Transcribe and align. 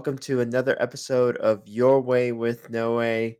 welcome 0.00 0.16
to 0.16 0.40
another 0.40 0.80
episode 0.80 1.36
of 1.36 1.60
Your 1.66 2.00
Way 2.00 2.32
with 2.32 2.70
Noe. 2.70 3.34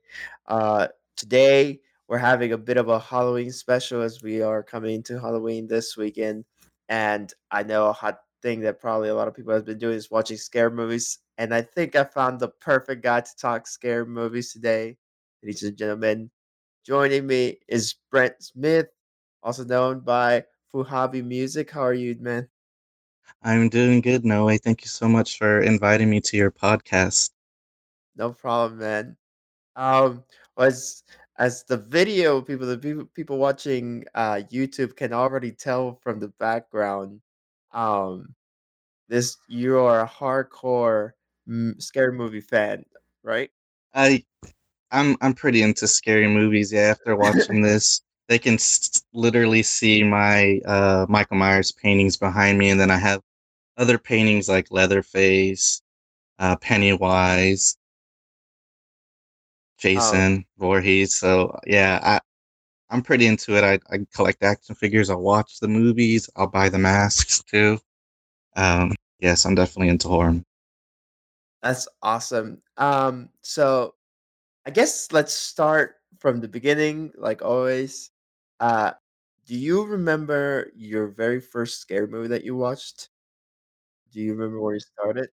Uh, 0.46 0.88
today, 1.16 1.80
we're 2.06 2.18
having 2.18 2.52
a 2.52 2.58
bit 2.58 2.76
of 2.76 2.90
a 2.90 2.98
Halloween 2.98 3.50
special 3.50 4.02
as 4.02 4.22
we 4.22 4.42
are 4.42 4.62
coming 4.62 5.02
to 5.04 5.18
Halloween 5.18 5.66
this 5.66 5.96
weekend. 5.96 6.44
And 6.90 7.32
I 7.50 7.62
know 7.62 7.86
a 7.86 7.94
hot 7.94 8.18
thing 8.42 8.60
that 8.60 8.78
probably 8.78 9.08
a 9.08 9.14
lot 9.14 9.26
of 9.26 9.32
people 9.32 9.54
have 9.54 9.64
been 9.64 9.78
doing 9.78 9.96
is 9.96 10.10
watching 10.10 10.36
scare 10.36 10.68
movies. 10.68 11.20
And 11.38 11.54
I 11.54 11.62
think 11.62 11.96
I 11.96 12.04
found 12.04 12.38
the 12.38 12.48
perfect 12.48 13.02
guy 13.02 13.22
to 13.22 13.36
talk 13.40 13.66
scare 13.66 14.04
movies 14.04 14.52
today. 14.52 14.98
Ladies 15.42 15.62
and 15.62 15.78
gentlemen, 15.78 16.30
joining 16.84 17.26
me 17.26 17.56
is 17.68 17.94
Brent 18.10 18.34
Smith, 18.42 18.88
also 19.42 19.64
known 19.64 20.00
by 20.00 20.44
Fuhabi 20.74 21.24
Music. 21.24 21.70
How 21.70 21.84
are 21.84 21.94
you, 21.94 22.16
man? 22.20 22.48
I'm 23.42 23.68
doing 23.68 24.00
good, 24.00 24.24
Noe. 24.24 24.56
Thank 24.58 24.82
you 24.82 24.88
so 24.88 25.08
much 25.08 25.38
for 25.38 25.60
inviting 25.60 26.10
me 26.10 26.20
to 26.22 26.36
your 26.36 26.50
podcast. 26.50 27.30
No 28.16 28.32
problem, 28.32 28.78
man. 28.80 29.16
Um, 29.76 30.24
was 30.56 31.02
as 31.38 31.64
the 31.64 31.78
video 31.78 32.40
people, 32.42 32.66
the 32.66 32.78
people 32.78 33.06
people 33.14 33.38
watching 33.38 34.04
uh 34.14 34.42
YouTube 34.52 34.96
can 34.96 35.12
already 35.12 35.52
tell 35.52 35.98
from 36.02 36.20
the 36.20 36.28
background. 36.38 37.20
Um, 37.72 38.34
this 39.08 39.36
you 39.48 39.78
are 39.78 40.02
a 40.02 40.08
hardcore 40.08 41.12
scary 41.78 42.12
movie 42.12 42.40
fan, 42.40 42.84
right? 43.22 43.50
I 43.94 44.24
I'm 44.90 45.16
I'm 45.20 45.34
pretty 45.34 45.62
into 45.62 45.86
scary 45.88 46.28
movies. 46.28 46.72
Yeah, 46.72 46.92
after 46.92 47.16
watching 47.16 47.62
this, 47.62 48.02
they 48.30 48.40
can 48.40 48.58
literally 49.14 49.62
see 49.64 50.04
my 50.04 50.60
uh 50.66 51.06
Michael 51.10 51.38
Myers 51.38 51.72
paintings 51.72 52.18
behind 52.18 52.58
me, 52.58 52.70
and 52.70 52.80
then 52.80 52.90
I 52.92 52.98
have 52.98 53.22
other 53.78 53.98
paintings 53.98 54.48
like 54.50 54.70
Leatherface, 54.72 55.82
uh, 56.40 56.56
Pennywise, 56.58 57.76
Um, 59.94 60.26
Jason 60.26 60.44
Voorhees. 60.58 61.16
So 61.16 61.58
yeah, 61.66 61.98
I 62.02 62.20
I'm 62.90 63.02
pretty 63.02 63.26
into 63.26 63.56
it. 63.56 63.64
I 63.64 63.80
I 63.94 64.00
collect 64.14 64.44
action 64.44 64.76
figures. 64.76 65.10
I'll 65.10 65.22
watch 65.22 65.60
the 65.60 65.68
movies. 65.68 66.30
I'll 66.36 66.48
buy 66.48 66.70
the 66.70 66.78
masks 66.78 67.42
too. 67.44 67.80
Um, 68.56 68.94
yes, 69.20 69.46
I'm 69.46 69.56
definitely 69.56 69.90
into 69.90 70.08
horror. 70.08 70.42
that's 71.62 71.88
awesome. 72.02 72.62
Um, 72.76 73.28
so 73.42 73.94
I 74.66 74.70
guess 74.70 75.12
let's 75.12 75.34
start 75.34 75.96
from 76.18 76.40
the 76.40 76.48
beginning, 76.48 77.12
like 77.18 77.42
always. 77.42 78.10
Uh, 78.60 78.92
do 79.46 79.56
you 79.56 79.84
remember 79.84 80.70
your 80.76 81.08
very 81.08 81.40
first 81.40 81.80
scary 81.80 82.06
movie 82.06 82.28
that 82.28 82.44
you 82.44 82.56
watched? 82.56 83.08
Do 84.12 84.20
you 84.20 84.32
remember 84.34 84.60
where 84.60 84.74
you 84.74 84.80
started? 84.80 85.30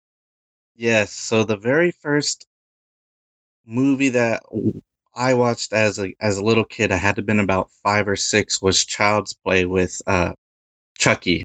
Yes. 0.76 1.12
So 1.12 1.44
the 1.44 1.58
very 1.58 1.90
first 1.90 2.46
movie 3.66 4.10
that 4.10 4.44
I 5.16 5.34
watched 5.34 5.74
as 5.74 6.00
a 6.00 6.14
as 6.22 6.38
a 6.38 6.44
little 6.44 6.66
kid, 6.66 6.92
I 6.92 6.98
had 6.98 7.16
to 7.18 7.22
been 7.22 7.40
about 7.40 7.72
five 7.84 8.08
or 8.08 8.16
six, 8.16 8.62
was 8.62 8.86
Child's 8.86 9.34
Play 9.34 9.66
with 9.66 10.02
uh 10.08 10.34
Chucky, 10.98 11.44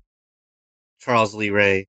Charles 1.01 1.35
Lee 1.35 1.51
Ray. 1.51 1.89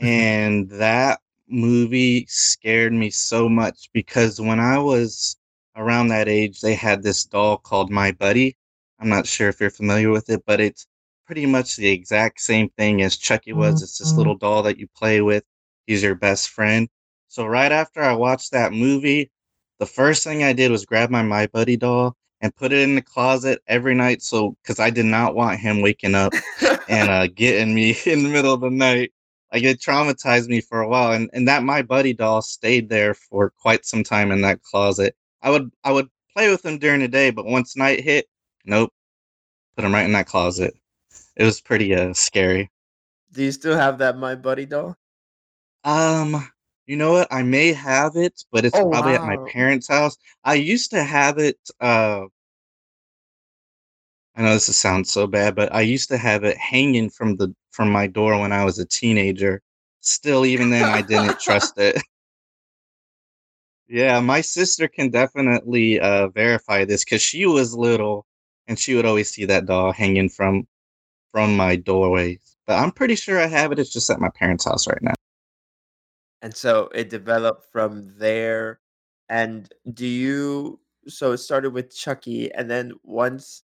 And 0.00 0.68
that 0.70 1.20
movie 1.48 2.26
scared 2.28 2.92
me 2.92 3.10
so 3.10 3.48
much 3.48 3.90
because 3.92 4.40
when 4.40 4.60
I 4.60 4.78
was 4.78 5.36
around 5.76 6.08
that 6.08 6.28
age, 6.28 6.60
they 6.60 6.74
had 6.74 7.02
this 7.02 7.24
doll 7.24 7.58
called 7.58 7.90
My 7.90 8.12
Buddy. 8.12 8.56
I'm 9.00 9.08
not 9.08 9.26
sure 9.26 9.48
if 9.48 9.60
you're 9.60 9.70
familiar 9.70 10.10
with 10.10 10.30
it, 10.30 10.42
but 10.46 10.60
it's 10.60 10.86
pretty 11.26 11.46
much 11.46 11.76
the 11.76 11.90
exact 11.90 12.40
same 12.40 12.68
thing 12.70 13.02
as 13.02 13.16
Chucky 13.16 13.52
was. 13.52 13.82
It's 13.82 13.98
this 13.98 14.16
little 14.16 14.36
doll 14.36 14.62
that 14.62 14.78
you 14.78 14.86
play 14.96 15.20
with. 15.20 15.44
He's 15.86 16.02
your 16.02 16.14
best 16.14 16.50
friend. 16.50 16.88
So 17.28 17.46
right 17.46 17.72
after 17.72 18.00
I 18.02 18.12
watched 18.14 18.52
that 18.52 18.72
movie, 18.72 19.30
the 19.78 19.86
first 19.86 20.24
thing 20.24 20.42
I 20.42 20.52
did 20.52 20.70
was 20.70 20.86
grab 20.86 21.10
my 21.10 21.22
My 21.22 21.46
Buddy 21.48 21.76
doll 21.76 22.16
and 22.40 22.54
put 22.54 22.72
it 22.72 22.80
in 22.80 22.94
the 22.94 23.02
closet 23.02 23.60
every 23.66 23.94
night 23.94 24.22
so 24.22 24.56
cuz 24.64 24.78
I 24.78 24.90
did 24.90 25.06
not 25.06 25.34
want 25.34 25.60
him 25.60 25.80
waking 25.80 26.14
up 26.14 26.32
and 26.88 27.08
uh 27.08 27.26
getting 27.34 27.74
me 27.74 27.96
in 28.06 28.22
the 28.22 28.28
middle 28.28 28.52
of 28.52 28.60
the 28.60 28.70
night 28.70 29.12
like 29.52 29.62
it 29.62 29.80
traumatized 29.80 30.48
me 30.48 30.60
for 30.60 30.80
a 30.80 30.88
while 30.88 31.12
and, 31.12 31.30
and 31.32 31.48
that 31.48 31.62
my 31.62 31.80
buddy 31.82 32.12
doll 32.12 32.42
stayed 32.42 32.88
there 32.88 33.14
for 33.14 33.50
quite 33.50 33.86
some 33.86 34.04
time 34.04 34.30
in 34.30 34.40
that 34.42 34.62
closet 34.62 35.16
i 35.42 35.50
would 35.50 35.70
i 35.84 35.92
would 35.92 36.08
play 36.32 36.50
with 36.50 36.64
him 36.64 36.78
during 36.78 37.00
the 37.00 37.08
day 37.08 37.30
but 37.30 37.46
once 37.46 37.76
night 37.76 38.00
hit 38.02 38.26
nope. 38.64 38.92
Put 39.76 39.84
him 39.84 39.94
right 39.94 40.04
in 40.06 40.12
that 40.12 40.26
closet. 40.26 40.74
It 41.36 41.44
was 41.44 41.60
pretty 41.60 41.94
uh 41.94 42.12
scary. 42.14 42.70
Do 43.32 43.42
you 43.42 43.52
still 43.52 43.76
have 43.76 43.98
that 43.98 44.16
My 44.16 44.34
Buddy 44.34 44.66
doll? 44.66 44.96
um 45.84 46.48
you 46.86 46.96
know 46.96 47.12
what? 47.12 47.28
I 47.30 47.42
may 47.42 47.72
have 47.72 48.16
it 48.16 48.44
but 48.52 48.64
it's 48.64 48.78
Oh 48.78 48.90
probably 48.90 49.14
at 49.14 49.22
my 49.22 49.38
parents 49.44 49.88
house. 49.88 50.16
I 50.44 50.54
used 50.54 50.90
to 50.90 51.02
have 51.04 51.38
it 51.38 51.58
uh 51.80 52.26
i 54.36 54.42
know 54.42 54.52
this 54.54 54.76
sounds 54.76 55.10
so 55.12 55.26
bad 55.26 55.54
but 55.54 55.72
i 55.74 55.80
used 55.80 56.08
to 56.08 56.16
have 56.18 56.44
it 56.44 56.56
hanging 56.56 57.08
from 57.10 57.36
the 57.36 57.54
from 57.70 57.90
my 57.90 58.06
door 58.06 58.38
when 58.40 58.52
i 58.52 58.64
was 58.64 58.78
a 58.78 58.86
teenager. 58.86 59.60
Still 60.00 60.44
even 60.46 60.70
then 60.70 60.88
i 60.88 61.02
didn't 61.02 61.38
trust 61.40 61.78
it. 61.78 62.00
Yeah, 63.88 64.20
my 64.20 64.40
sister 64.40 64.88
can 64.88 65.10
definitely 65.10 66.00
uh, 66.00 66.28
verify 66.28 66.84
this 66.84 67.04
because 67.04 67.22
she 67.22 67.46
was 67.46 67.74
little 67.76 68.26
and 68.66 68.78
she 68.78 68.94
would 68.94 69.06
always 69.06 69.30
see 69.30 69.44
that 69.44 69.66
doll 69.66 69.92
hanging 69.92 70.28
from 70.28 70.66
from 71.32 71.56
my 71.56 71.76
doorway. 71.76 72.38
But 72.66 72.78
I'm 72.78 72.92
pretty 72.92 73.16
sure 73.16 73.40
I 73.40 73.46
have 73.46 73.72
it. 73.72 73.78
It's 73.78 73.92
just 73.92 74.10
at 74.10 74.20
my 74.20 74.30
parents' 74.34 74.64
house 74.64 74.86
right 74.86 75.02
now. 75.02 75.14
And 76.42 76.54
so 76.54 76.90
it 76.94 77.10
developed 77.10 77.70
from 77.72 78.14
there. 78.18 78.80
And 79.28 79.72
do 79.92 80.06
you 80.06 80.80
so 81.08 81.32
it 81.32 81.38
started 81.38 81.70
with 81.70 81.94
Chucky 81.94 82.52
and 82.52 82.70
then 82.70 82.92
once 83.02 83.62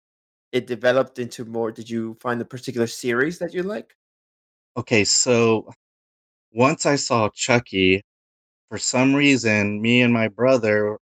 it 0.52 0.68
developed 0.68 1.18
into 1.18 1.46
more, 1.46 1.72
did 1.72 1.90
you 1.90 2.16
find 2.22 2.40
a 2.40 2.46
particular 2.46 2.86
series 2.86 3.40
that 3.40 3.54
you 3.54 3.64
like? 3.64 3.96
Okay, 4.78 5.04
so 5.04 5.68
once 6.52 6.86
I 6.86 6.96
saw 6.96 7.30
Chucky, 7.30 8.04
for 8.70 8.78
some 8.78 9.16
reason, 9.16 9.82
me 9.82 10.02
and 10.02 10.14
my 10.14 10.28
brother, 10.28 10.98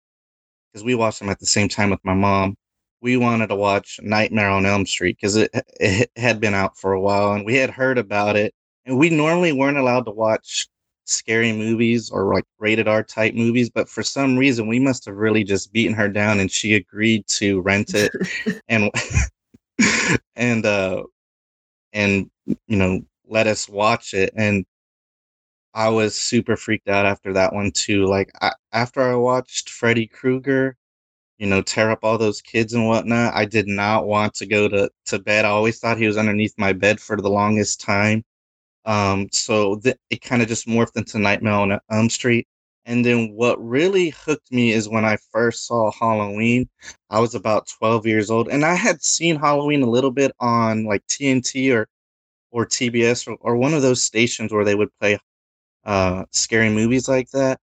because 0.72 0.84
we 0.84 0.94
watched 0.94 1.18
them 1.18 1.30
at 1.30 1.38
the 1.38 1.46
same 1.46 1.68
time 1.68 1.90
with 1.90 2.04
my 2.04 2.14
mom, 2.14 2.56
we 3.00 3.16
wanted 3.16 3.48
to 3.48 3.56
watch 3.56 4.00
Nightmare 4.02 4.50
on 4.50 4.66
Elm 4.66 4.86
Street 4.86 5.16
because 5.20 5.36
it, 5.36 5.50
it 5.80 6.10
had 6.16 6.40
been 6.40 6.54
out 6.54 6.76
for 6.76 6.92
a 6.92 7.00
while 7.00 7.32
and 7.32 7.44
we 7.44 7.54
had 7.56 7.70
heard 7.70 7.98
about 7.98 8.36
it. 8.36 8.54
And 8.86 8.98
we 8.98 9.10
normally 9.10 9.52
weren't 9.52 9.78
allowed 9.78 10.06
to 10.06 10.10
watch 10.10 10.68
scary 11.04 11.52
movies 11.52 12.10
or 12.10 12.34
like 12.34 12.44
rated 12.58 12.88
R 12.88 13.02
type 13.02 13.34
movies, 13.34 13.70
but 13.70 13.88
for 13.88 14.02
some 14.02 14.36
reason, 14.36 14.66
we 14.66 14.78
must 14.78 15.04
have 15.06 15.16
really 15.16 15.44
just 15.44 15.72
beaten 15.72 15.94
her 15.94 16.08
down 16.08 16.40
and 16.40 16.50
she 16.50 16.74
agreed 16.74 17.26
to 17.28 17.60
rent 17.60 17.94
it 17.94 18.12
and 18.68 18.90
and 20.36 20.66
uh 20.66 21.02
and 21.92 22.30
you 22.46 22.76
know 22.76 23.00
let 23.26 23.46
us 23.46 23.68
watch 23.68 24.14
it 24.14 24.32
and 24.36 24.64
I 25.74 25.90
was 25.90 26.16
super 26.16 26.56
freaked 26.56 26.88
out 26.88 27.06
after 27.06 27.32
that 27.34 27.52
one 27.52 27.70
too. 27.70 28.06
Like 28.06 28.32
I, 28.40 28.52
after 28.72 29.00
I 29.02 29.14
watched 29.14 29.70
Freddy 29.70 30.06
Krueger, 30.06 30.76
you 31.38 31.46
know, 31.48 31.62
tear 31.62 31.90
up 31.90 32.00
all 32.02 32.18
those 32.18 32.42
kids 32.42 32.74
and 32.74 32.86
whatnot. 32.88 33.34
I 33.34 33.44
did 33.46 33.68
not 33.68 34.06
want 34.06 34.34
to 34.36 34.46
go 34.46 34.68
to, 34.68 34.90
to 35.06 35.18
bed. 35.18 35.44
I 35.44 35.50
always 35.50 35.78
thought 35.80 35.98
he 35.98 36.06
was 36.06 36.18
underneath 36.18 36.54
my 36.58 36.72
bed 36.72 37.00
for 37.00 37.16
the 37.16 37.30
longest 37.30 37.80
time. 37.80 38.24
Um, 38.84 39.28
so 39.32 39.76
th- 39.76 39.96
it 40.10 40.22
kind 40.22 40.42
of 40.42 40.48
just 40.48 40.66
morphed 40.66 40.96
into 40.96 41.18
Nightmare 41.18 41.52
on 41.54 41.80
Elm 41.90 42.10
Street. 42.10 42.46
And 42.86 43.04
then 43.04 43.32
what 43.34 43.62
really 43.62 44.10
hooked 44.10 44.50
me 44.50 44.72
is 44.72 44.88
when 44.88 45.04
I 45.04 45.18
first 45.32 45.66
saw 45.66 45.90
Halloween. 45.92 46.68
I 47.10 47.20
was 47.20 47.34
about 47.34 47.68
12 47.78 48.06
years 48.06 48.30
old, 48.30 48.48
and 48.48 48.64
I 48.64 48.74
had 48.74 49.02
seen 49.02 49.36
Halloween 49.36 49.82
a 49.82 49.90
little 49.90 50.10
bit 50.10 50.32
on 50.40 50.84
like 50.84 51.06
TNT 51.06 51.72
or 51.72 51.88
or 52.50 52.64
TBS 52.66 53.26
or, 53.28 53.36
or 53.40 53.56
one 53.56 53.74
of 53.74 53.82
those 53.82 54.02
stations 54.02 54.52
where 54.52 54.64
they 54.64 54.74
would 54.74 54.90
play 55.00 55.18
uh, 55.84 56.24
scary 56.32 56.70
movies 56.70 57.08
like 57.08 57.30
that. 57.32 57.60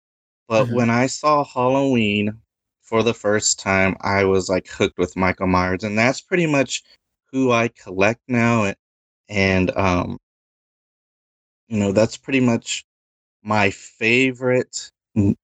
But 0.48 0.70
Mhm. 0.70 0.72
when 0.72 0.90
I 0.90 1.06
saw 1.06 1.44
Halloween 1.44 2.40
for 2.84 3.02
the 3.02 3.14
first 3.14 3.60
time, 3.60 3.96
I 4.02 4.24
was 4.24 4.48
like 4.50 4.68
hooked 4.68 4.98
with 4.98 5.16
Michael 5.16 5.48
Myers, 5.48 5.84
and 5.84 5.98
that's 5.98 6.20
pretty 6.22 6.46
much 6.46 6.82
who 7.32 7.52
I 7.52 7.68
collect 7.68 8.22
now. 8.28 8.74
And, 9.28 9.76
um, 9.76 10.18
you 11.68 11.78
know, 11.78 11.92
that's 11.92 12.16
pretty 12.16 12.40
much 12.40 12.84
my 13.42 13.70
favorite 13.70 14.90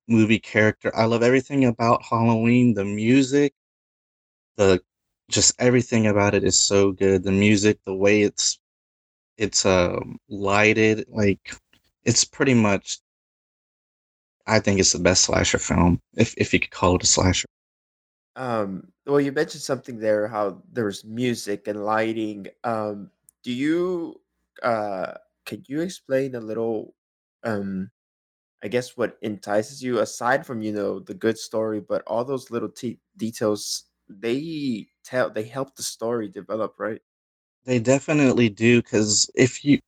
movie 0.09 0.41
character. 0.41 0.95
I 0.97 1.07
love 1.07 1.23
everything 1.25 1.67
about 1.67 2.03
Halloween. 2.05 2.75
The 2.75 2.85
music, 2.87 3.55
the 4.57 4.81
just 5.31 5.55
everything 5.61 6.07
about 6.07 6.35
it 6.35 6.45
is 6.45 6.59
so 6.59 6.93
good. 6.93 7.23
The 7.23 7.33
music, 7.33 7.79
the 7.85 7.95
way 7.95 8.23
it's 8.23 8.59
it's 9.39 9.67
um 9.67 10.19
lighted, 10.29 11.07
like 11.11 11.41
it's 12.05 12.25
pretty 12.25 12.55
much. 12.55 13.01
I 14.51 14.59
think 14.61 14.81
it's 14.81 14.93
the 14.93 14.99
best 14.99 15.23
slasher 15.25 15.59
film, 15.59 16.01
if 16.17 16.35
if 16.37 16.53
you 16.53 16.61
could 16.61 16.73
call 16.73 16.97
it 16.97 17.05
a 17.05 17.07
slasher. 17.07 17.47
Um, 18.37 18.89
well, 19.07 19.21
you 19.21 19.33
mentioned 19.33 19.63
something 19.63 19.99
there, 19.99 20.29
how 20.29 20.63
there's 20.73 21.05
music 21.05 21.69
and 21.69 21.85
lighting. 21.85 22.47
Um, 22.65 23.11
do 23.43 23.53
you 23.53 24.21
uh 24.63 25.15
could 25.47 25.69
you 25.69 25.81
explain 25.81 26.35
a 26.35 26.41
little 26.41 26.95
um 27.45 27.91
I 28.63 28.69
guess 28.69 28.97
what 28.97 29.19
entices 29.23 29.83
you 29.83 30.01
aside 30.01 30.47
from, 30.47 30.63
you 30.63 30.73
know, 30.73 31.01
the 31.01 31.15
good 31.15 31.39
story, 31.39 31.81
but 31.81 32.03
all 32.07 32.25
those 32.25 32.51
little 32.51 32.73
details, 33.17 33.85
they 34.09 34.89
tell 35.05 35.31
they 35.31 35.45
help 35.45 35.77
the 35.77 35.83
story 35.83 36.29
develop, 36.29 36.75
right? 36.79 37.01
They 37.65 37.79
definitely 37.79 38.49
do, 38.49 38.83
because 38.83 39.31
if 39.35 39.65
you 39.65 39.79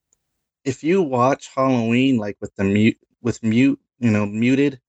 if 0.65 0.85
you 0.85 1.03
watch 1.03 1.51
Halloween, 1.55 2.19
like, 2.19 2.37
with 2.41 2.55
the 2.57 2.65
mute 2.65 2.99
with 3.23 3.43
mute 3.43 3.81
you 4.03 4.11
know, 4.13 4.27
muted, 4.27 4.81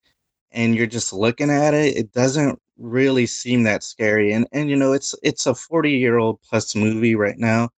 and 0.54 0.76
you're 0.76 0.88
just 0.88 1.14
looking 1.14 1.52
at 1.52 1.74
it, 1.76 1.98
it 1.98 2.14
doesn't 2.14 2.60
really 2.80 3.28
seem 3.28 3.64
that 3.66 3.84
scary, 3.84 4.34
and 4.34 4.48
and, 4.54 4.70
you 4.72 4.78
know, 4.78 4.94
it's 4.94 5.16
it's 5.24 5.48
a 5.48 5.56
forty-year-old 5.56 6.40
plus 6.44 6.76
movie 6.76 7.16
right 7.16 7.40
now, 7.40 7.70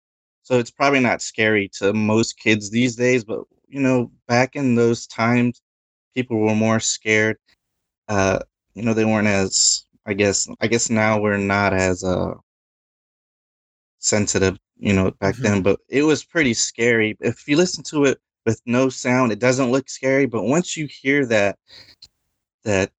so 0.44 0.58
it's 0.60 0.70
probably 0.72 1.00
not 1.00 1.22
scary 1.22 1.68
to 1.80 1.92
most 1.94 2.38
kids 2.40 2.70
these 2.70 2.96
days, 2.96 3.24
but, 3.24 3.40
you 3.68 3.80
know, 3.80 4.10
back 4.28 4.56
in 4.56 4.76
those 4.76 5.06
times, 5.08 5.62
people 6.16 6.38
were 6.38 6.54
more 6.56 6.80
scared, 6.80 7.38
uh, 8.08 8.40
you 8.74 8.82
know, 8.84 8.94
they 8.94 9.06
weren't 9.06 9.28
as 9.28 9.84
I 10.06 10.14
guess 10.14 10.48
I 10.62 10.68
guess 10.68 10.90
now 10.90 11.20
we're 11.20 11.38
not 11.38 11.74
as, 11.74 12.04
uh 12.04 12.34
sensitive, 14.00 14.58
you 14.78 14.92
know, 14.92 15.10
back 15.20 15.36
then, 15.38 15.60
Mhm. 15.60 15.64
but 15.64 15.80
it 15.88 16.02
was 16.02 16.24
pretty 16.24 16.54
scary. 16.54 17.16
If 17.20 17.46
you 17.48 17.56
listen 17.56 17.82
to 17.84 18.04
it 18.04 18.18
with 18.46 18.62
no 18.64 18.88
sound, 18.88 19.32
it 19.32 19.40
doesn't 19.40 19.72
look 19.72 19.90
scary, 19.90 20.26
but 20.26 20.44
once 20.44 20.76
you 20.76 20.86
hear 20.86 21.26
that 21.26 21.58
that 22.64 22.90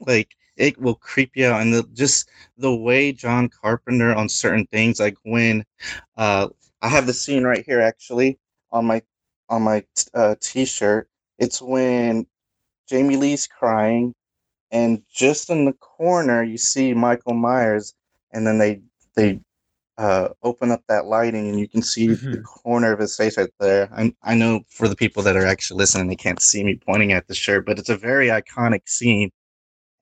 like, 0.00 0.34
it 0.56 0.78
will 0.80 0.94
creep 0.96 1.32
you 1.36 1.46
out, 1.46 1.60
and 1.62 1.72
the 1.74 1.82
just 1.94 2.28
the 2.58 2.74
way 2.74 3.12
John 3.12 3.48
Carpenter 3.48 4.14
on 4.14 4.28
certain 4.28 4.66
things, 4.66 5.00
like, 5.00 5.16
when, 5.24 5.64
uh 6.16 6.48
I 6.82 6.88
have 6.88 7.06
the 7.06 7.12
scene 7.12 7.44
right 7.44 7.64
here 7.64 7.80
actually 7.82 8.38
on 8.72 8.86
my 8.86 9.02
on 9.50 9.62
my 9.62 9.80
t 9.94 10.06
uh, 10.14 10.34
T-shirt. 10.40 11.08
It's 11.38 11.60
when 11.60 12.26
Jamie 12.88 13.16
Lee's 13.16 13.46
crying, 13.46 14.14
and 14.70 15.02
just 15.12 15.50
in 15.50 15.66
the 15.66 15.74
corner, 15.74 16.42
you 16.42 16.56
see 16.58 16.94
Michael 16.94 17.34
Myers, 17.34 17.94
and 18.32 18.46
then 18.46 18.58
they 18.58 18.80
they, 19.16 19.40
uh, 20.00 20.30
open 20.44 20.72
up 20.72 20.82
that 20.88 21.06
lighting, 21.06 21.48
and 21.50 21.60
you 21.60 21.68
can 21.68 21.82
see 21.82 22.16
the 22.32 22.38
Mhm. 22.38 22.44
corner 22.44 22.92
of 22.92 23.00
his 23.00 23.16
face 23.16 23.38
right 23.38 23.50
there. 23.60 23.88
I 23.94 24.14
I 24.24 24.34
know 24.36 24.62
for 24.70 24.88
the 24.88 24.96
people 24.96 25.22
that 25.24 25.36
are 25.36 25.46
actually 25.46 25.78
listening, 25.78 26.08
they 26.08 26.16
can't 26.16 26.42
see 26.42 26.64
me 26.64 26.76
pointing 26.76 27.12
at 27.12 27.28
the 27.28 27.34
shirt, 27.36 27.66
but 27.66 27.78
it's 27.80 27.90
a 27.90 27.96
very 27.98 28.28
iconic 28.28 28.88
scene, 28.88 29.30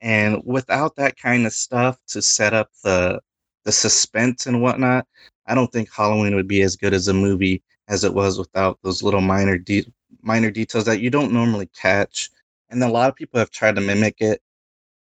and 0.01 0.41
without 0.45 0.95
that 0.97 1.17
kinda 1.17 1.51
stuff 1.51 1.99
to 2.09 2.21
set 2.21 2.53
up 2.53 2.71
the 2.83 3.21
the 3.65 3.71
suspense 3.73 4.47
and 4.47 4.61
whatnot, 4.63 5.07
I 5.47 5.55
don't 5.55 5.71
think 5.71 5.91
Halloween 5.93 6.35
would 6.35 6.47
be 6.49 6.63
as 6.63 6.77
good 6.77 6.93
as 6.95 7.07
a 7.09 7.13
movie 7.15 7.63
as 7.89 8.03
it 8.05 8.13
was 8.13 8.39
without 8.39 8.79
those 8.83 9.03
little 9.03 9.21
minor 9.21 9.57
de 9.59 9.85
minor 10.23 10.51
details 10.51 10.85
that 10.85 11.01
you 11.01 11.09
don't 11.11 11.33
normally 11.33 11.67
catch, 11.75 12.31
and 12.71 12.83
a 12.83 12.89
lot 12.89 13.09
of 13.09 13.15
people 13.17 13.39
have 13.39 13.51
tried 13.51 13.75
to 13.75 13.81
mimic 13.81 14.17
it, 14.21 14.41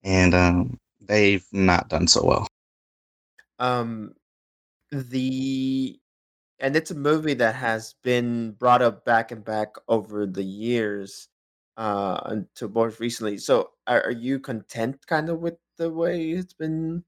and, 0.05 0.35
um, 0.35 0.79
they've 1.03 1.47
not 1.53 1.88
done 1.91 2.09
so 2.09 2.25
well. 2.25 2.49
Um, 3.59 4.15
the 4.93 5.99
and 6.61 6.77
it's 6.77 6.91
a 6.93 6.94
movie 6.97 7.35
that 7.35 7.55
has 7.56 7.94
been 8.05 8.53
brought 8.53 8.83
up 8.83 9.05
back 9.06 9.33
and 9.33 9.44
back 9.44 9.75
over 9.88 10.27
the 10.27 10.44
years, 10.44 11.29
uh, 11.79 12.21
until 12.27 12.69
most 12.71 13.00
recently. 13.00 13.38
So, 13.38 13.73
are 13.88 14.03
are 14.05 14.11
you 14.12 14.41
content 14.41 15.06
kinda 15.09 15.35
with 15.37 15.56
the 15.79 15.91
way 15.93 16.31
it's 16.33 16.55
been 16.55 17.05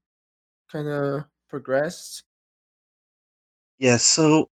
kinda 0.71 1.29
progressed? 1.49 2.23
Yeah, 3.79 3.97
so 3.97 4.49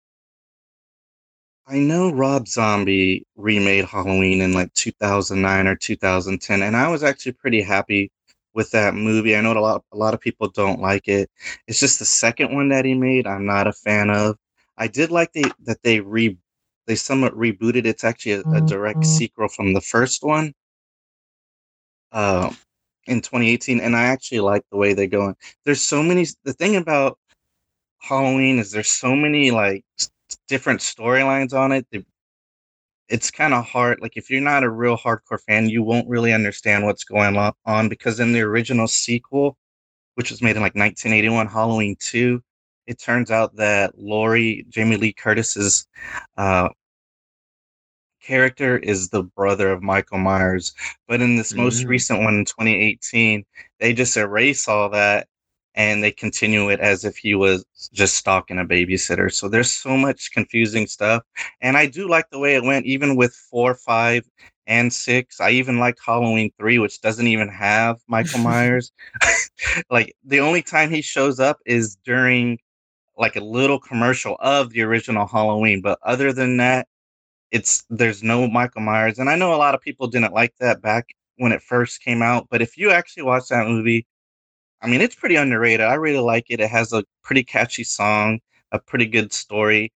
I 1.66 1.78
know 1.78 2.10
Rob 2.12 2.46
Zombie 2.46 3.26
remade 3.36 3.86
Halloween 3.86 4.40
in, 4.42 4.52
like, 4.52 4.72
2009 4.74 5.66
or 5.66 5.74
2010, 5.76 6.62
and 6.62 6.76
I 6.76 6.88
was 6.88 7.02
actually 7.02 7.32
pretty 7.32 7.62
happy 7.62 8.10
with 8.54 8.70
that 8.72 8.94
movie. 8.94 9.36
I 9.36 9.40
know 9.42 9.52
a 9.52 9.60
lot 9.60 9.84
a 9.92 9.96
lot 9.96 10.14
of 10.14 10.20
people 10.20 10.48
don't 10.50 10.80
like 10.80 11.08
it. 11.08 11.30
It's 11.68 11.80
just 11.80 11.98
the 12.00 12.04
2nd 12.06 12.54
one 12.54 12.68
that 12.70 12.84
he 12.84 12.94
made, 12.94 13.26
I'm 13.26 13.46
not 13.46 13.66
a 13.68 13.72
fan 13.72 14.10
of. 14.10 14.36
I 14.78 14.88
did 14.88 15.10
like 15.10 15.32
the 15.32 15.52
that 15.64 15.82
they 15.82 16.00
re 16.00 16.38
they 16.86 16.94
somewhat 16.96 17.34
rebooted 17.34 17.86
it's 17.86 18.04
actually 18.04 18.32
a 18.34 18.44
a 18.52 18.62
direct 18.62 19.06
sequel 19.06 19.48
from 19.48 19.72
the 19.74 19.80
1st 19.80 20.22
one 20.24 20.54
um, 22.12 22.56
in 23.06 23.20
2018, 23.20 23.80
and 23.80 23.96
I 23.96 24.04
actually 24.04 24.40
like 24.40 24.62
the 24.70 24.76
way 24.76 24.94
they're 24.94 25.06
going. 25.06 25.34
There's 25.64 25.82
so 25.82 26.02
many 26.02 26.26
the 26.44 26.52
thing 26.52 26.76
about 26.76 27.18
Halloween 28.00 28.58
is 28.60 28.72
there's 28.72 28.90
so 28.90 29.16
many, 29.16 29.50
like, 29.52 29.84
different 30.48 30.80
storylines 30.80 31.54
on 31.54 31.72
it, 31.72 31.86
th 31.92 32.04
it's 33.08 33.30
kinda 33.30 33.60
hard 33.62 34.00
like, 34.00 34.16
if 34.16 34.30
you're 34.30 34.40
not 34.40 34.64
a 34.64 34.70
real 34.70 34.96
hardcore 34.96 35.40
fan, 35.40 35.68
you 35.68 35.82
won't 35.82 36.08
really 36.08 36.32
understand 36.32 36.84
what's 36.84 37.04
going 37.04 37.36
on 37.66 37.88
because 37.88 38.20
in 38.20 38.32
the 38.32 38.40
original 38.42 38.88
sequel, 38.88 39.56
which 40.16 40.30
was 40.30 40.42
made 40.42 40.56
in, 40.56 40.62
like, 40.62 40.76
1981, 40.76 41.48
Halloween 41.48 41.96
2, 42.00 42.42
it 42.88 43.00
turns 43.00 43.30
out 43.30 43.56
that 43.56 43.98
Laurie, 43.98 44.66
Jamie 44.70 44.96
Lee 44.98 45.12
Curtis's, 45.14 45.86
uh 46.38 46.68
character 48.22 48.78
is 48.78 49.08
the 49.10 49.22
brother 49.22 49.70
of 49.70 49.82
Michael 49.82 50.18
Myers, 50.18 50.72
but 51.06 51.20
in 51.20 51.36
this 51.36 51.54
most 51.56 51.84
Mm. 51.84 51.88
recent 51.88 52.20
one 52.22 52.34
in 52.36 52.44
2018, 52.44 53.44
they 53.80 53.92
just 53.92 54.16
erase 54.16 54.66
all 54.68 54.88
that, 54.90 55.28
and 55.74 56.02
they 56.02 56.12
continue 56.12 56.68
it 56.70 56.80
as 56.80 57.04
if 57.04 57.16
he 57.16 57.34
was 57.34 57.64
just 57.92 58.16
stalking 58.16 58.58
a 58.58 58.64
babysitter, 58.64 59.32
so 59.32 59.48
there's 59.48 59.70
so 59.70 59.96
much 59.96 60.32
confusing 60.32 60.86
stuff, 60.86 61.22
and 61.60 61.76
I 61.76 61.86
do 61.86 62.08
like 62.08 62.30
the 62.30 62.38
way 62.38 62.54
it 62.54 62.64
went 62.64 62.86
even 62.86 63.16
with 63.16 63.34
4, 63.34 63.74
5, 63.74 64.28
and 64.66 64.92
6. 64.92 65.40
I 65.40 65.50
even 65.50 65.78
liked 65.78 66.00
Halloween 66.04 66.50
3, 66.58 66.78
which 66.78 67.00
doesn't 67.00 67.26
even 67.26 67.48
have 67.48 68.00
Michael 68.08 68.38
Myers. 68.40 68.92
Like, 69.88 70.14
the 70.24 70.40
only 70.40 70.62
time 70.62 70.90
he 70.90 71.00
shows 71.00 71.40
up 71.40 71.58
is 71.64 71.96
during, 72.04 72.58
like, 73.16 73.36
a 73.36 73.40
little 73.40 73.78
commercial 73.78 74.36
of 74.40 74.70
the 74.70 74.82
original 74.82 75.26
Halloween, 75.26 75.80
but 75.80 75.98
other 76.02 76.32
than 76.32 76.58
that, 76.58 76.86
it's 77.50 77.84
there's 77.88 78.22
no 78.22 78.48
Michael 78.48 78.82
Myers, 78.82 79.18
and 79.18 79.30
I 79.30 79.36
know 79.36 79.54
a 79.54 79.56
lot 79.56 79.74
of 79.74 79.80
people 79.80 80.08
didn't 80.08 80.34
like 80.34 80.54
that 80.58 80.82
back 80.82 81.06
when 81.36 81.52
it 81.52 81.62
first 81.62 82.02
came 82.02 82.20
out, 82.20 82.48
but 82.50 82.62
if 82.62 82.76
you 82.76 82.90
actually 82.90 83.22
watch 83.22 83.48
that 83.48 83.66
movie, 83.68 84.06
I 84.82 84.86
mean, 84.88 85.00
it's 85.00 85.14
pretty 85.14 85.36
underrated, 85.36 85.80
I 85.86 85.94
really 85.94 86.18
like 86.20 86.46
it, 86.50 86.60
it 86.60 86.70
has 86.70 86.92
a 86.92 87.04
pretty 87.22 87.42
catchy 87.44 87.84
song, 87.84 88.40
a 88.72 88.78
pretty 88.78 89.06
good 89.06 89.32
story, 89.32 89.92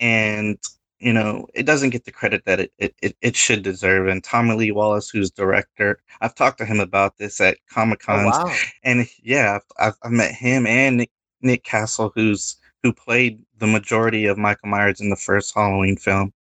and, 0.00 0.58
you 0.98 1.12
know, 1.12 1.46
it 1.54 1.64
doesn't 1.66 1.90
get 1.90 2.04
the 2.04 2.12
credit 2.12 2.44
that 2.46 2.60
it 2.60 2.72
it 2.78 3.16
it 3.22 3.36
should 3.36 3.62
deserve, 3.62 4.08
and 4.08 4.22
Tommy 4.24 4.54
Lee 4.54 4.72
Wallace, 4.72 5.10
who's 5.10 5.30
director, 5.30 6.00
I've 6.20 6.34
talked 6.34 6.58
to 6.58 6.64
him 6.66 6.80
about 6.80 7.18
this 7.18 7.40
at 7.40 7.58
Oh, 7.58 7.74
Comic-Cons, 7.74 8.38
wow. 8.38 8.54
and 8.84 9.06
yeah, 9.22 9.58
I've 9.78 9.94
I've 10.02 10.12
met 10.12 10.32
him 10.34 10.66
and 10.66 10.98
Nick 10.98 11.10
Nick 11.42 11.64
Castle, 11.64 12.12
who's 12.14 12.56
who 12.82 12.92
played 12.92 13.42
the 13.58 13.66
majority 13.66 14.26
of 14.26 14.38
Michael 14.38 14.68
Myers 14.70 15.00
in 15.00 15.10
the 15.10 15.16
1st 15.16 15.54
Halloween 15.54 15.96
film, 15.96 16.32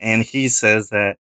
and 0.00 0.22
he 0.24 0.48
says 0.48 0.90
that, 0.90 1.18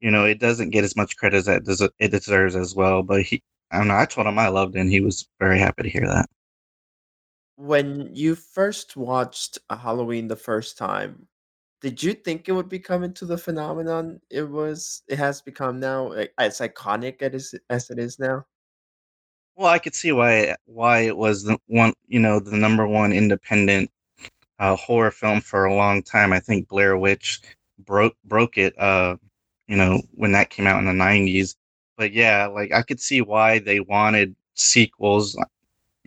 you 0.00 0.10
know, 0.10 0.24
it 0.26 0.40
doesn't 0.40 0.70
get 0.70 0.84
as 0.84 0.96
much 0.96 1.16
credit 1.18 1.38
as 1.38 1.46
that 1.46 1.92
it 2.00 2.10
deserves 2.10 2.56
as 2.56 2.74
well, 2.74 3.02
but 3.02 3.22
he 3.22 3.42
I 3.70 3.78
don't 3.78 3.88
know, 3.88 3.96
I 3.96 4.04
told 4.06 4.26
him 4.26 4.38
I 4.38 4.48
loved 4.48 4.74
it, 4.76 4.80
and 4.80 4.90
he 4.90 5.00
was 5.00 5.28
very 5.38 5.58
happy 5.58 5.82
to 5.84 5.88
hear 5.88 6.06
that. 6.06 6.26
When 7.58 8.14
you 8.14 8.34
first 8.34 8.96
watched, 8.96 9.58
uh, 9.68 9.76
Halloween 9.76 10.28
the 10.28 10.36
1st 10.36 10.78
time, 10.78 11.26
did 11.80 12.02
you 12.02 12.14
think 12.14 12.48
it 12.48 12.52
would 12.52 12.68
become 12.68 13.02
into 13.02 13.24
the 13.26 13.38
phenomenon 13.38 14.20
it 14.30 14.42
was 14.50 15.02
it 15.08 15.18
has 15.18 15.40
become 15.42 15.80
now, 15.80 16.12
like, 16.12 16.32
as 16.38 16.58
iconic 16.60 17.22
is 17.34 17.54
as 17.70 17.90
it 17.90 17.98
is 17.98 18.18
now? 18.18 18.44
Well, 19.56 19.68
I 19.68 19.78
could 19.78 19.94
see 19.94 20.12
why 20.12 20.56
why 20.66 21.00
it 21.00 21.16
was 21.16 21.44
the 21.44 21.58
one 21.66 21.92
you 22.08 22.20
know, 22.20 22.40
the 22.40 22.56
number 22.56 22.86
1 22.86 23.12
independent, 23.12 23.90
uh, 24.58 24.76
horror 24.76 25.10
film 25.10 25.40
for 25.40 25.64
a 25.66 25.74
long 25.74 26.02
time, 26.02 26.32
I 26.32 26.40
think 26.40 26.68
Blair 26.68 26.96
Witch 26.98 27.40
broke 27.78 28.16
broke 28.24 28.58
it, 28.58 28.78
uh, 28.80 29.16
you 29.68 29.76
know, 29.76 30.02
when 30.12 30.32
that 30.32 30.50
came 30.50 30.66
out 30.66 30.80
in 30.80 30.86
the 30.86 30.92
'90s, 30.92 31.56
but, 32.00 32.12
yeah, 32.14 32.48
like, 32.48 32.72
I 32.74 32.82
could 32.82 33.00
see 33.00 33.22
why 33.22 33.60
they 33.60 33.80
wanted 33.80 34.36
sequels, 34.56 35.38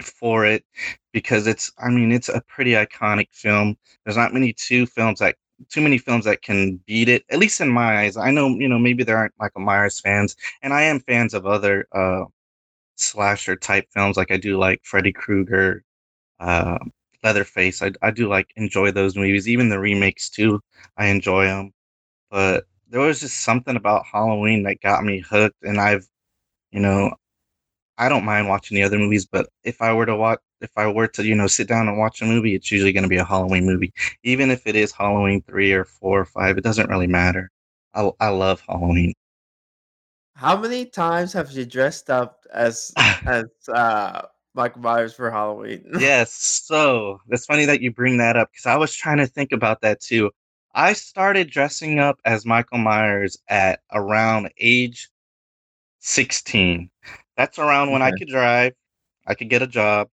for 0.03 0.45
it, 0.45 0.65
because 1.13 1.47
it's 1.47 1.71
I 1.79 1.89
mean, 1.91 2.11
it's 2.13 2.29
a 2.29 2.41
pretty 2.47 2.71
iconic 2.73 3.29
film. 3.33 3.77
There's 4.05 4.17
not 4.17 4.33
many 4.33 4.53
2 4.53 4.85
films 4.87 5.19
that 5.19 5.37
too 5.69 5.81
many 5.81 5.97
films 5.99 6.25
that 6.25 6.41
can 6.43 6.77
beat 6.87 7.09
it, 7.09 7.23
at 7.31 7.39
least 7.39 7.61
in 7.61 7.69
my 7.69 7.99
eyes. 8.01 8.17
I 8.17 8.31
know, 8.31 8.49
you 8.49 8.67
know, 8.69 8.79
maybe 8.79 9.03
there 9.05 9.17
aren't 9.17 9.33
Michael 9.39 9.61
Myers 9.63 9.99
fans, 10.01 10.35
and 10.63 10.73
I 10.73 10.83
am 10.83 10.99
fans 11.01 11.33
of 11.35 11.45
other, 11.47 11.87
uh, 11.93 12.25
slasher 12.97 13.55
type 13.57 13.87
films, 13.93 14.17
like, 14.17 14.31
I 14.31 14.37
do 14.37 14.57
like 14.59 14.81
Freddy 14.85 15.13
Krueger, 15.13 15.83
uh, 16.41 16.79
Leatherface, 17.23 17.81
I 17.83 17.91
I 18.03 18.11
do, 18.11 18.27
like, 18.29 18.49
enjoy 18.57 18.91
those 18.91 19.15
movies, 19.17 19.47
even 19.49 19.69
the 19.69 19.79
remakes 19.79 20.29
too, 20.31 20.61
I 20.97 21.07
enjoy 21.07 21.45
them, 21.47 21.73
but 22.31 22.65
there 22.93 23.01
was 23.01 23.21
just 23.21 23.41
something 23.41 23.75
about 23.75 24.05
Halloween 24.05 24.63
that 24.63 24.79
got 24.81 25.03
me 25.03 25.19
hooked, 25.19 25.63
and 25.63 25.81
I've 25.81 26.07
you 26.71 26.79
know, 26.79 27.11
I 27.97 28.09
don't 28.09 28.25
mind 28.25 28.49
watching 28.49 28.75
the 28.75 28.83
other 28.83 28.99
movies, 28.99 29.25
but 29.25 29.49
if 29.63 29.81
I 29.81 29.93
were 29.93 30.05
to 30.05 30.15
watch, 30.15 30.39
if 30.61 30.71
I 30.77 30.87
were 30.87 31.07
to, 31.09 31.25
you 31.25 31.35
know, 31.35 31.47
sit 31.47 31.67
down 31.67 31.87
and 31.87 31.97
watch 31.97 32.21
a 32.21 32.25
movie, 32.25 32.55
it's 32.55 32.71
usually 32.71 32.93
going 32.93 33.03
to 33.03 33.09
be 33.09 33.17
a 33.17 33.25
Halloween 33.25 33.65
movie. 33.65 33.93
Even 34.23 34.51
if 34.51 34.67
it 34.67 34.75
is 34.75 34.91
Halloween 34.91 35.41
3 35.47 35.73
or 35.73 35.85
4 35.85 36.21
or 36.21 36.25
5, 36.25 36.57
it 36.57 36.63
doesn't 36.63 36.89
really 36.89 37.07
matter. 37.07 37.49
I 37.95 38.11
I 38.19 38.29
love 38.29 38.61
Halloween. 38.67 39.13
How 40.35 40.55
many 40.59 40.85
times 40.85 41.33
have 41.33 41.51
you 41.51 41.65
dressed 41.65 42.11
up 42.11 42.45
as 42.53 42.93
as 43.25 43.45
uh 43.73 44.21
Michael 44.53 44.81
Myers 44.81 45.15
for 45.15 45.31
Halloween? 45.31 45.83
yes. 45.99 46.33
So 46.33 47.19
it's 47.29 47.45
funny 47.47 47.65
that 47.65 47.81
you 47.81 47.91
bring 47.91 48.17
that 48.17 48.37
up 48.37 48.51
because 48.51 48.67
I 48.67 48.77
was 48.77 48.93
trying 48.93 49.17
to 49.17 49.27
think 49.27 49.51
about 49.51 49.81
that 49.81 49.99
too. 49.99 50.29
I 50.73 50.93
started 50.93 51.51
dressing 51.51 51.99
up 51.99 52.19
as 52.25 52.45
Michael 52.45 52.79
Myers 52.79 53.37
at 53.47 53.81
around 53.91 54.49
age 54.59 55.09
16. 55.99 56.89
That's 57.37 57.59
around 57.59 57.91
when 57.91 58.01
I 58.01 58.11
could 58.11 58.27
drive, 58.27 58.73
I 59.27 59.35
could 59.35 59.49
get 59.49 59.61
a 59.61 59.67
job. 59.67 60.09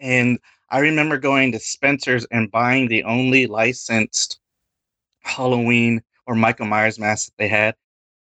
And 0.00 0.38
I 0.70 0.80
remember 0.80 1.18
going 1.18 1.52
to 1.52 1.58
Spencer's 1.58 2.26
and 2.30 2.50
buying 2.50 2.88
the 2.88 3.04
only 3.04 3.46
licensed 3.46 4.38
Halloween 5.20 6.02
or 6.26 6.34
Michael 6.34 6.66
Myers 6.66 6.98
mask 6.98 7.26
that 7.26 7.34
they 7.38 7.48
had. 7.48 7.74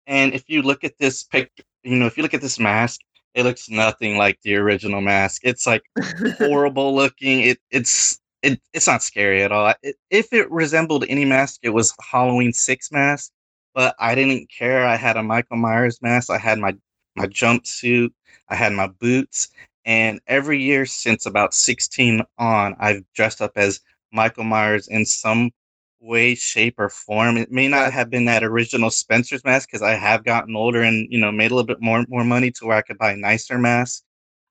And 0.08 0.34
if 0.34 0.50
you 0.50 0.64
look 0.64 0.84
at 0.84 0.98
this 0.98 1.24
picture, 1.24 1.64
you 1.84 1.96
know, 1.96 2.08
if 2.08 2.18
you 2.18 2.24
look 2.24 2.34
at 2.34 2.42
this 2.42 2.60
mask, 2.60 3.02
it 3.36 3.44
looks 3.44 3.70
nothing 3.70 4.18
like 4.18 4.40
the 4.42 4.56
original 4.56 5.02
mask. 5.02 5.42
It's 5.44 5.66
like 5.66 5.84
horrible 6.38 6.96
looking. 6.96 7.42
It 7.42 7.60
it's 7.72 8.20
it, 8.44 8.62
it's 8.74 8.88
not 8.88 9.02
scary 9.04 9.44
at 9.44 9.52
all. 9.52 9.74
It, 9.84 9.96
if 10.12 10.34
it 10.34 10.52
resembled 10.52 11.06
any 11.10 11.26
mask, 11.26 11.62
it 11.64 11.70
was 11.70 11.94
Halloween 12.02 12.54
six 12.54 12.92
mask. 12.92 13.32
But 13.74 13.96
I 14.00 14.16
didn't 14.16 14.52
care. 14.52 14.86
I 14.86 14.98
had 14.98 15.18
a 15.18 15.24
Michael 15.24 15.58
Myers 15.58 16.00
mask. 16.02 16.30
I 16.30 16.38
had 16.38 16.60
my 16.60 16.76
my 17.16 17.28
jumpsuit. 17.28 18.12
I 18.50 18.56
had 18.56 18.74
my 18.74 18.88
boots. 18.88 19.50
And 19.86 20.22
every 20.28 20.62
year 20.62 20.86
since 20.86 21.26
about 21.26 21.54
16 21.54 22.22
on, 22.38 22.76
I've 22.80 23.04
dressed 23.16 23.42
up 23.42 23.54
as 23.56 23.82
Michael 24.12 24.46
Myers 24.46 24.88
in 24.88 25.06
some 25.06 25.52
way, 26.00 26.36
shape, 26.36 26.76
or 26.80 26.90
form. 26.90 27.38
It 27.38 27.52
may 27.52 27.68
not 27.68 27.94
have 27.94 28.10
been 28.10 28.26
that 28.26 28.44
original 28.44 28.90
Spencer's 28.92 29.44
mask 29.44 29.70
because 29.70 29.82
I 29.82 29.96
have 29.96 30.24
gotten 30.26 30.56
older 30.56 30.82
and 30.84 31.08
you 31.12 31.20
know 31.20 31.32
made 31.32 31.52
a 31.52 31.56
little 31.56 31.68
bit 31.68 31.82
more 31.82 32.06
more 32.10 32.24
money 32.26 32.52
to 32.52 32.66
where 32.66 32.78
I 32.78 32.82
could 32.82 32.98
buy 32.98 33.16
nicer 33.16 33.58
masks. 33.58 34.04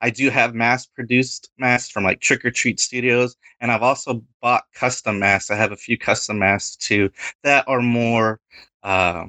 I 0.02 0.10
do 0.10 0.30
have 0.30 0.54
mass 0.54 0.84
produced 0.84 1.50
masks 1.58 1.90
from 1.90 2.02
like 2.04 2.20
Trick 2.20 2.44
or 2.44 2.50
Treat 2.50 2.80
Studios, 2.80 3.36
and 3.60 3.70
I've 3.70 3.82
also 3.82 4.22
bought 4.42 4.64
custom 4.74 5.20
masks. 5.20 5.50
I 5.50 5.56
have 5.56 5.72
a 5.72 5.76
few 5.76 5.96
custom 5.96 6.40
masks 6.40 6.76
too 6.76 7.10
that 7.44 7.66
are 7.68 7.80
more 7.80 8.40
uh, 8.82 9.26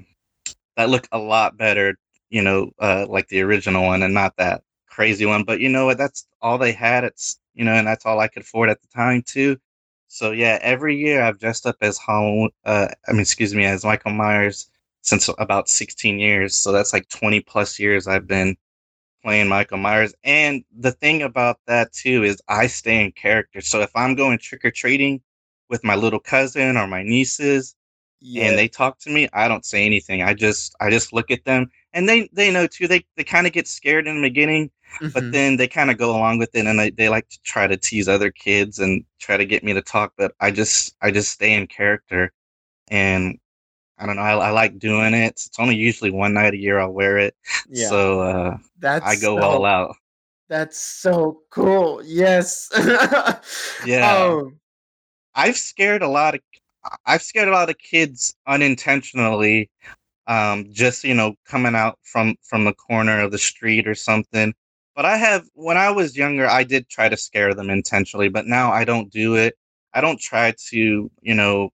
that 0.75 0.89
look 0.89 1.07
a 1.11 1.19
lot 1.19 1.57
better, 1.57 1.95
you 2.31 2.41
know, 2.41 2.71
uh, 2.79 3.05
like 3.07 3.27
the 3.27 3.41
original 3.41 3.85
one 3.85 4.01
and 4.01 4.15
not 4.15 4.35
that 4.37 4.63
crazy 4.87 5.27
one. 5.27 5.43
But 5.43 5.59
you 5.59 5.69
know 5.69 5.85
what? 5.85 5.99
That's 5.99 6.25
all 6.41 6.57
they 6.57 6.71
had. 6.71 7.03
It's 7.03 7.39
you 7.53 7.63
know, 7.63 7.73
and 7.73 7.87
that's 7.87 8.05
all 8.05 8.19
I 8.19 8.27
could 8.27 8.41
afford 8.41 8.69
at 8.69 8.81
the 8.81 8.87
time 8.87 9.21
too. 9.21 9.57
So 10.07 10.31
yeah, 10.31 10.57
every 10.61 10.97
year 10.97 11.23
I've 11.23 11.39
dressed 11.39 11.67
up 11.67 11.77
as 11.81 11.99
Halloween. 11.99 12.49
Uh, 12.65 12.87
I 13.07 13.11
mean, 13.11 13.21
excuse 13.21 13.53
me, 13.53 13.65
as 13.65 13.85
Michael 13.85 14.11
Myers 14.11 14.69
since 15.01 15.29
about 15.37 15.69
16 15.69 16.19
years. 16.19 16.55
So 16.55 16.71
that's 16.71 16.93
like 16.93 17.07
20 17.09 17.41
plus 17.41 17.77
years 17.79 18.07
I've 18.07 18.27
been 18.27 18.55
playing 19.23 19.47
Michael 19.49 19.77
Myers. 19.77 20.13
And 20.23 20.63
the 20.77 20.91
thing 20.91 21.23
about 21.23 21.59
that 21.67 21.93
too 21.93 22.23
is 22.23 22.41
I 22.47 22.67
stay 22.67 23.03
in 23.05 23.11
character. 23.13 23.61
So 23.61 23.81
if 23.81 23.91
I'm 23.95 24.15
going 24.15 24.37
trick 24.39 24.65
or 24.65 24.71
treating 24.71 25.21
with 25.69 25.83
my 25.83 25.95
little 25.95 26.19
cousin 26.19 26.77
or 26.77 26.87
my 26.87 27.03
nieces, 27.03 27.75
and 28.35 28.57
they 28.57 28.67
talk 28.67 28.99
to 28.99 29.09
me, 29.11 29.29
I 29.33 29.47
don't 29.47 29.65
say 29.65 29.85
anything. 29.85 30.23
I 30.23 30.33
just 30.33 30.75
I 30.79 30.89
just 30.89 31.13
look 31.13 31.31
at 31.31 31.45
them 31.45 31.69
and 31.93 32.09
they 32.09 32.29
they 32.33 32.51
know 32.51 32.67
too. 32.67 32.87
They 32.87 33.05
they 33.15 33.23
kind 33.23 33.45
of 33.47 33.53
get 33.53 33.67
scared 33.67 34.07
in 34.07 34.15
the 34.21 34.27
beginning, 34.29 34.71
but 35.13 35.25
Mhm. 35.25 35.31
then 35.31 35.57
they 35.57 35.67
kind 35.67 35.91
of 35.91 35.97
go 35.97 36.11
along 36.15 36.39
with 36.39 36.55
it 36.55 36.65
and 36.65 36.79
they, 36.79 36.89
they 36.91 37.09
like 37.09 37.29
to 37.29 37.39
try 37.43 37.67
to 37.67 37.77
tease 37.77 38.07
other 38.07 38.31
kids 38.31 38.79
and 38.79 39.05
try 39.19 39.37
to 39.37 39.45
get 39.45 39.63
me 39.63 39.73
to 39.73 39.81
talk, 39.81 40.13
but 40.17 40.33
I 40.39 40.51
just 40.51 40.95
I 41.01 41.11
just 41.11 41.31
stay 41.31 41.53
in 41.53 41.67
character 41.67 42.31
and 42.89 43.39
I 43.97 44.05
don't 44.05 44.15
know, 44.15 44.21
I, 44.21 44.33
I 44.33 44.49
like 44.51 44.79
doing 44.79 45.13
it. 45.13 45.31
It's 45.31 45.51
only 45.59 45.75
usually 45.75 46.11
one 46.11 46.33
night 46.33 46.53
a 46.53 46.57
year 46.57 46.79
I'll 46.79 46.91
wear 46.91 47.17
it. 47.17 47.35
Yeah. 47.69 47.89
So 47.89 48.21
uh 48.21 48.57
I 48.57 48.59
That's 48.79 49.21
go 49.21 49.39
all 49.39 49.65
out. 49.65 49.95
that's 50.49 50.79
so 50.79 51.41
cool. 51.49 52.01
Yes. 52.03 52.69
Yeah. 53.85 54.25
Um, 54.25 54.59
I've 55.35 55.57
scared 55.57 56.01
a 56.03 56.07
lot 56.07 56.35
of 56.35 56.41
I've 57.05 57.21
scared 57.21 57.47
a 57.47 57.51
lot 57.51 57.69
of 57.69 57.77
kids 57.77 58.35
unintentionally 58.47 59.69
um, 60.27 60.65
just 60.71 61.03
you 61.03 61.13
know 61.13 61.35
coming 61.45 61.75
out 61.75 61.99
from 62.03 62.35
from 62.43 62.65
the 62.65 62.73
corner 62.73 63.21
of 63.21 63.31
the 63.31 63.37
street 63.37 63.87
or 63.87 63.95
something. 63.95 64.53
But 64.95 65.05
I 65.05 65.17
have 65.17 65.45
when 65.53 65.77
I 65.77 65.89
was 65.91 66.17
younger, 66.17 66.47
I 66.47 66.63
did 66.63 66.87
try 66.89 67.09
to 67.09 67.17
scare 67.17 67.53
them 67.53 67.69
intentionally, 67.69 68.29
but 68.29 68.45
now 68.45 68.71
I 68.71 68.85
don't 68.85 69.11
do 69.11 69.35
it. 69.35 69.55
I 69.93 70.01
don't 70.01 70.19
try 70.19 70.53
to 70.69 71.11
you 71.21 71.33
know 71.35 71.69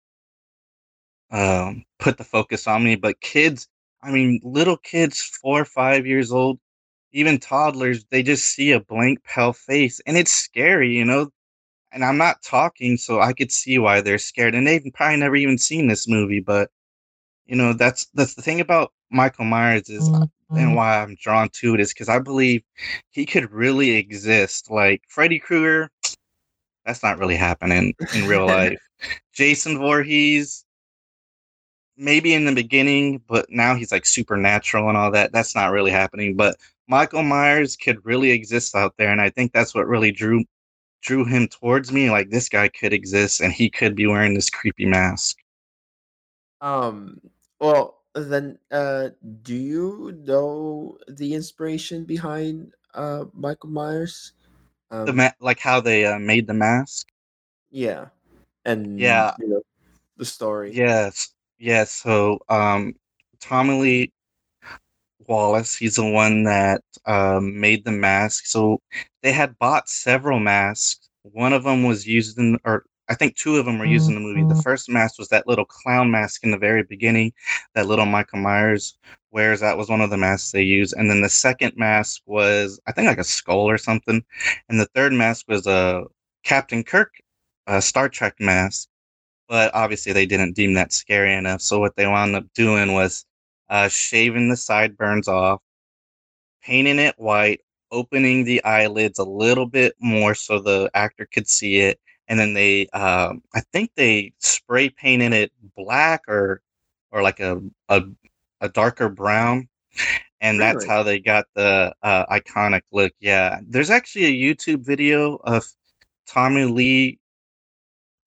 um, 1.32 1.84
put 2.00 2.17
the 2.17 2.24
focus 2.24 2.67
on 2.67 2.84
me. 2.84 2.96
But 2.96 3.22
kids, 3.22 3.67
I 4.03 4.12
mean, 4.12 4.39
little 4.44 4.77
kids, 4.77 5.22
four 5.22 5.62
or 5.62 5.65
five 5.65 6.05
years 6.05 6.32
old, 6.32 6.60
even 7.12 7.39
toddlers, 7.39 8.05
they 8.05 8.24
just 8.24 8.46
see 8.46 8.72
a 8.72 8.79
blank 8.79 9.24
pale 9.24 9.53
face, 9.53 10.01
and 10.05 10.17
it's 10.17 10.32
scary, 10.34 10.91
you 10.91 11.05
know. 11.05 11.29
And 11.91 12.03
I'm 12.03 12.17
not 12.17 12.44
talking, 12.44 12.98
so 12.98 13.22
I 13.22 13.32
could 13.34 13.51
see 13.51 13.79
why 13.79 14.01
they're 14.01 14.17
scared, 14.17 14.55
and 14.55 14.67
they've 14.67 14.84
probably 14.94 15.17
never 15.17 15.36
even 15.36 15.58
seen 15.58 15.88
this 15.88 16.08
movie, 16.08 16.41
but 16.41 16.70
you 17.46 17.55
know, 17.55 17.74
that's 17.74 18.08
that's 18.13 18.34
the 18.36 18.41
thing 18.41 18.60
about 18.60 18.91
Michael 19.12 19.46
Myers 19.46 19.89
is 19.89 20.10
uh, 20.10 20.25
and 20.55 20.75
why 20.75 21.01
I'm 21.01 21.15
drawn 21.15 21.50
to 21.50 21.75
it 21.75 21.79
is 21.79 21.94
because 21.94 22.10
I 22.10 22.20
believe 22.20 22.63
he 23.12 23.25
could 23.25 23.51
really 23.51 23.91
exist. 23.91 24.72
Like 24.72 25.03
Freddy 25.08 25.39
Krueger, 25.39 25.89
that's 26.86 27.03
not 27.03 27.20
really 27.20 27.36
happening 27.36 27.94
in 28.13 28.27
real 28.27 28.46
life. 28.48 28.82
Jason 29.34 29.77
Voorhees, 29.77 30.65
maybe 31.98 32.34
in 32.34 32.46
the 32.46 32.54
beginning, 32.56 33.22
but 33.28 33.48
now 33.50 33.75
he's 33.75 33.92
like 33.92 34.06
supernatural 34.06 34.90
and 34.90 34.98
all 34.98 35.12
that. 35.12 35.32
That's 35.32 35.56
not 35.56 35.72
really 35.72 35.92
happening. 35.92 36.36
But 36.36 36.58
Michael 36.88 37.24
Myers 37.24 37.75
could 37.78 38.06
really 38.06 38.32
exist 38.32 38.75
out 38.75 38.96
there, 38.98 39.12
and 39.12 39.22
I 39.22 39.30
think 39.30 39.54
that's 39.54 39.75
what 39.75 39.88
really 39.88 40.12
drew 40.12 40.44
drew 41.04 41.25
him 41.25 41.48
towards 41.48 41.92
me. 41.92 42.10
Like 42.12 42.30
this 42.32 42.50
guy 42.50 42.70
could 42.70 42.94
exist, 42.94 43.42
and 43.42 43.54
he 43.54 43.70
could 43.70 43.96
be 43.96 44.08
wearing 44.08 44.34
this 44.36 44.50
creepy 44.50 44.86
mask. 44.86 45.38
um, 46.62 47.22
well, 47.60 48.02
then, 48.14 48.60
uh, 48.72 49.10
do 49.42 49.56
you 49.56 50.14
know 50.25 50.98
the 51.08 51.34
inspiration 51.34 52.06
behind 52.06 52.74
uh 52.94 53.25
Michael 53.34 53.70
Myers? 53.70 54.34
The 55.06 55.14
Um, 55.14 55.14
ma- 55.14 55.32
like 55.40 55.60
how 55.60 55.80
they 55.80 56.06
uh, 56.06 56.20
made 56.20 56.48
the 56.48 56.54
mask. 56.54 57.08
yeah, 57.70 58.10
and 58.66 58.98
Yeah, 58.98 59.38
you 59.38 59.48
know 59.48 59.62
the 60.18 60.25
story. 60.25 60.78
Yes, 60.78 61.35
yes. 61.60 61.92
So, 61.92 62.40
um, 62.50 62.96
Tommy 63.40 63.80
Lee 63.80 64.12
Wallace, 65.28 65.76
he's 65.76 65.96
the 65.96 66.10
one 66.10 66.44
that 66.44 66.82
um, 67.06 67.60
made 67.60 67.86
the 67.86 67.92
mask. 67.92 68.46
So 68.46 68.82
they 69.22 69.32
had 69.32 69.58
bought 69.60 69.90
several 69.90 70.40
masks. 70.40 71.10
One 71.24 71.54
of 71.54 71.64
them 71.64 71.84
was 71.84 72.08
used 72.08 72.38
in, 72.38 72.58
or 72.66 72.86
I 73.10 73.16
think 73.16 73.36
two 73.36 73.58
of 73.58 73.66
them 73.66 73.78
were 73.80 73.86
used 73.86 74.10
in 74.10 74.16
the 74.16 74.22
movie. 74.22 74.44
The 74.48 74.62
first 74.62 74.90
mask 74.90 75.20
was 75.20 75.28
that 75.30 75.48
little 75.48 75.66
clown 75.66 76.10
mask 76.12 76.44
in 76.44 76.52
the 76.52 76.58
very 76.58 76.84
beginning, 76.84 77.34
that 77.76 77.88
little 77.88 78.06
Michael 78.06 78.40
Myers 78.40 78.98
wears. 79.32 79.60
That 79.60 79.78
was 79.78 79.90
one 79.90 80.02
of 80.02 80.10
the 80.10 80.18
masks 80.18 80.52
they 80.52 80.64
used. 80.64 80.96
And 80.98 81.10
then 81.10 81.22
the 81.22 81.30
second 81.30 81.74
mask 81.76 82.22
was, 82.26 82.80
I 82.88 82.92
think, 82.92 83.08
like 83.08 83.20
a 83.20 83.24
skull 83.24 83.70
or 83.70 83.78
something. 83.78 84.24
And 84.70 84.80
the 84.80 84.88
third 84.96 85.14
mask 85.14 85.46
was 85.48 85.68
a 85.68 86.06
Captain 86.44 86.84
Kirk, 86.84 87.12
uh, 87.68 87.80
Star 87.80 88.10
Trek 88.10 88.36
mask 88.40 88.88
but 89.48 89.74
obviously 89.74 90.14
they 90.14 90.25
didn't 90.25 90.56
deem 90.56 90.74
that 90.74 90.94
scary 90.94 91.34
enough. 91.34 91.62
So 91.62 91.80
what 91.80 91.96
they 91.96 92.08
wound 92.08 92.36
up 92.36 92.46
doing 92.54 92.94
was 92.94 93.25
uh, 93.70 93.88
shaving 93.88 94.50
the 94.50 94.58
sideburns 94.58 95.28
off, 95.28 95.62
painting 96.64 97.00
it 97.00 97.16
white, 97.18 97.62
opening 97.92 98.44
the 98.44 98.64
eyelids 98.64 99.20
a 99.20 99.24
little 99.24 99.66
bit 99.66 99.96
more 100.00 100.36
so 100.36 100.60
the 100.60 100.90
actor 100.94 101.28
could 101.32 101.48
see 101.48 101.78
it, 101.78 102.00
and 102.28 102.40
then 102.40 102.54
they, 102.54 102.88
um, 102.88 103.42
I 103.54 103.62
think 103.72 103.92
they 103.96 104.34
spray 104.40 104.90
painted 104.90 105.34
it 105.34 105.52
black 105.75 106.24
or 106.28 106.62
or 107.12 107.22
like 107.22 107.40
a 107.40 107.62
a, 107.90 108.04
a 108.62 108.70
darker 108.70 109.10
brown. 109.10 109.68
And 110.42 110.60
that's 110.60 110.86
Really? 110.86 110.88
how 110.88 111.04
they 111.04 111.20
got 111.20 111.46
the 111.56 111.96
uh, 112.04 112.25
iconic 112.28 112.82
look. 112.92 113.14
Yeah, 113.20 113.60
there's 113.68 113.90
actually 113.90 114.25
a 114.25 114.54
YouTube 114.56 114.86
video 114.86 115.36
of 115.44 115.66
Tommy 116.28 116.66
Lee 116.66 117.20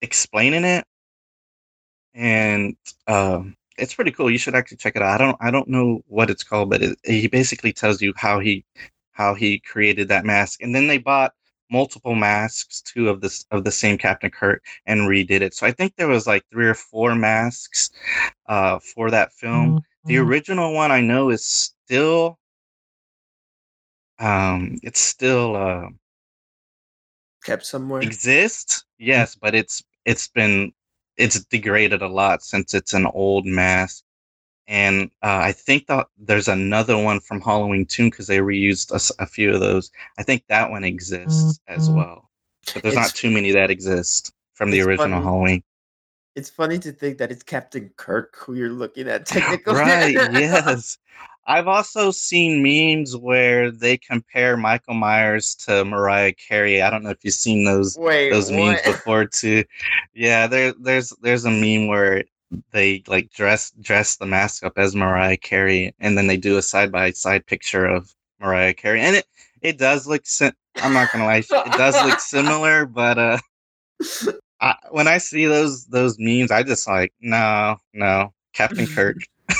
explaining 0.01 0.65
it, 0.65 0.85
and 2.13 2.75
um, 3.07 3.55
it's 3.77 3.93
pretty 3.95 4.11
cool. 4.11 4.29
You 4.31 4.37
should 4.37 4.55
actually 4.55 4.77
check 4.77 4.95
it 4.95 5.01
out. 5.01 5.21
I 5.21 5.25
don't 5.25 5.37
I 5.41 5.51
don't 5.51 5.69
know 5.69 6.03
what 6.07 6.29
it's 6.29 6.43
called, 6.43 6.69
but 6.69 6.81
it, 6.81 6.99
he 7.03 7.27
basically 7.27 7.73
tells 7.73 8.01
you 8.01 8.13
how 8.17 8.39
he 8.39 8.65
how 9.11 9.33
he 9.35 9.59
created 9.59 10.07
that 10.09 10.25
mask, 10.25 10.61
and 10.61 10.75
then 10.75 10.87
they 10.87 10.97
bought 10.97 11.33
multiple 11.71 12.15
masks 12.15 12.81
two 12.81 13.09
of 13.09 13.21
this 13.21 13.45
of 13.51 13.63
the 13.63 13.71
same 13.71 13.97
Captain 13.97 14.31
Kirk 14.31 14.63
and 14.85 15.01
redid 15.01 15.41
it. 15.41 15.53
So 15.53 15.67
I 15.67 15.71
think 15.71 15.95
there 15.95 16.07
was 16.07 16.27
like 16.27 16.45
three 16.51 16.67
or 16.67 16.73
four 16.75 17.15
masks 17.15 17.91
uh, 18.47 18.79
for 18.79 19.11
that 19.11 19.33
film. 19.33 19.77
The 20.05 20.17
original 20.17 20.73
one 20.73 20.91
I 20.91 21.01
know 21.01 21.29
is 21.29 21.45
still 21.45 22.39
um, 24.19 24.77
it's 24.83 24.99
still 24.99 25.55
uh, 25.55 25.89
Kept 27.43 27.65
somewhere? 27.65 28.01
Exists, 28.01 28.85
Mm. 29.07 29.07
yes, 29.07 29.35
but 29.35 29.55
it's 29.55 29.83
it's 30.05 30.27
been 30.27 30.73
it's 31.19 31.43
degraded 31.45 32.01
a 32.01 32.07
lot 32.07 32.41
since 32.41 32.73
it's 32.73 32.93
an 32.93 33.05
old 33.13 33.45
mask. 33.45 34.03
And 34.67 35.09
uh, 35.23 35.41
I 35.43 35.51
think 35.51 35.87
that 35.87 36.07
there's 36.17 36.47
another 36.47 36.97
one 36.97 37.19
from 37.19 37.41
Halloween 37.41 37.85
too 37.85 38.09
because 38.09 38.27
they 38.27 38.37
reused 38.37 39.13
a 39.19 39.25
few 39.25 39.53
of 39.53 39.59
those. 39.59 39.91
I 40.17 40.23
think 40.23 40.43
that 40.47 40.69
one 40.69 40.83
exists 40.83 41.59
as 41.67 41.89
well, 41.89 42.29
but 42.73 42.83
there's 42.83 42.95
not 42.95 43.15
too 43.15 43.31
many 43.31 43.51
that 43.51 43.71
exist 43.71 44.31
from 44.53 44.69
the 44.71 44.81
original 44.81 45.09
funny 45.09 45.23
Halloween. 45.23 45.63
it's 46.35 46.51
funny 46.51 46.77
to 46.79 46.91
think 46.91 47.17
that 47.17 47.31
it's 47.31 47.43
Captain 47.43 47.89
Kirk 47.97 48.35
who 48.37 48.53
you're 48.53 48.69
looking 48.69 49.07
at 49.07 49.25
technically. 49.25 49.73
Right, 49.73 50.13
yes. 50.33 50.99
I've 51.45 51.67
also 51.67 52.11
seen 52.11 52.61
memes 52.61 53.15
where 53.15 53.71
they 53.71 53.97
compare 53.97 54.55
Michael 54.55 54.93
Myers 54.93 55.55
to 55.65 55.83
Mariah 55.83 56.33
Carey. 56.33 56.81
I 56.81 56.89
don't 56.89 57.03
know 57.03 57.09
if 57.09 57.23
you've 57.23 57.33
seen 57.33 57.63
those 57.65 57.97
Wait, 57.97 58.29
those 58.29 58.51
memes 58.51 58.81
what? 58.85 58.85
before 58.85 59.25
too. 59.25 59.63
Yeah, 60.13 60.47
there 60.47 60.73
there's 60.79 61.11
there's 61.21 61.45
a 61.45 61.51
meme 61.51 61.87
where 61.87 62.23
they 62.71 63.03
like 63.07 63.31
dress 63.31 63.71
dress 63.81 64.17
the 64.17 64.25
mask 64.25 64.63
up 64.63 64.77
as 64.77 64.95
Mariah 64.95 65.37
Carey 65.37 65.93
and 65.99 66.17
then 66.17 66.27
they 66.27 66.37
do 66.37 66.57
a 66.57 66.61
side 66.61 66.91
by 66.91 67.11
side 67.11 67.45
picture 67.45 67.85
of 67.85 68.13
Mariah 68.39 68.73
Carey. 68.73 69.01
And 69.01 69.15
it 69.15 69.25
it 69.61 69.77
does 69.77 70.07
look 70.07 70.25
sim- 70.25 70.53
I'm 70.75 70.93
not 70.93 71.11
going 71.11 71.21
to 71.21 71.25
lie, 71.25 71.37
it 71.65 71.77
does 71.77 72.05
look 72.05 72.19
similar, 72.19 72.85
but 72.85 73.17
uh 73.17 73.37
I, 74.61 74.75
when 74.91 75.07
I 75.07 75.17
see 75.19 75.45
those 75.45 75.85
those 75.85 76.17
memes, 76.19 76.51
I 76.51 76.63
just 76.63 76.87
like, 76.87 77.13
no, 77.21 77.77
no. 77.93 78.33
Captain 78.53 78.87
Kirk. 78.87 79.17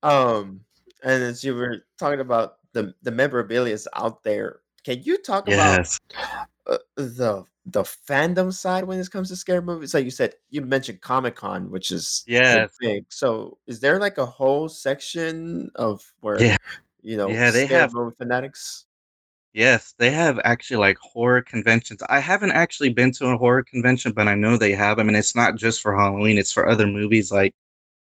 Um, 0.00 0.60
and 1.04 1.22
as 1.22 1.44
you 1.44 1.54
were 1.54 1.84
talking 1.98 2.20
about 2.20 2.56
the 2.72 2.94
the 3.02 3.10
memorabilia 3.10 3.74
is 3.74 3.88
out 3.94 4.22
there, 4.24 4.60
can 4.84 5.02
you 5.02 5.18
talk 5.18 5.48
about 5.48 5.80
Yes. 5.80 5.98
uh, 6.66 6.78
the 6.96 7.44
the 7.66 7.82
fandom 7.82 8.52
side 8.52 8.84
when 8.84 8.98
it 8.98 9.10
comes 9.10 9.28
to 9.30 9.36
scary 9.36 9.62
movies? 9.62 9.94
Like 9.94 10.04
you 10.04 10.10
said, 10.10 10.34
you 10.50 10.62
mentioned 10.62 11.00
Comic 11.00 11.36
Con, 11.36 11.70
which 11.70 11.90
is 11.92 12.28
yeah 12.44 12.60
Yes. 12.60 12.70
big. 12.80 13.04
So, 13.10 13.58
is 13.66 13.80
there 13.80 13.98
like 14.00 14.18
a 14.18 14.26
whole 14.26 14.68
section 14.68 15.70
of 15.76 16.02
where 16.20 16.40
Yeah. 16.40 16.56
you 17.02 17.16
know 17.16 17.28
Yeah, 17.32 17.50
they 17.50 17.66
have 17.66 17.92
movie 17.92 18.14
fanatics? 18.18 18.86
yes, 19.52 19.94
they 19.98 20.10
have 20.10 20.38
actually 20.44 20.76
like 20.78 20.98
horror 20.98 21.42
conventions. 21.42 22.02
I 22.08 22.20
haven't 22.20 22.52
actually 22.52 22.90
been 22.90 23.12
to 23.12 23.26
a 23.28 23.36
horror 23.38 23.62
convention, 23.62 24.12
but 24.12 24.28
I 24.28 24.34
know 24.34 24.56
they 24.56 24.72
have. 24.72 24.98
I 24.98 25.02
mean, 25.02 25.16
it's 25.16 25.34
not 25.34 25.56
just 25.56 25.80
for 25.80 25.96
Halloween, 25.96 26.38
it's 26.38 26.52
for 26.52 26.68
other 26.68 26.86
movies 26.86 27.32
like 27.32 27.54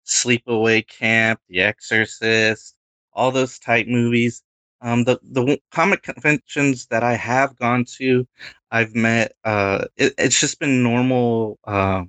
Sleepaway 0.06 0.88
Camp, 0.88 1.40
The 1.50 1.62
Exorcist, 1.62 2.75
all 3.16 3.32
those 3.32 3.60
type 3.60 3.88
movies. 3.88 4.44
Um, 4.82 5.04
the 5.06 5.20
the 5.24 5.60
comic 5.72 6.04
conventions 6.04 6.88
that 6.88 7.04
I 7.04 7.16
have 7.16 7.56
gone 7.58 7.86
to, 7.98 8.28
I've 8.72 8.94
met. 8.94 9.34
Uh, 9.44 9.86
it, 9.98 10.14
it's 10.18 10.40
just 10.40 10.60
been 10.60 10.84
normal. 10.84 11.58
Uh, 11.64 12.04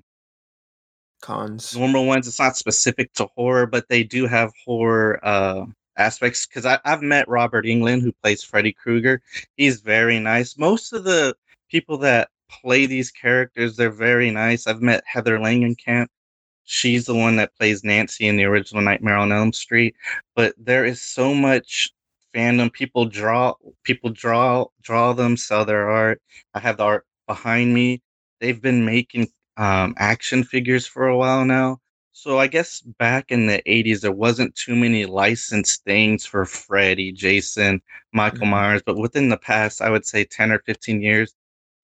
Cons. 1.23 1.77
normal 1.77 2.07
ones. 2.07 2.29
It's 2.29 2.39
not 2.39 2.57
specific 2.57 3.13
to 3.15 3.27
horror, 3.35 3.67
but 3.67 3.89
they 3.89 4.03
do 4.03 4.27
have 4.27 4.53
horror 4.65 5.19
uh, 5.25 5.65
aspects. 5.97 6.47
Because 6.47 6.67
I've 6.85 7.03
met 7.03 7.29
Robert 7.29 7.65
Englund, 7.65 8.03
who 8.03 8.13
plays 8.13 8.43
Freddy 8.43 8.73
Krueger. 8.73 9.23
He's 9.57 9.81
very 9.81 10.21
nice. 10.21 10.59
Most 10.59 10.93
of 10.93 11.05
the 11.05 11.35
people 11.71 11.97
that 11.99 12.29
play 12.51 12.87
these 12.87 13.11
characters, 13.11 13.77
they're 13.77 13.91
very 13.91 14.31
nice. 14.31 14.67
I've 14.67 14.83
met 14.83 15.03
Heather 15.07 15.39
Langenkamp. 15.39 16.09
She's 16.67 17.07
the 17.07 17.15
one 17.15 17.37
that 17.37 17.55
plays 17.57 17.85
Nancy 17.85 18.27
in 18.27 18.37
the 18.37 18.45
original 18.45 18.83
Nightmare 18.83 19.17
on 19.17 19.33
Elm 19.33 19.53
Street. 19.53 19.97
But 20.35 20.55
there 20.59 20.85
is 20.85 21.01
so 21.01 21.35
much 21.35 21.91
fandom. 22.35 22.73
People 22.73 23.07
draw, 23.07 23.55
people 23.85 24.11
draw, 24.11 24.67
draw 24.83 25.13
them, 25.13 25.37
sell 25.37 25.65
their 25.65 25.89
art. 25.89 26.21
I 26.55 26.61
have 26.61 26.77
the 26.79 26.85
art 26.85 27.07
behind 27.27 27.73
me. 27.73 28.03
They've 28.41 28.61
been 28.61 28.85
making 28.85 29.29
um, 29.57 29.95
action 29.99 30.45
figures 30.45 30.87
for 30.87 31.07
a 31.07 31.17
while 31.17 31.45
now. 31.45 31.81
So 32.13 32.39
I 32.39 32.47
guess 32.49 32.81
back 32.81 33.31
in 33.31 33.47
the 33.47 33.63
80s, 33.67 34.01
there 34.01 34.13
wasn't 34.13 34.55
too 34.57 34.75
many 34.75 35.07
licensed 35.07 35.85
things 35.85 36.27
for 36.27 36.45
Freddy, 36.47 37.13
Jason, 37.13 37.81
Michael 38.13 38.47
Mhm. 38.47 38.51
Myers. 38.51 38.83
But 38.85 38.97
within 38.99 39.29
the 39.29 39.37
past, 39.37 39.83
I 39.83 39.91
would 39.91 40.07
say 40.07 40.25
10 40.25 40.51
or 40.51 40.59
15 40.61 41.01
years, 41.03 41.35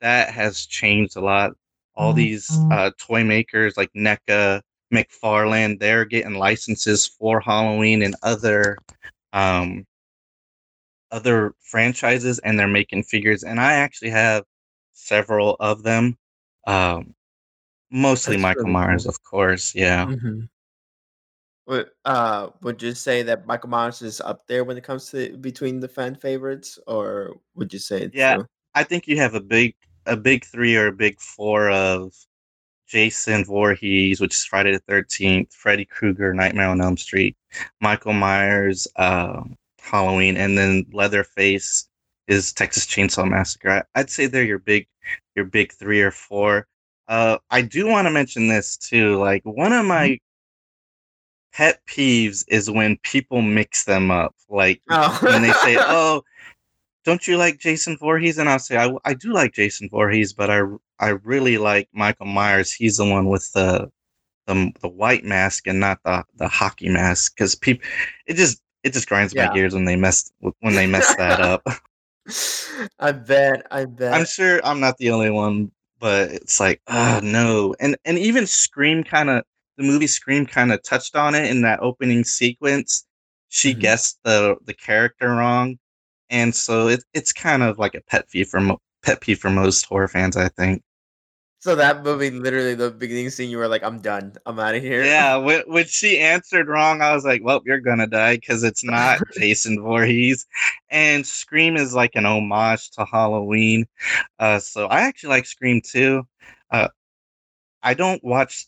that 0.01 0.31
has 0.31 0.67
changed 0.67 1.17
a 1.17 1.21
lot. 1.21 1.53
All 1.95 2.13
these 2.15 2.49
uh, 2.73 2.91
toy 2.99 3.25
makers 3.25 3.77
like 3.77 3.91
NECA, 3.95 4.63
McFarlane, 4.93 5.79
they're 5.81 6.05
getting 6.05 6.35
licenses 6.35 7.07
for 7.07 7.41
Halloween 7.41 8.03
and 8.03 8.15
other 8.23 8.77
um, 9.33 9.87
other 11.11 11.55
franchises, 11.61 12.39
and 12.41 12.59
they're 12.59 12.69
making 12.69 13.03
figures. 13.03 13.45
And 13.45 13.61
I 13.61 13.75
actually 13.75 14.11
have 14.11 14.45
several 14.93 15.57
of 15.61 15.83
them. 15.83 16.17
Um, 16.67 17.15
mostly 17.91 18.37
That's 18.37 18.43
Michael 18.43 18.63
really 18.65 18.73
Myers, 18.73 19.05
cool. 19.05 19.11
of 19.11 19.23
course. 19.23 19.75
Yeah. 19.75 20.07
Mhm. 20.07 20.49
Would 21.67 21.91
uh 22.05 22.49
would 22.63 22.83
you 22.83 22.93
say 22.93 23.23
that 23.23 23.47
Michael 23.47 23.71
Myers 23.71 24.03
is 24.03 24.21
up 24.21 24.47
there 24.49 24.65
when 24.65 24.77
it 24.77 24.83
comes 24.85 25.11
to 25.11 25.37
between 25.39 25.79
the 25.79 25.89
fan 25.89 26.17
favorites, 26.17 26.79
or 26.87 27.37
would 27.55 27.73
you 27.73 27.79
say 27.79 28.03
it's 28.03 28.15
Yeah, 28.15 28.39
uh, 28.39 28.45
I 28.75 28.83
think 28.83 29.07
you 29.07 29.17
have 29.19 29.35
a 29.35 29.41
big 29.41 29.75
a 30.07 30.17
big 30.17 30.45
three 30.45 30.77
or 30.77 30.89
a 30.89 30.93
big 30.93 31.21
four 31.21 31.71
of 31.71 32.13
Jason 32.87 33.45
Voorhees, 33.45 34.21
which 34.21 34.35
is 34.35 34.45
Friday 34.45 34.73
the 34.73 34.79
Thirteenth, 34.81 35.53
Freddy 35.55 35.85
Krueger, 35.85 36.35
Nightmare 36.35 36.69
on 36.69 36.81
Elm 36.81 36.97
Street, 36.97 37.37
Michael 37.81 38.13
Myers, 38.13 38.87
uh, 38.97 39.43
Halloween, 39.81 40.37
and 40.37 40.57
then 40.57 40.85
Leatherface 40.93 41.89
is 42.29 42.53
Texas 42.53 42.87
Chainsaw 42.87 43.29
Massacre. 43.29 43.71
I, 43.71 44.01
I'd 44.01 44.11
say 44.11 44.27
they're 44.27 44.45
your 44.45 44.59
big 44.59 44.87
your 45.35 45.45
big 45.45 45.73
three 45.73 46.03
or 46.03 46.11
four. 46.11 46.67
Uh, 47.09 47.39
I 47.51 47.63
do 47.63 47.87
want 47.87 48.07
to 48.07 48.11
mention 48.11 48.49
this 48.49 48.77
too. 48.77 49.17
Like 49.17 49.43
one 49.45 49.73
of 49.73 49.85
my 49.85 50.19
pet 51.53 51.81
peeves 51.87 52.45
is 52.49 52.71
when 52.71 52.97
people 53.03 53.43
mix 53.43 53.85
them 53.85 54.11
up. 54.11 54.35
Like 54.49 54.81
oh. 54.91 55.19
when 55.23 55.43
they 55.43 55.53
say, 55.53 55.77
Oh. 55.81 56.23
"Oh, 57.07 57.11
don't 57.11 57.27
you 57.29 57.37
like 57.37 57.59
Jason 57.61 57.97
Voorhees?" 57.99 58.39
and 58.39 58.49
I'll 58.49 58.59
say, 58.59 58.77
"I, 58.79 58.93
I 59.05 59.15
do 59.15 59.33
like 59.33 59.53
Jason 59.55 59.89
Voorhees, 59.91 60.33
but 60.33 60.51
I 60.51 60.63
I 60.99 61.11
really 61.11 61.59
like 61.59 61.89
Michael 61.93 62.27
Myers. 62.27 62.73
He's 62.73 62.97
the 62.99 63.05
one 63.07 63.29
with 63.29 63.53
the 63.53 63.91
the, 64.47 64.73
the 64.81 64.89
white 64.89 65.25
mask 65.25 65.67
and 65.69 65.81
not 65.81 66.01
the 66.05 66.25
the 66.37 66.49
hockey 66.49 66.89
mask 66.89 67.37
because 67.37 67.55
people 67.55 67.87
it 68.27 68.35
just 68.37 68.63
it 68.85 68.93
just 68.93 69.09
grinds 69.09 69.37
my 69.37 69.49
gears 69.49 69.75
when 69.75 69.85
they 69.85 69.97
mess 69.97 70.33
when 70.61 70.75
they 70.75 70.87
mess 70.87 71.15
that 71.17 71.41
up. 71.41 71.67
I 72.99 73.13
bet, 73.13 73.67
I 73.71 73.85
bet. 73.87 74.13
I'm 74.15 74.25
sure 74.27 74.61
I'm 74.65 74.81
not 74.81 74.97
the 74.99 75.11
only 75.11 75.31
one, 75.31 75.73
but 75.99 76.31
it's 76.33 76.61
like, 76.61 76.81
oh 76.89 77.21
no. 77.23 77.75
And 77.81 77.97
and 78.05 78.19
even 78.19 78.47
Scream 78.47 79.05
kind 79.05 79.31
of 79.31 79.45
the 79.77 79.85
movie 79.85 80.07
Scream 80.07 80.47
kind 80.47 80.73
of 80.73 80.83
touched 80.83 81.17
on 81.17 81.35
it 81.35 81.51
in 81.51 81.63
that 81.63 81.81
opening 81.81 82.25
sequence. 82.25 83.07
She 83.49 83.75
Mhm. 83.75 83.81
guessed 83.81 84.19
the 84.25 84.57
the 84.65 84.75
character 84.75 85.29
wrong, 85.31 85.79
and 86.33 86.55
so 86.55 86.89
it, 86.89 87.05
it's 87.15 87.33
kind 87.33 87.63
of 87.63 87.79
like 87.79 87.95
a 87.95 88.01
pet 88.01 88.29
peeve 88.31 88.49
for 88.49 88.61
mo- 88.61 88.81
pet 89.05 89.21
peeve 89.21 89.39
for 89.39 89.51
most 89.51 89.87
horror 89.87 90.09
fans, 90.09 90.37
I 90.37 90.49
think. 90.49 90.83
So 91.61 91.77
that 91.77 92.03
movie, 92.03 92.31
literally 92.31 92.75
the 92.75 92.91
beginning 92.91 93.31
scene, 93.31 93.49
you 93.49 93.59
were 93.59 93.69
like, 93.69 93.85
"I'm 93.85 94.01
done. 94.01 94.35
I'm 94.47 94.59
out 94.59 94.75
of 94.75 94.83
here." 94.83 95.05
Yeah, 95.05 95.37
when, 95.47 95.63
when 95.69 95.85
she 95.87 96.19
answered 96.19 96.67
wrong, 96.69 97.03
I 97.03 97.15
was 97.15 97.25
like, 97.25 97.45
well, 97.45 97.63
you're 97.65 97.79
gonna 97.81 98.09
die 98.09 98.37
because 98.37 98.65
it's 98.65 98.83
not 98.83 99.21
Jason 99.39 99.81
Voorhees. 99.81 100.45
And 100.91 101.25
Scream 101.25 101.77
is 101.77 101.95
like 101.95 102.17
an 102.17 102.27
homage 102.27 102.91
to 102.93 103.05
Halloween. 103.05 103.87
Uh, 104.41 104.59
so 104.59 104.87
I 104.87 105.03
actually 105.03 105.31
like 105.31 105.47
Scream 105.47 105.81
too. 105.85 106.27
Uh, 106.73 106.89
I 107.83 107.95
don't 107.95 108.23
watch. 108.25 108.67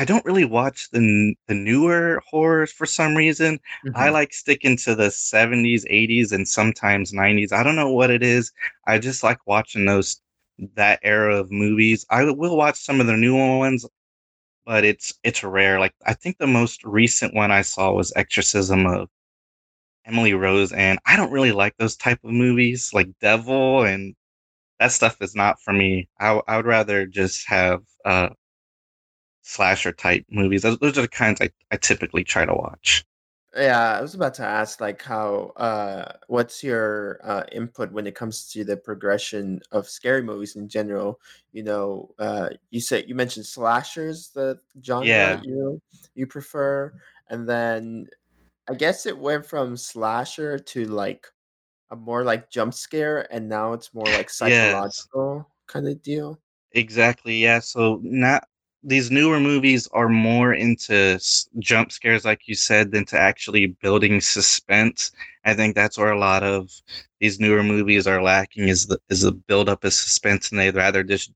I 0.00 0.04
don't 0.04 0.24
really 0.24 0.44
watch 0.44 0.90
the 0.90 0.98
n- 0.98 1.36
the 1.46 1.54
newer 1.54 2.20
horrors 2.26 2.72
for 2.72 2.86
some 2.86 3.14
reason. 3.16 3.60
I 3.94 4.08
Mhm. 4.08 4.12
like 4.12 4.32
sticking 4.32 4.76
to 4.78 4.94
the 4.96 5.10
70s, 5.12 5.86
80s, 5.88 6.32
and 6.32 6.48
sometimes 6.48 7.12
90s. 7.12 7.52
I 7.52 7.62
don't 7.62 7.76
know 7.76 7.92
what 7.92 8.10
it 8.10 8.22
is. 8.22 8.52
I 8.86 8.98
just 8.98 9.22
like 9.22 9.46
watching 9.46 9.84
those 9.86 10.20
that 10.74 10.98
era 11.04 11.36
of 11.36 11.52
movies. 11.52 12.04
I 12.10 12.24
will 12.24 12.56
watch 12.56 12.78
some 12.80 13.00
of 13.00 13.06
the 13.06 13.16
newer 13.16 13.58
ones, 13.58 13.86
but 14.66 14.84
it's 14.84 15.14
it's 15.24 15.44
rare. 15.44 15.80
Like 15.80 15.94
I 16.06 16.14
think 16.14 16.38
the 16.38 16.46
most 16.48 16.84
recent 16.84 17.34
one 17.34 17.52
I 17.52 17.62
saw 17.62 17.92
was 17.92 18.12
Exorcism 18.16 18.86
of 18.86 19.10
Emily 20.06 20.34
Rose, 20.34 20.72
and 20.72 20.98
I 21.06 21.16
don't 21.16 21.32
really 21.32 21.52
like 21.52 21.76
those 21.78 21.96
type 21.96 22.20
of 22.24 22.30
movies, 22.32 22.92
like 22.92 23.08
Devil 23.20 23.82
and 23.84 24.14
that 24.80 24.92
stuff 24.92 25.18
is 25.22 25.34
not 25.36 25.60
for 25.62 25.72
me. 25.74 26.08
I, 26.20 26.40
I 26.48 26.56
would 26.58 26.66
rather 26.66 27.06
just 27.06 27.48
have 27.48 27.82
uh 28.04 28.30
slasher 29.42 29.92
type 29.92 30.24
movies. 30.30 30.62
Those, 30.62 30.78
those 30.78 30.98
are 30.98 31.02
the 31.02 31.08
kinds 31.08 31.40
I, 31.40 31.50
I 31.70 31.76
typically 31.76 32.24
try 32.24 32.44
to 32.46 32.54
watch. 32.54 33.04
Yeah, 33.56 33.98
I 33.98 34.00
was 34.00 34.14
about 34.14 34.34
to 34.34 34.44
ask, 34.44 34.80
like, 34.80 35.02
how, 35.02 35.52
uh, 35.56 36.12
what's 36.28 36.62
your 36.62 37.18
uh, 37.24 37.42
input 37.50 37.90
when 37.90 38.06
it 38.06 38.14
comes 38.14 38.48
to 38.52 38.62
the 38.64 38.76
progression 38.76 39.60
of 39.72 39.88
scary 39.88 40.22
movies 40.22 40.54
in 40.54 40.68
general? 40.68 41.20
You 41.52 41.64
know, 41.64 42.14
uh, 42.20 42.50
you 42.70 42.80
said 42.80 43.08
you 43.08 43.16
mentioned 43.16 43.46
slashers, 43.46 44.30
the 44.30 44.60
genre 44.84 45.34
Yeah. 45.34 45.42
you 45.42 45.82
you 46.14 46.26
prefer, 46.28 46.94
and 47.28 47.48
then 47.48 48.06
I 48.68 48.74
guess 48.74 49.06
it 49.06 49.18
went 49.18 49.46
from 49.46 49.76
slasher 49.76 50.58
to 50.58 50.86
like 50.86 51.26
a 51.90 51.96
more 51.96 52.24
like 52.24 52.50
jump 52.50 52.74
scare, 52.74 53.26
and 53.32 53.48
now 53.48 53.74
it's 53.74 53.94
more 53.94 54.10
like 54.12 54.30
Yes. 54.40 55.08
psychological 55.10 55.50
kind 55.68 55.88
of 55.88 56.02
deal. 56.02 56.40
Exactly, 56.72 57.36
yeah, 57.38 57.58
so 57.60 57.98
not 58.02 58.48
these 58.82 59.10
newer 59.10 59.40
movies 59.40 59.88
are 59.92 60.08
more 60.08 60.54
into 60.54 61.18
jump 61.58 61.92
scares, 61.92 62.24
like 62.24 62.48
you 62.48 62.54
said, 62.54 62.92
than 62.92 63.04
to 63.06 63.18
actually 63.18 63.66
building 63.82 64.20
suspense. 64.20 65.12
I 65.44 65.54
think 65.54 65.74
that's 65.74 65.98
where 65.98 66.12
a 66.12 66.18
lot 66.18 66.42
of 66.42 66.70
these 67.20 67.40
newer 67.40 67.62
movies 67.62 68.06
are 68.06 68.22
lacking 68.22 68.68
is 68.68 68.86
the 68.86 68.98
is 69.10 69.22
the 69.22 69.32
buildup 69.32 69.84
of 69.84 69.92
suspense, 69.92 70.50
and 70.50 70.58
they'd 70.60 70.74
rather 70.76 71.02
just 71.04 71.32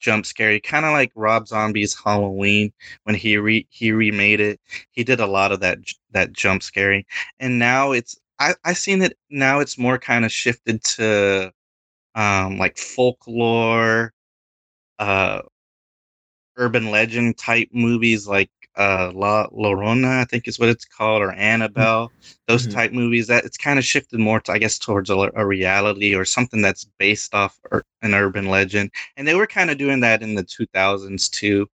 jump 0.00 0.26
scare 0.26 0.58
kinda 0.60 0.90
like 0.92 1.12
Rob 1.16 1.48
Zombie's 1.48 1.96
Halloween 2.04 2.72
when 3.04 3.16
he 3.16 3.36
re 3.38 3.66
he 3.70 3.92
remade 3.92 4.40
it. 4.40 4.60
He 4.92 5.04
did 5.04 5.20
a 5.20 5.26
lot 5.26 5.52
of 5.52 5.60
that 5.60 5.78
that 6.12 6.32
jump 6.32 6.62
scaring, 6.62 7.04
and 7.40 7.58
now 7.58 7.92
it's 7.92 8.16
I 8.40 8.54
I 8.64 8.74
seen 8.74 9.02
it 9.02 9.18
now 9.30 9.60
it's 9.60 9.78
more 9.78 9.98
kinda 9.98 10.28
shifted 10.30 10.84
to, 10.96 11.52
um, 12.16 12.58
like, 12.58 12.78
folklore, 12.78 14.14
uh 15.00 15.42
urban 16.56 16.90
legend 16.90 17.38
type 17.38 17.68
movies 17.72 18.26
like, 18.28 18.50
uh, 18.76 19.10
La 19.14 19.46
Llorona, 19.48 20.20
I 20.20 20.24
think 20.24 20.48
is 20.48 20.58
what 20.58 20.68
it's 20.68 20.84
called, 20.84 21.22
or 21.22 21.32
Mm. 21.76 21.88
Annabelle, 21.92 22.12
those 22.48 22.66
Mhm. 22.66 22.68
type 22.68 22.92
movies 22.92 23.26
that 23.28 23.44
it's 23.44 23.56
kinda 23.56 23.82
shifted 23.82 24.20
more 24.20 24.40
to, 24.42 24.52
I 24.52 24.58
guess, 24.58 24.78
towards 24.78 25.10
a 25.10 25.16
a 25.36 25.46
reality 25.46 26.14
or 26.14 26.24
something 26.24 26.62
that's 26.62 26.86
based 26.98 27.34
off 27.34 27.58
ur 27.72 27.84
an 28.02 28.14
urban 28.14 28.46
legend, 28.48 28.90
and 29.16 29.26
they 29.28 29.34
were 29.36 29.46
kinda 29.46 29.74
doing 29.76 30.00
that 30.00 30.22
in 30.22 30.34
the 30.36 30.44
2000s 30.44 31.28
too, 31.28 31.68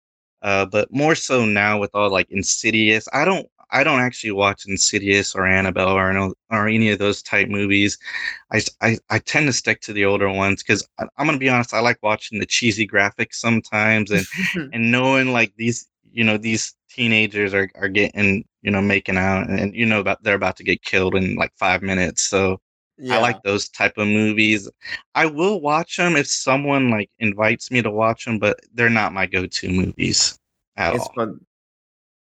uh, 0.43 0.67
but 0.67 0.93
more 0.93 1.15
so 1.17 1.45
now 1.47 1.79
with 1.81 1.91
all, 1.95 2.11
like, 2.11 2.29
Insidious. 2.31 3.09
I 3.13 3.25
don't 3.27 3.49
I 3.71 3.85
don't 3.85 4.01
actually 4.01 4.33
watch 4.33 4.65
Insidious 4.67 5.35
or 5.35 5.47
Annabelle 5.47 5.91
or 5.97 6.33
or 6.51 6.69
any 6.69 6.91
of 6.91 6.99
those 6.99 7.23
type 7.23 7.49
movies. 7.49 7.99
I 8.53 8.99
I 9.11 9.19
tend 9.19 9.47
to 9.47 9.53
stick 9.53 9.81
to 9.83 9.93
the 9.93 10.05
older 10.05 10.31
ones 10.31 10.63
because 10.63 10.87
I'm 10.99 11.27
gonna 11.27 11.39
be 11.39 11.49
honest, 11.49 11.75
I 11.75 11.81
like 11.81 11.99
watching 12.03 12.39
the 12.39 12.47
cheesy 12.47 12.87
graphics 12.87 13.35
sometimes 13.35 14.11
and 14.11 14.27
and 14.73 14.91
knowing, 14.93 15.33
like, 15.33 15.53
these, 15.57 15.89
you 16.13 16.25
know, 16.25 16.37
these 16.39 16.75
teenagers 16.91 17.55
are 17.55 17.71
are 17.77 17.89
getting, 17.89 18.45
you 18.63 18.71
know, 18.71 18.83
making 18.83 19.17
out 19.19 19.49
and, 19.51 19.75
you 19.75 19.87
know, 19.87 20.01
about 20.01 20.23
they're 20.23 20.35
about 20.35 20.57
to 20.59 20.65
get 20.65 20.83
killed 20.83 21.15
in, 21.17 21.37
like, 21.37 21.53
5 21.59 21.83
minutes, 21.83 22.23
so 22.25 22.61
I 23.09 23.19
like 23.19 23.39
those 23.43 23.69
type 23.69 23.99
of 23.99 24.09
movies. 24.09 24.69
I 25.15 25.27
will 25.27 25.61
watch 25.61 25.97
them 25.97 26.17
if 26.17 26.27
someone, 26.29 26.91
like, 26.91 27.11
invites 27.19 27.71
me 27.71 27.83
to 27.83 27.91
watch 27.91 28.25
them, 28.25 28.39
but 28.39 28.59
they're 28.75 28.91
not 28.91 29.13
my 29.13 29.27
go-to 29.27 29.69
movies 29.71 30.39
at 30.77 30.93
It's 30.93 31.07
all. 31.07 31.15
fun 31.15 31.47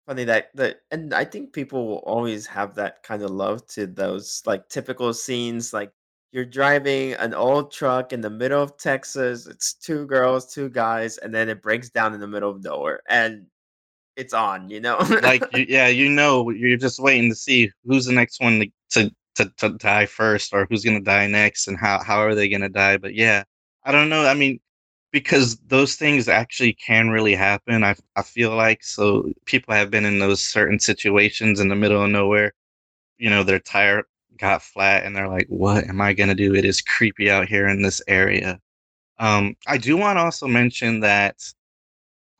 funny 0.05 0.23
that 0.25 0.51
that 0.55 0.81
and 0.91 1.13
I 1.13 1.25
think 1.25 1.53
people 1.53 1.87
will 1.87 1.97
always 2.05 2.45
have 2.47 2.75
that 2.75 3.03
kinda 3.03 3.27
love 3.27 3.65
to 3.69 3.87
those, 3.87 4.41
like, 4.45 4.69
typical 4.69 5.13
scenes, 5.13 5.73
like, 5.73 5.91
you're 6.31 6.45
driving 6.45 7.13
an 7.13 7.33
old 7.33 7.71
truck 7.71 8.11
in 8.13 8.21
the 8.21 8.29
middle 8.29 8.61
of 8.61 8.77
Texas, 8.77 9.47
it's 9.47 9.73
2 9.73 10.05
girls, 10.07 10.53
2 10.53 10.69
guys, 10.69 11.17
and 11.19 11.33
then 11.33 11.49
it 11.49 11.61
breaks 11.61 11.89
down 11.89 12.13
in 12.13 12.19
the 12.19 12.27
middle 12.27 12.49
of 12.51 12.63
nowhere, 12.63 13.01
and 13.09 13.47
it's 14.17 14.33
on, 14.33 14.69
you 14.69 14.79
know? 14.81 14.97
Like, 15.21 15.43
yeah, 15.69 15.87
you 15.87 16.09
know, 16.09 16.49
you're 16.51 16.77
just 16.77 16.99
waiting 16.99 17.29
to 17.31 17.35
see 17.35 17.71
who's 17.85 18.05
the 18.05 18.13
next 18.13 18.41
one 18.41 18.59
to 18.61 18.71
to 18.91 19.11
to 19.35 19.51
to 19.57 19.69
die 19.77 20.05
first 20.05 20.53
or 20.53 20.67
who's 20.69 20.83
gonna 20.85 21.01
die 21.01 21.27
next 21.27 21.67
and 21.67 21.77
how 21.77 22.01
how 22.03 22.17
are 22.19 22.35
they 22.35 22.49
gonna 22.49 22.69
die, 22.69 22.97
but 22.97 23.15
yeah, 23.15 23.43
I 23.85 23.91
don't 23.91 24.09
know, 24.09 24.25
I 24.25 24.33
mean, 24.35 24.59
because 25.15 25.57
those 25.67 25.95
things 25.95 26.27
actually 26.27 26.73
can 26.73 27.09
really 27.09 27.35
happen, 27.35 27.83
I 27.85 27.95
I 28.17 28.21
feel 28.23 28.53
like, 28.55 28.83
so 28.83 29.31
people 29.45 29.73
have 29.73 29.89
been 29.91 30.05
in 30.05 30.19
those 30.19 30.41
certain 30.43 30.77
situations 30.79 31.59
in 31.61 31.69
the 31.69 31.75
middle 31.75 32.03
of 32.03 32.11
nowhere, 32.11 32.53
you 33.19 33.29
know, 33.31 33.43
their 33.43 33.59
tire 33.59 34.03
got 34.37 34.63
flat 34.63 35.05
and 35.05 35.15
they're 35.15 35.29
like, 35.29 35.47
"What 35.49 35.85
am 35.89 36.01
I 36.01 36.13
gonna 36.13 36.35
do? 36.35 36.55
It 36.55 36.65
is 36.65 36.81
creepy 36.81 37.29
out 37.31 37.47
here 37.49 37.67
in 37.67 37.81
this 37.83 38.01
area." 38.09 38.59
Um, 39.19 39.55
I 39.67 39.77
do 39.79 39.97
wanna 39.97 40.21
also 40.21 40.47
mention 40.47 41.01
that 41.01 41.37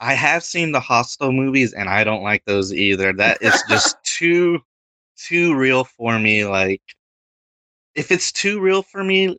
I 0.02 0.14
have 0.16 0.44
seen 0.44 0.72
the 0.74 0.80
Hostel 0.82 1.32
movies, 1.34 1.74
and 1.74 1.90
I 1.90 2.04
don't 2.06 2.24
like 2.24 2.46
those 2.46 2.74
either, 2.74 3.14
that 3.18 3.40
is 3.42 3.64
just 3.70 3.98
too 4.06 4.60
too 5.18 5.56
real 5.56 5.86
for 5.86 6.20
me, 6.20 6.46
like 6.46 6.82
if 7.96 8.12
it's 8.12 8.32
too 8.32 8.60
real 8.60 8.84
for 8.84 9.04
me 9.04 9.38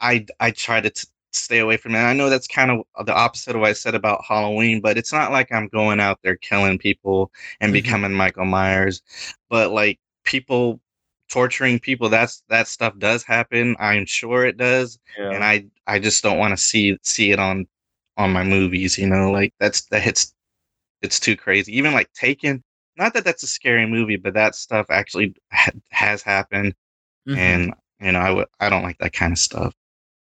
I 0.00 0.26
I 0.40 0.50
try 0.50 0.80
to 0.80 0.90
t 0.90 1.04
stay 1.32 1.58
away 1.60 1.76
from 1.78 1.94
it, 1.94 1.98
and 1.98 2.06
I 2.08 2.12
know 2.14 2.30
that's 2.30 2.46
kind 2.48 2.70
of 2.70 3.06
the 3.06 3.14
opposite 3.14 3.54
of 3.56 3.60
what 3.62 3.70
I 3.70 3.72
said 3.74 3.94
about 3.94 4.24
Halloween, 4.26 4.80
but 4.80 4.98
it's 4.98 5.12
not 5.12 5.32
like 5.32 5.52
I'm 5.52 5.68
going 5.68 6.00
out 6.00 6.18
there 6.22 6.36
killing 6.36 6.78
people 6.78 7.32
and 7.60 7.72
Mhm. 7.72 7.74
becoming 7.74 8.12
Michael 8.14 8.44
Myers, 8.46 9.02
but, 9.50 9.70
like, 9.72 9.98
people 10.24 10.80
torturing 11.30 11.78
people, 11.80 12.08
that's 12.10 12.42
that 12.50 12.68
stuff 12.68 12.98
does 12.98 13.22
happen, 13.24 13.76
I'm 13.80 14.06
sure 14.06 14.44
it 14.46 14.56
does, 14.58 14.98
and 15.30 15.44
I 15.44 15.66
I 15.86 15.98
just 15.98 16.22
don't 16.22 16.38
wanna 16.38 16.56
see 16.58 16.96
see 17.02 17.32
it 17.32 17.38
on 17.40 17.66
on 18.18 18.32
my 18.32 18.44
movies, 18.44 18.98
you 18.98 19.08
know, 19.08 19.30
like, 19.32 19.54
that's 19.60 19.82
that 19.90 20.02
hits 20.02 20.34
it's 21.02 21.20
too 21.20 21.36
crazy, 21.36 21.76
even, 21.78 21.92
like, 21.94 22.12
Taken, 22.14 22.62
not 22.98 23.14
that 23.14 23.24
that's 23.24 23.42
a 23.44 23.48
scary 23.48 23.86
movie, 23.86 24.16
but 24.16 24.34
that 24.34 24.54
stuff 24.56 24.86
actually 24.90 25.34
ha 25.52 25.70
has 25.92 26.22
happened, 26.22 26.74
Mhm. 27.26 27.62
and, 27.62 27.74
you 28.00 28.12
know, 28.12 28.20
I 28.20 28.30
would 28.32 28.48
I 28.60 28.70
don't 28.70 28.82
like 28.84 28.98
that 29.00 29.12
kinda 29.14 29.36
stuff. 29.36 29.74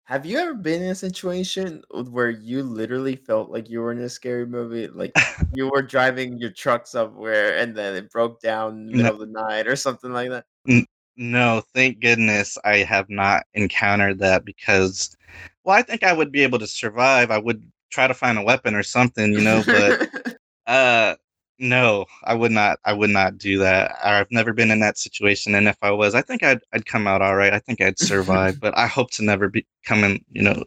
Have 0.05 0.25
you 0.25 0.37
ever 0.37 0.53
been 0.53 0.81
in 0.81 0.89
a 0.89 0.95
situation 0.95 1.81
where 2.09 2.29
you 2.29 2.61
literally 2.63 3.15
felt 3.15 3.49
like 3.49 3.69
you 3.69 3.79
were 3.79 3.91
in 3.91 3.99
a 3.99 4.09
scary 4.09 4.45
movie? 4.45 4.87
Like, 4.87 5.15
you 5.55 5.69
were 5.69 5.81
driving 5.81 6.37
your 6.37 6.51
truck 6.51 6.87
somewhere 6.87 7.57
and 7.57 7.75
then 7.75 7.95
it 7.95 8.11
broke 8.11 8.41
down 8.41 8.79
in 8.79 8.85
the 8.87 8.91
No 8.91 9.03
middle 9.03 9.21
of 9.21 9.27
the 9.27 9.41
night 9.41 9.67
or 9.67 9.77
something 9.77 10.11
like 10.11 10.29
that? 10.29 10.45
N 10.67 10.85
no, 11.15 11.61
thank 11.73 11.99
goodness 12.01 12.57
I 12.65 12.77
have 12.79 13.09
not 13.09 13.43
encountered 13.53 14.19
that 14.19 14.43
because 14.43 15.15
well, 15.63 15.77
I 15.77 15.81
think 15.83 16.03
I 16.03 16.11
would 16.13 16.31
be 16.31 16.43
able 16.43 16.59
to 16.59 16.67
survive, 16.67 17.31
I 17.31 17.37
would 17.37 17.63
try 17.89 18.07
to 18.07 18.13
find 18.13 18.37
a 18.37 18.43
weapon 18.43 18.75
or 18.75 18.83
something, 18.83 19.31
you 19.33 19.41
know, 19.43 19.63
but, 19.65 20.09
uh, 20.67 21.15
no, 21.59 22.05
I 22.23 22.33
would 22.33 22.51
not 22.51 22.79
I 22.85 22.93
would 22.93 23.09
not 23.09 23.37
do 23.37 23.59
that. 23.59 23.95
I've 24.03 24.31
never 24.31 24.53
been 24.53 24.71
in 24.71 24.79
that 24.79 24.97
situation, 24.97 25.55
and 25.55 25.67
if 25.67 25.77
I 25.81 25.91
was, 25.91 26.15
I 26.15 26.21
think 26.21 26.43
I'd 26.43 26.61
I'd 26.73 26.85
come 26.85 27.07
out 27.07 27.21
alright, 27.21 27.53
I 27.53 27.59
think 27.59 27.81
I'd 27.81 27.99
survive, 27.99 28.59
but 28.59 28.77
I 28.77 28.87
hope 28.87 29.11
to 29.11 29.23
never 29.23 29.49
be 29.49 29.65
come 29.85 30.03
in, 30.03 30.23
you 30.31 30.41
know 30.43 30.63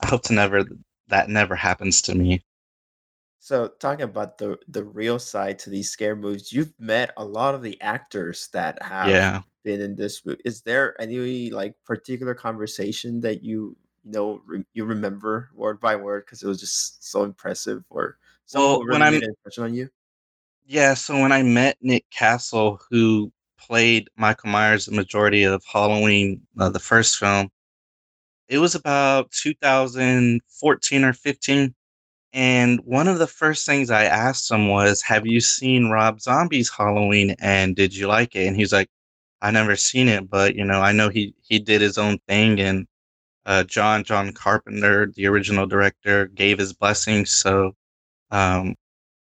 I 0.00 0.06
hope 0.08 0.24
to 0.24 0.34
never 0.34 0.64
that 1.08 1.28
never 1.30 1.56
happens 1.56 2.02
to 2.02 2.14
me. 2.16 2.44
So, 3.40 3.68
talking 3.68 4.02
about 4.04 4.38
the 4.38 4.58
the 4.68 4.84
real 4.84 5.18
side 5.18 5.58
to 5.60 5.70
these 5.70 5.90
scare 5.90 6.16
movies, 6.16 6.52
you've 6.52 6.78
met 6.80 7.12
a 7.16 7.24
lot 7.24 7.54
of 7.54 7.62
the 7.62 7.80
actors 7.80 8.48
that 8.52 8.82
have 8.82 9.20
Yeah. 9.20 9.42
been 9.64 9.80
in 9.80 9.94
this 9.96 10.24
mo 10.26 10.36
is 10.44 10.62
there 10.62 11.00
any, 11.00 11.50
like, 11.50 11.74
particular 11.84 12.34
conversation 12.34 13.20
that 13.22 13.42
you 13.42 13.76
know, 14.04 14.42
re 14.46 14.64
you 14.74 14.84
remember 14.84 15.50
word 15.54 15.80
by 15.80 15.96
word 15.96 16.24
because 16.26 16.42
it 16.42 16.48
was 16.48 16.60
just 16.60 17.04
so 17.04 17.22
impressive 17.24 17.84
or 17.90 18.18
so 18.46 18.60
Well, 18.60 18.86
when 18.86 19.02
I'm 19.02 19.22
impression 19.22 19.64
on 19.64 19.74
you? 19.74 19.88
Yeah, 20.70 20.92
so 20.92 21.18
when 21.18 21.32
I 21.32 21.42
met 21.42 21.78
Nick 21.80 22.04
Castle, 22.10 22.78
who 22.90 23.32
played 23.58 24.10
Michael 24.18 24.50
Myers 24.50 24.84
the 24.84 24.92
majority 24.92 25.42
of 25.44 25.64
Halloween, 25.64 26.42
uh, 26.60 26.68
the 26.68 26.78
1st 26.78 27.16
film 27.18 27.48
it 28.48 28.58
was 28.58 28.74
about 28.74 29.30
2014 29.30 31.04
or 31.04 31.12
15, 31.12 31.74
and 32.32 32.80
one 32.84 33.08
of 33.08 33.18
the 33.18 33.26
first 33.26 33.66
things 33.66 33.90
I 33.90 34.04
asked 34.04 34.50
him 34.50 34.68
was, 34.68 35.02
"Have 35.02 35.26
you 35.26 35.40
seen 35.40 35.90
Rob 35.90 36.20
Zombie's 36.22 36.70
Halloween, 36.70 37.36
and 37.40 37.76
did 37.76 37.94
you 37.96 38.06
like 38.08 38.34
it?" 38.36 38.46
And 38.48 38.56
he's 38.56 38.72
like, 38.72 38.88
"I 39.42 39.50
never 39.52 39.76
seen 39.76 40.08
it, 40.08 40.30
but, 40.30 40.56
you 40.56 40.64
know, 40.64 40.80
I 40.82 40.92
know 40.92 41.08
he 41.10 41.34
he 41.42 41.58
did 41.60 41.80
his 41.82 41.98
own 41.98 42.18
thing, 42.28 42.60
and, 42.60 42.86
uh, 43.46 43.64
John 43.64 44.04
John 44.04 44.32
Carpenter, 44.34 45.12
the 45.16 45.26
original 45.28 45.66
director, 45.66 46.28
gave 46.28 46.58
his 46.58 46.72
blessing, 46.74 47.26
so, 47.26 47.74
um, 48.32 48.74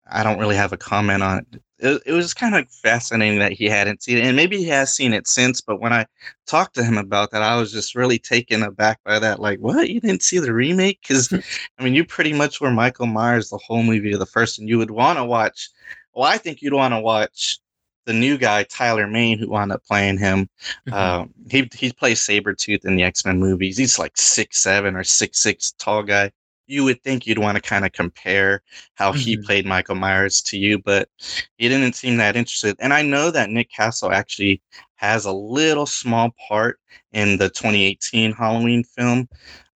I 0.08 0.24
don't 0.24 0.40
really 0.40 0.56
have 0.56 0.74
a 0.74 0.78
comment 0.78 1.24
on 1.24 1.40
it." 1.40 1.62
It 1.80 2.02
it 2.06 2.12
was 2.14 2.34
kinda 2.34 2.66
fascinating 2.70 3.40
that 3.40 3.52
he 3.54 3.66
hadn't 3.66 4.04
seen 4.04 4.18
it, 4.18 4.26
and 4.26 4.36
maybe 4.36 4.58
he 4.58 4.66
has 4.70 4.94
seen 4.96 5.14
it 5.14 5.28
since, 5.28 5.62
but 5.62 5.82
when 5.82 5.92
I 5.94 6.06
talked 6.48 6.76
to 6.76 6.84
him 6.84 6.98
about 6.98 7.32
that, 7.32 7.42
I 7.44 7.58
was 7.58 7.72
just 7.72 7.96
really 7.96 8.18
taken 8.20 8.64
aback 8.64 9.00
by 9.04 9.20
that, 9.20 9.40
like, 9.40 9.60
"What? 9.60 9.90
You 9.90 10.00
didn't 10.00 10.24
see 10.24 10.40
the 10.40 10.54
remake? 10.54 11.00
Because, 11.02 11.32
I 11.80 11.84
mean, 11.84 11.94
you 11.96 12.06
pretty 12.06 12.34
much 12.34 12.62
were 12.62 12.72
Michael 12.72 13.08
Myers 13.08 13.50
the 13.50 13.58
whole 13.58 13.84
movie 13.84 14.14
of 14.14 14.20
the 14.20 14.26
1st, 14.26 14.60
and 14.60 14.70
you 14.70 14.78
would 14.78 14.92
wanna 14.92 15.26
watch 15.26 15.70
well, 16.14 16.24
I 16.26 16.38
think 16.38 16.62
you'd 16.62 16.74
wanna 16.74 17.02
watch 17.02 17.60
the 18.06 18.14
new 18.14 18.38
guy, 18.38 18.64
Tyler 18.64 19.08
Mane, 19.08 19.38
who 19.40 19.50
wound 19.50 19.72
up 19.74 19.84
playing 19.86 20.18
him. 20.20 20.48
Mhm. 20.88 20.94
Um, 20.94 21.34
he 21.50 21.70
he 21.76 21.92
plays 21.92 22.20
Sabretooth 22.22 22.86
in 22.86 22.96
the 22.96 23.04
X-Men 23.04 23.40
movies, 23.40 23.78
he's 23.78 24.00
like 24.00 24.16
six 24.18 24.60
seven 24.62 24.96
or 24.96 25.04
six 25.04 25.40
six 25.42 25.74
tall 25.80 26.04
guy. 26.04 26.32
You 26.68 26.84
would 26.86 27.04
think 27.04 27.28
you'd 27.28 27.38
wanna 27.38 27.62
kinda 27.62 27.90
compare 27.92 28.62
how 28.96 29.12
he 29.14 29.38
Mhm. 29.38 29.46
played 29.46 29.66
Michael 29.66 29.96
Myers 29.96 30.42
to 30.44 30.58
you, 30.58 30.80
but 30.80 31.10
he 31.58 31.70
didn't 31.70 31.94
seem 31.96 32.18
that 32.18 32.36
interested, 32.36 32.76
and 32.80 32.94
I 32.94 33.02
know 33.04 33.30
that 33.32 33.50
Nick 33.52 33.70
Castle 33.72 34.12
actually 34.12 34.62
has 34.96 35.26
a 35.26 35.32
little 35.32 35.86
small 35.86 36.32
part 36.48 36.80
in 37.12 37.38
the 37.38 37.50
2018 37.50 38.32
Halloween 38.32 38.84
film, 38.84 39.28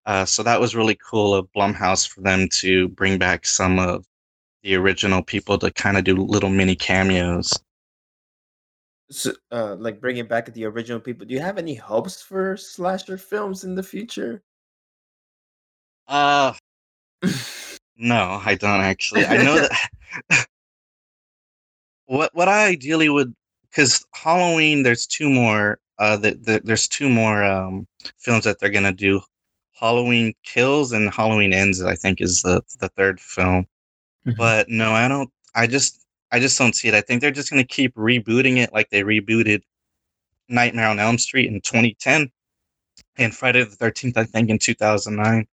uh, 0.06 0.24
so 0.24 0.42
that 0.42 0.60
was 0.60 0.74
really 0.74 0.96
cool 0.96 1.34
of 1.34 1.50
Blumhouse 1.52 2.06
for 2.08 2.22
them 2.22 2.48
to 2.60 2.88
bring 2.88 3.18
back 3.18 3.46
some 3.46 3.78
of 3.78 4.06
the 4.62 4.74
original 4.76 5.22
people 5.22 5.58
to 5.58 5.70
kinda 5.72 6.02
do 6.02 6.16
little 6.16 6.50
mini 6.50 6.76
cameos. 6.76 7.52
So, 9.10 9.32
uh, 9.50 9.74
like 9.76 10.00
bringing 10.00 10.26
back 10.26 10.46
the 10.52 10.64
original 10.64 11.00
people. 11.00 11.26
Do 11.26 11.34
you 11.34 11.40
have 11.40 11.58
any 11.58 11.74
hopes 11.74 12.22
for 12.22 12.56
slasher 12.56 13.18
films 13.18 13.64
in 13.64 13.74
the 13.74 13.82
future? 13.82 14.42
Uh, 16.08 16.52
no, 17.96 18.40
I 18.44 18.54
don't 18.54 18.80
actually. 18.80 19.26
I 19.26 19.42
know 19.42 19.56
that 19.56 20.46
what 22.06 22.34
what 22.34 22.48
I 22.48 22.66
ideally 22.66 23.08
would 23.08 23.34
because 23.70 24.04
Halloween, 24.14 24.82
there's 24.82 25.06
two 25.06 25.28
more. 25.30 25.78
Uh, 25.98 26.16
the, 26.16 26.30
the, 26.30 26.60
there's 26.64 26.88
two 26.88 27.10
more 27.10 27.44
um 27.44 27.86
films 28.18 28.44
that 28.44 28.58
they're 28.58 28.70
gonna 28.70 28.92
do. 28.92 29.20
Halloween 29.72 30.34
Kills 30.44 30.92
and 30.92 31.12
Halloween 31.12 31.52
Ends. 31.52 31.82
I 31.82 31.94
think 31.94 32.20
is 32.20 32.42
the 32.42 32.62
the 32.80 32.88
third 32.90 33.20
film. 33.20 33.66
Mhm. 34.26 34.36
But 34.36 34.68
no, 34.68 34.92
I 34.92 35.08
don't. 35.08 35.30
I 35.54 35.66
just 35.66 36.04
I 36.32 36.40
just 36.40 36.58
don't 36.58 36.74
see 36.74 36.88
it. 36.88 36.94
I 36.94 37.00
think 37.00 37.20
they're 37.20 37.30
just 37.30 37.50
gonna 37.50 37.64
keep 37.64 37.94
rebooting 37.94 38.58
it 38.58 38.72
like 38.72 38.90
they 38.90 39.02
rebooted 39.02 39.62
Nightmare 40.48 40.88
on 40.88 40.98
Elm 40.98 41.18
Street 41.18 41.48
in 41.48 41.60
2010 41.60 42.30
and 43.16 43.34
Friday 43.34 43.62
the 43.64 43.76
13th. 43.76 44.16
I 44.16 44.24
think 44.24 44.50
in 44.50 44.58
2009. 44.58 45.46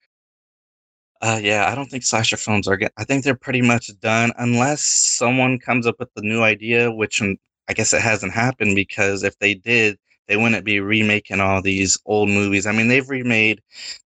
Uh, 1.21 1.39
yeah, 1.41 1.67
I 1.71 1.75
don't 1.75 1.89
think 1.89 2.03
slasher 2.03 2.37
films 2.37 2.67
are. 2.67 2.79
I 2.97 3.03
think 3.03 3.23
they're 3.23 3.35
pretty 3.35 3.61
much 3.61 3.89
done 3.99 4.31
unless 4.37 4.83
someone 4.83 5.57
comes 5.59 5.87
up 5.87 5.95
with 5.99 6.09
a 6.15 6.21
new 6.21 6.43
idea, 6.43 6.91
which 6.91 7.21
I 7.21 7.73
guess 7.73 7.93
it 7.93 8.01
hasn't 8.01 8.33
happened 8.33 8.75
because 8.75 9.23
if 9.23 9.37
they 9.39 9.55
did, 9.55 9.97
they 10.27 10.37
wouldn't 10.37 10.65
be 10.65 10.79
remaking 10.79 11.39
all 11.39 11.61
these 11.61 11.97
old 12.05 12.29
movies. 12.29 12.67
I 12.67 12.71
mean, 12.71 12.87
they've 12.87 13.09
remade 13.09 13.61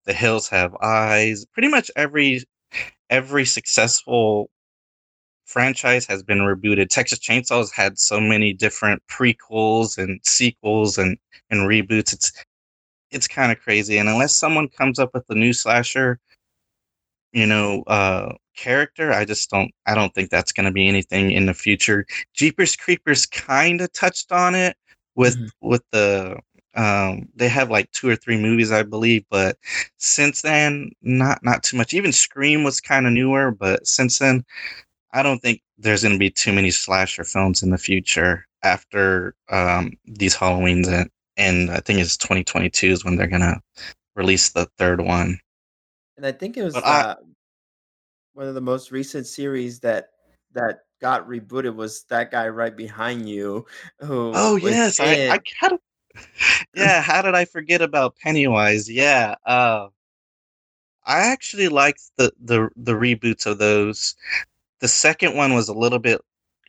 The 0.06 0.14
Hills 0.14 0.48
Have 0.48 0.74
Eyes. 0.76 1.44
Pretty 1.52 1.68
much 1.68 1.90
every 1.96 2.42
every 3.10 3.44
successful 3.46 4.50
franchise 5.46 6.06
has 6.06 6.22
been 6.22 6.38
rebooted. 6.38 6.88
Texas 6.88 7.18
Chainsaws 7.18 7.72
had 7.72 7.98
so 7.98 8.20
many 8.20 8.52
different 8.52 9.02
prequels 9.10 9.98
and 9.98 10.20
sequels 10.24 10.98
and 10.98 11.18
and 11.50 11.62
reboots. 11.68 12.12
It's 12.12 12.32
it's 13.10 13.28
kind 13.28 13.52
of 13.52 13.60
crazy. 13.60 13.98
And 13.98 14.08
unless 14.08 14.36
someone 14.36 14.68
comes 14.68 14.98
up 14.98 15.10
with 15.14 15.24
a 15.30 15.34
new 15.34 15.52
slasher 15.52 16.20
you 17.32 17.46
know, 17.46 17.82
uh, 17.86 18.34
character. 18.56 19.12
I 19.12 19.24
just 19.24 19.50
don't. 19.50 19.72
I 19.86 19.94
don't 19.94 20.14
think 20.14 20.30
that's 20.30 20.52
going 20.52 20.66
to 20.66 20.72
be 20.72 20.88
anything 20.88 21.32
in 21.32 21.46
the 21.46 21.54
future. 21.54 22.06
Jeepers 22.34 22.76
Creepers 22.76 23.26
kind 23.26 23.80
of 23.80 23.92
touched 23.92 24.32
on 24.32 24.54
it 24.54 24.76
with 25.16 25.36
Mhm. 25.36 25.50
with 25.62 25.82
the. 25.92 26.38
Um, 26.74 27.28
they 27.36 27.48
have 27.48 27.70
like 27.70 27.90
two 27.92 28.08
or 28.08 28.16
three 28.16 28.38
movies, 28.38 28.72
I 28.72 28.82
believe, 28.82 29.24
but 29.30 29.58
since 29.98 30.42
then, 30.42 30.90
not 31.02 31.40
not 31.44 31.62
too 31.62 31.76
much. 31.76 31.94
Even 31.94 32.12
Scream 32.12 32.64
was 32.64 32.80
kind 32.80 33.06
of 33.06 33.12
newer, 33.12 33.50
but 33.52 33.86
since 33.86 34.18
then, 34.18 34.44
I 35.12 35.22
don't 35.22 35.40
think 35.40 35.62
there's 35.78 36.02
going 36.02 36.14
to 36.14 36.18
be 36.18 36.30
too 36.30 36.52
many 36.52 36.70
slasher 36.70 37.24
films 37.24 37.62
in 37.62 37.70
the 37.70 37.78
future 37.78 38.46
after 38.62 39.34
um, 39.50 39.92
these 40.06 40.36
Halloweens 40.36 40.88
and 40.88 41.10
and 41.36 41.70
I 41.70 41.80
think 41.80 42.00
it's 42.00 42.16
2022 42.18 42.88
is 42.88 43.04
when 43.04 43.16
they're 43.16 43.26
gonna 43.26 43.60
release 44.16 44.50
the 44.50 44.66
third 44.78 45.00
one. 45.00 45.38
And 46.16 46.26
I 46.26 46.32
think 46.32 46.56
it 46.56 46.62
was 46.62 46.76
I 46.76 47.00
uh, 47.00 47.14
one 48.34 48.46
of 48.46 48.54
the 48.54 48.60
most 48.60 48.90
recent 48.90 49.26
series 49.26 49.80
that 49.80 50.10
that 50.52 50.80
got 51.00 51.26
rebooted 51.28 51.74
was 51.74 52.04
that 52.04 52.30
guy 52.30 52.48
right 52.48 52.76
behind 52.76 53.28
you 53.28 53.66
who 54.00 54.32
Oh, 54.34 54.56
yes, 54.56 55.00
I 55.00 55.12
I 55.30 55.38
kind 55.60 55.72
of 55.74 55.80
yeah, 56.76 57.00
how 57.02 57.22
did 57.22 57.34
I 57.34 57.44
forget 57.44 57.82
about 57.82 58.16
Pennywise? 58.16 58.90
Yeah, 58.90 59.34
uh, 59.46 59.88
I 61.04 61.20
actually 61.20 61.68
liked 61.68 62.02
the 62.16 62.32
the 62.40 62.68
the 62.76 62.92
reboots 62.92 63.46
of 63.46 63.58
those. 63.58 64.14
The 64.80 64.88
second 64.88 65.36
one 65.36 65.54
was 65.54 65.68
a 65.68 65.74
little 65.74 65.98
bit 65.98 66.20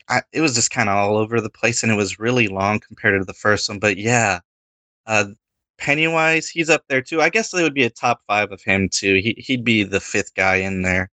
I 0.10 0.24
it 0.34 0.42
was 0.42 0.56
just 0.56 0.72
kinda 0.72 0.92
all 0.94 1.18
over 1.18 1.42
the 1.42 1.50
place, 1.50 1.84
and 1.84 1.92
it 1.92 1.96
was 1.96 2.20
really 2.20 2.48
long 2.48 2.80
compared 2.80 3.20
to 3.22 3.26
the 3.26 3.34
first 3.34 3.70
one, 3.70 3.80
but 3.80 3.98
yeah, 3.98 4.42
uh, 5.08 5.28
Pennywise, 5.78 6.50
he's 6.50 6.70
up 6.70 6.84
there 6.88 7.02
too. 7.02 7.22
I 7.22 7.30
guess 7.30 7.52
there 7.52 7.64
would 7.64 7.74
be 7.74 7.84
a 7.86 7.90
top 7.90 8.22
5 8.28 8.52
of 8.52 8.62
him 8.64 8.90
too. 8.90 9.16
He 9.16 9.36
he'd 9.38 9.64
be 9.64 9.84
the 9.84 10.00
5th 10.00 10.34
guy 10.36 10.58
in 10.58 10.82
there. 10.84 11.10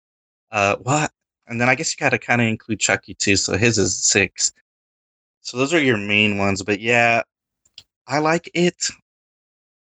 Uh, 0.51 0.77
what? 0.77 1.11
And 1.47 1.59
then 1.61 1.69
I 1.69 1.75
guess 1.75 1.91
you 1.93 1.97
gotta 1.99 2.19
kinda 2.19 2.45
include 2.45 2.79
Chucky 2.79 3.13
too, 3.15 3.35
so 3.37 3.57
his 3.57 3.77
is 3.77 4.03
6. 4.03 4.53
So 5.41 5.57
those 5.57 5.73
are 5.73 5.81
your 5.81 5.97
main 5.97 6.37
ones, 6.37 6.63
but 6.63 6.79
yeah, 6.81 7.23
I 8.07 8.19
like 8.19 8.49
it. 8.53 8.89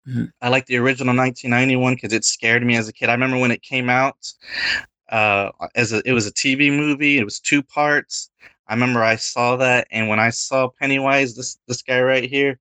Mhm. 0.07 0.31
I 0.41 0.49
like 0.49 0.65
the 0.67 0.77
original 0.77 1.13
1991 1.13 1.95
because 1.95 2.13
it 2.13 2.25
scared 2.25 2.63
me 2.65 2.75
as 2.77 2.88
a 2.88 2.93
kid. 2.93 3.09
I 3.09 3.13
remember 3.13 3.38
when 3.39 3.51
it 3.51 3.61
came 3.63 3.89
out, 3.89 4.17
uh, 5.09 5.51
as 5.75 5.93
a, 5.93 6.01
it 6.05 6.13
was 6.13 6.27
a 6.27 6.31
TV 6.33 6.71
movie. 6.71 7.17
It 7.17 7.23
was 7.25 7.39
two 7.39 7.63
parts. 7.63 8.29
I 8.67 8.73
remember 8.73 9.03
I 9.03 9.15
saw 9.17 9.55
that, 9.57 9.88
and 9.91 10.09
when 10.09 10.19
I 10.19 10.29
saw 10.31 10.69
Pennywise, 10.69 11.35
this 11.35 11.59
this 11.67 11.81
guy 11.83 12.01
right 12.01 12.23
here, 12.29 12.59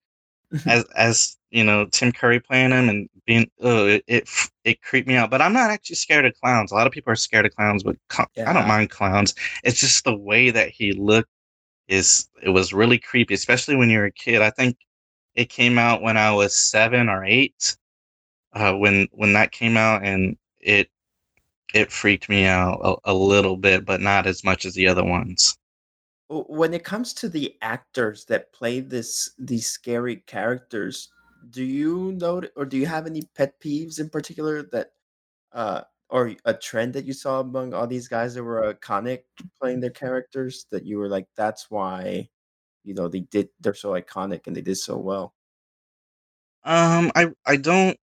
as 0.66 0.84
as 0.96 1.36
you 1.50 1.64
know, 1.64 1.86
Tim 1.86 2.12
Curry 2.12 2.40
playing 2.40 2.72
him 2.72 2.88
and 2.88 3.08
being, 3.26 3.50
oh, 3.60 3.86
it, 3.86 4.04
it 4.08 4.28
it 4.64 4.82
creeped 4.82 5.08
me 5.08 5.16
out. 5.16 5.30
But 5.30 5.42
I'm 5.42 5.52
not 5.52 5.70
actually 5.70 5.96
scared 5.96 6.26
of 6.26 6.34
clowns. 6.40 6.72
A 6.72 6.74
lot 6.74 6.86
of 6.86 6.92
people 6.92 7.12
are 7.12 7.16
scared 7.16 7.46
of 7.46 7.54
clowns, 7.54 7.82
but 7.82 7.96
cl- 8.12 8.30
I 8.46 8.52
don't 8.52 8.66
mind 8.66 8.90
clowns. 8.90 9.34
It's 9.64 9.80
just 9.80 10.04
the 10.04 10.16
way 10.16 10.50
that 10.50 10.70
he 10.70 10.92
looked 10.92 11.30
is 11.88 12.28
it 12.42 12.50
was 12.50 12.72
really 12.72 12.98
creepy, 12.98 13.34
especially 13.34 13.76
when 13.76 13.90
you're 13.90 14.06
a 14.06 14.12
kid. 14.12 14.42
I 14.42 14.50
think 14.50 14.76
it 15.34 15.48
came 15.50 15.78
out 15.78 16.02
when 16.02 16.16
I 16.16 16.32
was 16.32 16.54
seven 16.54 17.08
or 17.08 17.24
eight 17.24 17.76
uh, 18.54 18.74
when 18.74 19.08
when 19.12 19.32
that 19.34 19.52
came 19.52 19.76
out, 19.76 20.04
and 20.04 20.36
it 20.60 20.90
it 21.74 21.92
freaked 21.92 22.28
me 22.28 22.46
out 22.46 22.80
a, 22.84 23.12
a 23.12 23.14
little 23.14 23.56
bit, 23.56 23.84
but 23.84 24.00
not 24.00 24.26
as 24.26 24.44
much 24.44 24.64
as 24.64 24.74
the 24.74 24.88
other 24.88 25.04
ones. 25.04 25.56
When 26.42 26.74
it 26.74 26.84
comes 26.84 27.12
to 27.14 27.28
the 27.28 27.56
actors 27.62 28.24
that 28.26 28.52
play 28.52 28.80
this 28.80 29.30
these 29.38 29.66
scary 29.66 30.16
characters, 30.26 31.10
do 31.50 31.64
you 31.64 32.12
know 32.12 32.42
or 32.56 32.64
do 32.66 32.76
you 32.76 32.86
have 32.86 33.06
any 33.06 33.22
pet 33.36 33.60
peeves 33.60 34.00
in 34.00 34.10
particular 34.10 34.62
that 34.72 34.92
uh 35.52 35.82
or 36.10 36.32
a 36.44 36.54
trend 36.54 36.94
that 36.94 37.04
you 37.04 37.12
saw 37.12 37.40
among 37.40 37.74
all 37.74 37.86
these 37.86 38.08
guys 38.08 38.34
that 38.34 38.44
were 38.44 38.74
iconic 38.74 39.24
playing 39.60 39.80
their 39.80 39.90
characters 39.90 40.66
that 40.70 40.84
you 40.84 40.98
were 40.98 41.08
like 41.08 41.26
that's 41.36 41.70
why 41.70 42.28
you 42.84 42.94
know 42.94 43.08
they 43.08 43.20
did 43.20 43.48
they're 43.60 43.74
so 43.74 43.92
iconic 43.92 44.46
and 44.46 44.56
they 44.56 44.62
did 44.62 44.76
so 44.76 44.96
well. 44.98 45.34
Um, 46.64 47.12
I 47.14 47.28
I 47.46 47.56
don't 47.56 47.98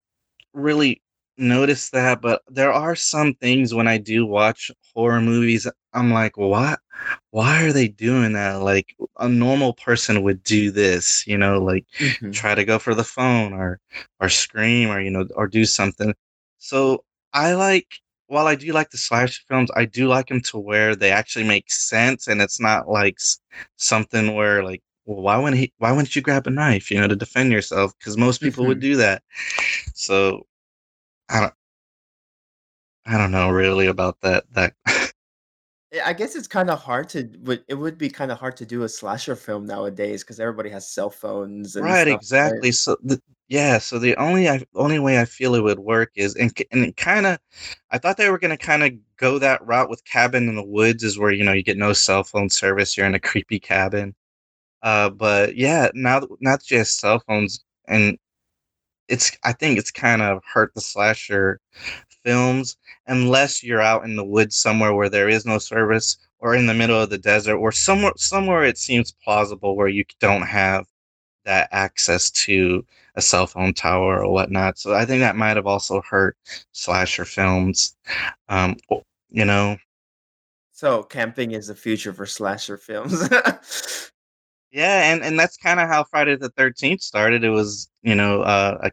really 0.54 1.02
notice 1.42 1.90
that, 1.90 2.22
but 2.22 2.42
there 2.48 2.72
are 2.72 2.96
some 2.96 3.34
things 3.34 3.74
when 3.74 3.88
I 3.88 3.98
do 3.98 4.26
watch 4.26 4.70
horror 4.94 5.20
movies, 5.20 5.66
I'm 5.94 6.12
like, 6.12 6.36
what? 6.38 6.80
Why 7.30 7.64
are 7.64 7.72
they 7.72 7.88
doing 7.88 8.32
that? 8.34 8.62
Like 8.62 8.94
a 9.18 9.28
normal 9.28 9.74
person 9.74 10.22
would 10.24 10.42
do 10.44 10.70
this, 10.70 11.26
you 11.26 11.38
know, 11.38 11.60
like 11.62 11.86
Mhm. 12.00 12.32
try 12.32 12.54
to 12.54 12.64
go 12.64 12.78
for 12.78 12.94
the 12.94 13.04
phone 13.04 13.52
or 13.54 13.80
or 14.20 14.28
scream 14.30 14.90
or 14.90 15.00
you 15.00 15.10
know 15.10 15.26
or 15.36 15.48
do 15.48 15.64
something. 15.66 16.14
So 16.58 17.04
I 17.34 17.54
like 17.54 18.00
while 18.28 18.46
I 18.46 18.54
do 18.56 18.72
like 18.72 18.90
the 18.90 18.98
slasher 18.98 19.42
films, 19.48 19.70
I 19.76 19.84
do 19.86 20.08
like 20.08 20.28
them 20.28 20.40
to 20.42 20.58
where 20.58 20.96
they 20.96 21.10
actually 21.12 21.44
make 21.46 21.70
sense 21.70 22.28
and 22.28 22.40
it's 22.40 22.60
not 22.60 22.88
like 22.88 23.18
something 23.76 24.34
where 24.34 24.64
like 24.64 24.82
well, 25.06 25.22
why 25.22 25.36
wouldn't 25.38 25.58
he 25.60 25.72
why 25.78 25.92
wouldn't 25.92 26.14
you 26.16 26.22
grab 26.22 26.46
a 26.46 26.50
knife, 26.50 26.90
you 26.90 27.00
know, 27.00 27.08
to 27.08 27.16
defend 27.16 27.52
yourself? 27.52 27.92
Because 27.98 28.16
most 28.16 28.40
people 28.42 28.66
would 28.66 28.78
Mhm. 28.78 28.82
do 28.82 28.96
that. 28.96 29.22
So 29.94 30.46
I 31.28 31.40
don't 31.40 31.54
I 33.06 33.16
don't 33.16 33.30
know 33.30 33.48
really 33.50 33.86
about 33.86 34.20
that 34.22 34.44
that 34.54 34.74
I 36.04 36.14
guess 36.14 36.34
it's 36.34 36.48
kind 36.48 36.70
of 36.70 36.80
hard 36.80 37.10
to 37.10 37.30
would 37.42 37.64
it 37.68 37.74
would 37.74 37.98
be 37.98 38.08
kind 38.08 38.30
of 38.32 38.38
hard 38.38 38.56
to 38.58 38.66
do 38.66 38.82
a 38.82 38.88
slasher 38.88 39.36
film 39.36 39.66
nowadays 39.66 40.22
because 40.24 40.40
everybody 40.40 40.70
has 40.70 40.88
cell 40.90 41.10
phones 41.10 41.76
and 41.76 41.84
Right, 41.84 42.08
exactly. 42.08 42.72
So 42.72 42.96
the 43.02 43.20
yeah, 43.48 43.76
so 43.78 43.98
the 43.98 44.16
only 44.16 44.48
I 44.48 44.64
only 44.74 44.98
way 44.98 45.20
I 45.20 45.26
feel 45.26 45.54
it 45.54 45.62
would 45.62 45.78
work 45.78 46.10
is 46.14 46.34
and 46.36 46.50
and 46.70 46.96
kinda 46.96 47.38
I 47.90 47.98
thought 47.98 48.16
they 48.16 48.30
were 48.30 48.38
gonna 48.38 48.56
kinda 48.56 48.92
go 49.18 49.38
that 49.38 49.64
route 49.66 49.90
with 49.90 50.04
Cabin 50.04 50.48
in 50.48 50.56
the 50.56 50.64
Woods 50.64 51.02
is 51.04 51.18
where, 51.18 51.30
you 51.32 51.44
know, 51.44 51.52
you 51.52 51.62
get 51.62 51.76
no 51.76 51.92
cell 51.92 52.24
phone 52.24 52.48
service, 52.48 52.96
you're 52.96 53.06
in 53.06 53.14
a 53.14 53.20
creepy 53.20 53.60
cabin. 53.60 54.14
Uh, 54.82 55.10
but 55.10 55.56
yeah, 55.56 55.90
now 55.94 56.20
that 56.20 56.30
now 56.40 56.56
that 56.56 56.70
you 56.70 56.78
have 56.78 56.88
cell 56.88 57.20
phones 57.28 57.64
and 57.88 58.18
it's 59.12 59.36
I 59.44 59.52
think 59.52 59.78
it's 59.78 59.90
kind 59.92 60.22
of 60.22 60.42
hurt 60.52 60.74
the 60.74 60.80
slasher 60.80 61.60
films 62.24 62.76
unless 63.06 63.62
you're 63.62 63.80
out 63.80 64.04
in 64.04 64.16
the 64.16 64.24
woods 64.24 64.56
somewhere 64.56 64.94
where 64.94 65.08
there 65.10 65.28
is 65.28 65.46
no 65.46 65.58
service 65.58 66.16
or 66.40 66.54
in 66.54 66.66
the 66.66 66.74
middle 66.74 67.00
of 67.00 67.10
the 67.10 67.18
desert 67.18 67.56
or 67.58 67.72
somewhere 67.72 68.12
somewhere 68.16 68.64
it 68.64 68.78
seems 68.78 69.12
plausible 69.24 69.76
where 69.76 69.88
you 69.88 70.04
don't 70.20 70.42
have 70.42 70.86
that 71.44 71.68
access 71.72 72.30
to 72.30 72.84
a 73.16 73.22
cell 73.22 73.46
phone 73.46 73.74
tower 73.74 74.24
or 74.24 74.32
whatnot. 74.32 74.78
So 74.78 74.94
I 74.94 75.04
think 75.06 75.20
that 75.20 75.36
might 75.36 75.56
have 75.56 75.66
also 75.66 76.02
hurt 76.02 76.36
slasher 76.72 77.24
films. 77.24 77.96
Um, 78.48 78.76
you 79.30 79.44
know, 79.44 79.76
So 80.72 81.02
camping 81.04 81.52
is 81.52 81.68
the 81.68 81.74
future 81.74 82.12
for 82.12 82.26
slasher 82.26 82.76
films. 82.76 83.28
yeah, 84.72 85.12
and 85.12 85.22
and 85.22 85.38
that's 85.38 85.56
kind 85.56 85.80
of 85.80 85.88
how 85.88 86.04
Friday 86.04 86.36
the 86.36 86.50
Thirteenth 86.50 87.02
started. 87.02 87.44
It 87.44 87.50
was 87.50 87.90
you 88.02 88.14
know 88.14 88.42
uh, 88.42 88.78
a 88.84 88.90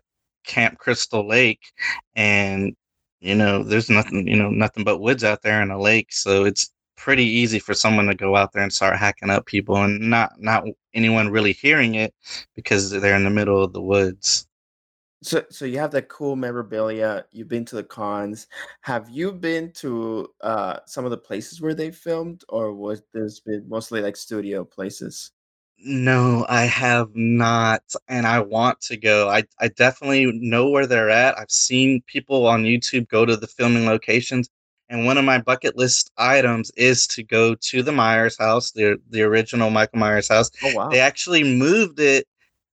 Camp 0.49 0.79
Crystal 0.79 1.25
Lake, 1.25 1.71
and 2.15 2.75
you 3.21 3.35
know 3.35 3.63
there's 3.63 3.89
nothing 3.89 4.27
you 4.27 4.35
know 4.35 4.49
nothing 4.49 4.83
but 4.83 4.99
woods 4.99 5.23
out 5.23 5.41
there 5.43 5.61
in 5.61 5.71
a 5.71 5.79
lake, 5.79 6.11
so 6.11 6.43
it's 6.43 6.71
pretty 6.97 7.23
easy 7.23 7.59
for 7.59 7.73
someone 7.73 8.07
to 8.07 8.15
go 8.15 8.35
out 8.35 8.51
there 8.51 8.63
and 8.63 8.73
start 8.73 8.97
hacking 8.97 9.29
up 9.29 9.45
people 9.45 9.77
and 9.77 10.01
not 10.09 10.31
not 10.39 10.65
anyone 10.93 11.29
really 11.29 11.53
hearing 11.53 11.95
it 11.95 12.13
because 12.55 12.89
they're 12.89 13.15
in 13.15 13.23
the 13.23 13.29
middle 13.29 13.63
of 13.63 13.73
the 13.73 13.81
woods. 13.81 14.47
So, 15.21 15.43
so 15.49 15.65
you 15.65 15.79
have 15.79 15.91
that 15.91 16.07
cool 16.07 16.35
memorabilia. 16.37 17.25
You've 17.31 17.49
been 17.49 17.65
to 17.65 17.75
the 17.75 17.83
cons. 17.83 18.47
Have 18.81 19.09
you 19.09 19.33
been 19.33 19.71
to 19.73 20.29
uh, 20.41 20.79
some 20.85 21.03
of 21.03 21.11
the 21.11 21.17
places 21.17 21.61
where 21.61 21.73
they 21.73 21.91
filmed, 21.91 22.43
or 22.47 22.73
was 22.73 23.03
this 23.13 23.41
been 23.41 23.67
mostly 23.67 24.01
like 24.01 24.15
studio 24.15 24.63
places? 24.63 25.31
No, 25.81 26.45
I 26.49 26.63
have 26.63 27.15
not, 27.15 27.83
and 28.09 28.27
I 28.27 28.41
want 28.41 28.81
to 28.81 28.97
go. 28.97 29.29
I 29.29 29.43
I 29.59 29.69
definitely 29.69 30.31
know 30.33 30.69
where 30.69 30.85
they're 30.85 31.09
at. 31.09 31.37
I've 31.39 31.51
seen 31.51 32.01
people 32.05 32.47
on 32.47 32.63
YouTube 32.63 33.07
go 33.07 33.25
to 33.25 33.37
the 33.37 33.47
filming 33.47 33.85
locations, 33.85 34.49
and 34.89 35.05
one 35.05 35.17
of 35.17 35.23
my 35.23 35.37
bucket 35.39 35.77
list 35.77 36.11
items 36.17 36.69
is 36.75 37.07
to 37.07 37.23
go 37.23 37.55
to 37.55 37.81
the 37.81 37.93
Myers 37.93 38.37
house, 38.37 38.71
the 38.71 38.99
the 39.09 39.21
original 39.21 39.69
Michael 39.69 39.99
Myers 39.99 40.27
house. 40.27 40.51
Oh 40.63 40.73
wow! 40.75 40.89
They 40.89 40.99
actually 40.99 41.43
moved 41.43 41.99
it 41.99 42.27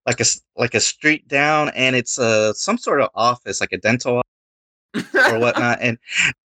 like 0.07 0.21
a 0.21 0.25
like 0.57 0.75
a 0.75 0.81
street 0.81 1.29
down, 1.29 1.71
and 1.71 1.95
it's 1.95 2.19
a 2.19 2.55
some 2.55 2.79
sort 2.79 3.01
of 3.01 3.11
office, 3.15 3.61
like 3.61 3.73
a 3.73 3.79
dental 3.79 4.23
office 4.95 5.15
or 5.33 5.39
whatnot. 5.39 5.79
And 5.81 5.99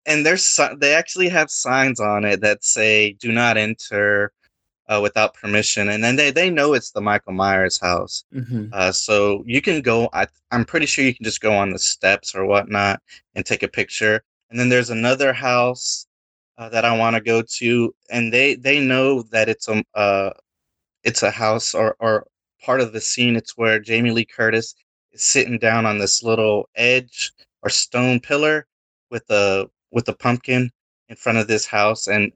and 0.06 0.26
there's 0.26 0.60
they 0.80 0.94
actually 0.94 1.30
have 1.30 1.52
signs 1.52 2.00
on 2.00 2.26
it 2.26 2.42
that 2.42 2.64
say 2.64 3.14
"Do 3.14 3.32
not 3.32 3.58
enter." 3.58 4.32
Uh, 4.92 5.00
without 5.02 5.34
permission, 5.34 5.90
and 5.90 6.04
then 6.04 6.16
they 6.18 6.32
they 6.32 6.50
know 6.50 6.74
it's 6.74 6.92
the 6.92 7.02
Michael 7.02 7.34
Myers 7.34 7.80
house. 7.80 8.26
hmm 8.34 8.66
Uh, 8.74 8.92
so 8.92 9.44
you 9.48 9.62
can 9.62 9.82
go. 9.82 10.10
I, 10.14 10.28
I'm 10.52 10.66
pretty 10.66 10.86
sure 10.88 11.06
you 11.06 11.16
can 11.16 11.26
just 11.26 11.42
go 11.42 11.54
on 11.54 11.72
the 11.72 11.80
steps 11.80 12.36
or 12.36 12.46
whatnot 12.46 13.02
and 13.36 13.46
take 13.46 13.64
a 13.64 13.68
picture. 13.68 14.22
And 14.50 14.60
then 14.60 14.70
there's 14.70 14.90
another 14.92 15.34
house 15.34 16.08
uh, 16.58 16.70
that 16.70 16.86
I 16.86 16.98
want 16.98 17.16
to 17.16 17.22
go 17.22 17.42
to, 17.60 17.96
and 18.10 18.34
they 18.34 18.56
they 18.56 18.80
know 18.92 19.24
that 19.34 19.50
it's 19.50 19.68
a 19.70 19.84
uh, 19.96 20.32
it's 21.04 21.24
a 21.24 21.32
house 21.32 21.74
or 21.74 21.96
or 22.00 22.28
part 22.66 22.82
of 22.82 22.94
the 22.94 23.02
scene. 23.02 23.36
It's 23.36 23.58
where 23.58 23.80
Jamie 23.80 24.12
Lee 24.12 24.26
Curtis 24.26 24.76
is 25.14 25.24
sitting 25.24 25.58
down 25.60 25.86
on 25.86 25.98
this 26.00 26.24
little 26.24 26.70
edge 26.76 27.32
or 27.64 27.70
stone 27.70 28.20
pillar 28.20 28.68
with 29.10 29.30
a 29.30 29.68
with 29.92 30.08
a 30.10 30.14
pumpkin 30.14 30.72
in 31.10 31.16
front 31.16 31.38
of 31.40 31.48
this 31.48 31.66
house, 31.66 32.08
and 32.08 32.32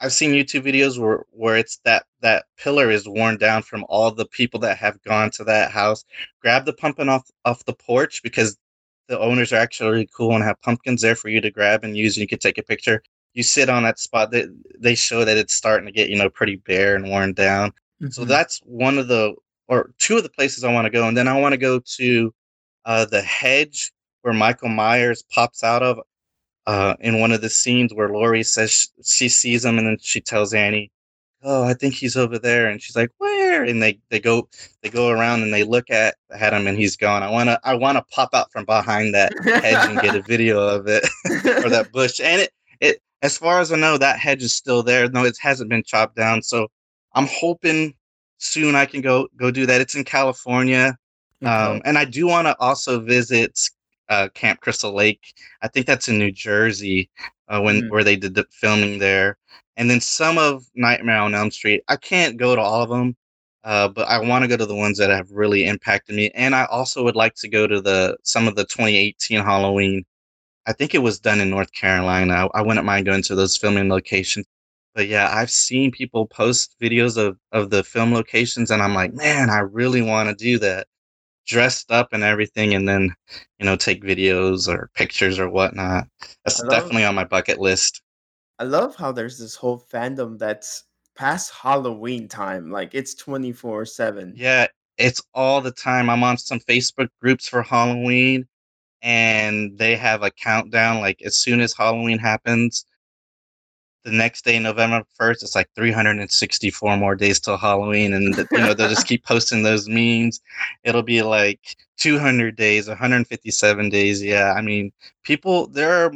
I've 0.00 0.12
seen 0.12 0.32
YouTube 0.32 0.62
videos 0.64 0.98
where 0.98 1.24
where 1.30 1.56
it's 1.56 1.78
that 1.84 2.04
that 2.20 2.46
pillar 2.58 2.90
is 2.90 3.08
worn 3.08 3.38
down 3.38 3.62
from 3.62 3.84
all 3.88 4.10
the 4.10 4.26
people 4.26 4.60
that 4.60 4.76
have 4.78 5.02
gone 5.02 5.30
to 5.32 5.44
that 5.44 5.70
house. 5.70 6.04
Grab 6.42 6.66
the 6.66 6.72
pumpkin 6.74 7.08
off 7.08 7.28
off 7.44 7.64
the 7.64 7.74
porch 7.74 8.22
because 8.22 8.58
the 9.08 9.18
owners 9.18 9.52
are 9.52 9.56
actually 9.56 9.90
really 9.90 10.08
cool 10.14 10.34
and 10.34 10.44
have 10.44 10.60
pumpkins 10.62 11.02
there 11.02 11.14
for 11.16 11.28
you 11.28 11.40
to 11.40 11.50
grab 11.50 11.84
and 11.84 11.96
use 11.96 12.16
and 12.16 12.22
you 12.22 12.28
can 12.28 12.38
take 12.38 12.58
a 12.58 12.62
picture. 12.62 13.02
You 13.34 13.42
sit 13.42 13.68
on 13.68 13.82
that 13.84 13.98
spot 13.98 14.30
that 14.32 14.48
they 14.78 14.94
show 14.94 15.24
that 15.24 15.36
it's 15.36 15.54
starting 15.54 15.86
to 15.86 15.92
get, 15.92 16.10
you 16.10 16.16
know, 16.16 16.30
pretty 16.30 16.56
bare 16.56 16.96
and 16.96 17.08
worn 17.08 17.32
down. 17.34 17.72
So 18.08 18.24
hmm 18.24 18.30
that's 18.30 18.58
one 18.64 18.98
of 18.98 19.08
the 19.08 19.34
or 19.68 19.92
two 19.98 20.16
of 20.16 20.22
the 20.22 20.30
places 20.30 20.64
I 20.64 20.72
want 20.72 20.86
to 20.86 20.90
go. 20.90 21.08
And 21.08 21.16
then 21.16 21.28
I 21.28 21.38
want 21.40 21.52
to 21.52 21.58
go 21.58 21.80
to 21.96 22.34
uh, 22.84 23.04
the 23.06 23.22
hedge 23.22 23.92
where 24.22 24.34
Michael 24.34 24.68
Myers 24.68 25.22
pops 25.30 25.62
out 25.64 25.82
of 25.82 26.00
uh, 26.66 26.94
in 27.00 27.20
one 27.20 27.32
of 27.32 27.40
the 27.40 27.50
scenes 27.50 27.94
where 27.94 28.08
Laurie 28.08 28.42
says 28.42 28.70
sh- 28.70 28.86
she 29.04 29.28
sees 29.28 29.64
him 29.64 29.78
and 29.78 29.86
then 29.86 29.98
she 30.00 30.20
tells 30.20 30.52
Annie, 30.52 30.90
"Oh, 31.42 31.62
I 31.64 31.74
think 31.74 31.94
he's 31.94 32.16
over 32.16 32.38
there," 32.38 32.66
and 32.68 32.82
she's 32.82 32.96
like, 32.96 33.10
"Where?" 33.18 33.62
And 33.62 33.82
they 33.82 33.98
they 34.10 34.18
go 34.20 34.48
they 34.82 34.90
go 34.90 35.08
around 35.08 35.42
and 35.42 35.52
they 35.52 35.62
look 35.64 35.90
at 35.90 36.16
at 36.30 36.52
him 36.52 36.66
and 36.66 36.76
he's 36.76 36.96
gone. 36.96 37.22
I 37.22 37.30
wanna 37.30 37.60
I 37.64 37.74
wanna 37.74 38.04
pop 38.10 38.30
out 38.34 38.50
from 38.50 38.64
behind 38.64 39.14
that 39.14 39.32
hedge 39.44 39.88
and 39.88 40.00
get 40.00 40.16
a 40.16 40.22
video 40.26 40.60
of 40.60 40.86
it 40.88 41.04
or 41.64 41.70
that 41.70 41.90
bush. 41.92 42.20
And 42.20 42.42
it 42.42 42.52
it 42.80 43.02
as 43.22 43.38
far 43.38 43.60
as 43.60 43.72
I 43.72 43.76
know, 43.76 43.98
that 43.98 44.18
hedge 44.18 44.42
is 44.42 44.54
still 44.54 44.82
there. 44.82 45.08
No, 45.08 45.24
it 45.24 45.36
hasn't 45.40 45.70
been 45.70 45.84
chopped 45.84 46.16
down. 46.16 46.42
So 46.42 46.68
I'm 47.14 47.28
hoping 47.30 47.94
soon 48.38 48.74
I 48.74 48.86
can 48.86 49.00
go 49.00 49.28
go 49.36 49.50
do 49.50 49.66
that. 49.66 49.80
It's 49.80 49.94
in 49.94 50.04
California. 50.04 50.98
okay. 51.42 51.52
Um, 51.52 51.82
and 51.84 51.96
I 51.96 52.04
do 52.04 52.26
want 52.26 52.46
to 52.48 52.56
also 52.58 53.00
visit 53.00 53.58
uh, 54.08 54.28
Camp 54.34 54.60
Crystal 54.60 54.92
Lake. 54.92 55.34
I 55.62 55.68
think 55.68 55.86
that's 55.86 56.08
in 56.08 56.18
New 56.18 56.30
Jersey, 56.32 57.10
uh, 57.48 57.60
when 57.60 57.82
Mhm. 57.82 57.90
where 57.90 58.04
they 58.04 58.16
did 58.16 58.34
the 58.34 58.46
filming 58.50 58.98
there. 58.98 59.38
And 59.76 59.90
then 59.90 60.00
some 60.00 60.38
of 60.38 60.64
Nightmare 60.74 61.18
on 61.18 61.34
Elm 61.34 61.50
Street. 61.50 61.82
I 61.88 61.96
can't 61.96 62.36
go 62.36 62.54
to 62.56 62.62
all 62.62 62.82
of 62.82 62.88
them, 62.90 63.16
uh, 63.64 63.88
but 63.88 64.08
I 64.08 64.18
want 64.20 64.42
to 64.44 64.48
go 64.48 64.56
to 64.56 64.66
the 64.66 64.74
ones 64.74 64.98
that 64.98 65.10
have 65.10 65.30
really 65.30 65.66
impacted 65.66 66.16
me. 66.16 66.30
And 66.34 66.54
I 66.54 66.64
also 66.66 67.04
would 67.04 67.16
like 67.16 67.34
to 67.36 67.48
go 67.48 67.66
to 67.66 67.80
the 67.80 68.16
some 68.22 68.48
of 68.48 68.56
the 68.56 68.64
2018 68.64 69.40
Halloween. 69.44 70.04
I 70.66 70.72
think 70.72 70.94
it 70.94 70.98
was 70.98 71.18
done 71.20 71.40
in 71.40 71.50
North 71.50 71.72
Carolina. 71.72 72.48
I, 72.54 72.60
I 72.60 72.62
wouldn't 72.62 72.86
mind 72.86 73.06
going 73.06 73.22
to 73.24 73.34
those 73.34 73.56
filming 73.56 73.88
locations. 73.88 74.46
But 74.94 75.08
yeah, 75.08 75.30
I've 75.32 75.50
seen 75.50 75.90
people 75.92 76.26
post 76.26 76.74
videos 76.80 77.16
of, 77.18 77.38
of 77.52 77.70
the 77.70 77.84
film 77.84 78.12
locations, 78.14 78.70
and 78.70 78.82
I'm 78.82 78.94
like, 78.94 79.12
man, 79.14 79.50
I 79.50 79.58
really 79.58 80.02
want 80.02 80.28
to 80.30 80.34
do 80.34 80.58
that 80.60 80.86
dressed 81.46 81.90
up 81.90 82.08
and 82.12 82.22
everything 82.22 82.74
and 82.74 82.88
then 82.88 83.14
you 83.58 83.66
know 83.66 83.76
take 83.76 84.02
videos 84.02 84.68
or 84.68 84.90
pictures 84.94 85.38
or 85.38 85.48
whatnot 85.48 86.06
that's 86.44 86.60
love 86.60 86.70
definitely 86.70 87.04
on 87.04 87.14
my 87.14 87.24
bucket 87.24 87.58
list 87.60 88.02
I 88.58 88.64
love 88.64 88.96
how 88.96 89.12
there's 89.12 89.38
this 89.38 89.54
whole 89.54 89.84
fandom 89.92 90.38
that's 90.38 90.84
past 91.14 91.52
Halloween 91.52 92.26
time. 92.26 92.70
Like 92.70 92.94
it's 92.94 93.14
24/7. 93.14 94.32
yeah 94.34 94.66
it's 94.98 95.22
all 95.34 95.60
the 95.60 95.72
time 95.72 96.08
i'm 96.08 96.24
on 96.24 96.38
some 96.38 96.58
facebook 96.60 97.08
groups 97.20 97.48
for 97.48 97.62
halloween 97.62 98.46
and 99.02 99.76
they 99.78 99.94
have 99.94 100.22
a 100.22 100.30
countdown 100.30 101.00
like 101.00 101.20
as 101.22 101.36
soon 101.36 101.60
as 101.60 101.74
halloween 101.74 102.18
happens 102.18 102.86
the 104.06 104.12
next 104.12 104.44
day, 104.44 104.56
November 104.60 105.04
1st, 105.20 105.42
it's 105.42 105.56
like 105.56 105.68
364 105.74 106.96
more 106.96 107.16
days 107.16 107.40
till 107.40 107.56
Halloween. 107.56 108.14
And, 108.14 108.36
you 108.52 108.58
know, 108.58 108.72
they'll 108.72 108.88
just 108.88 109.08
keep 109.08 109.24
posting 109.24 109.64
those 109.64 109.88
memes. 109.88 110.40
It'll 110.84 111.02
be 111.02 111.22
like 111.22 111.76
200 111.98 112.54
days, 112.54 112.86
157 112.86 113.88
days. 113.88 114.22
Yeah. 114.22 114.52
I 114.52 114.62
mean, 114.62 114.92
people, 115.24 115.66
there 115.66 115.92
are, 115.92 116.12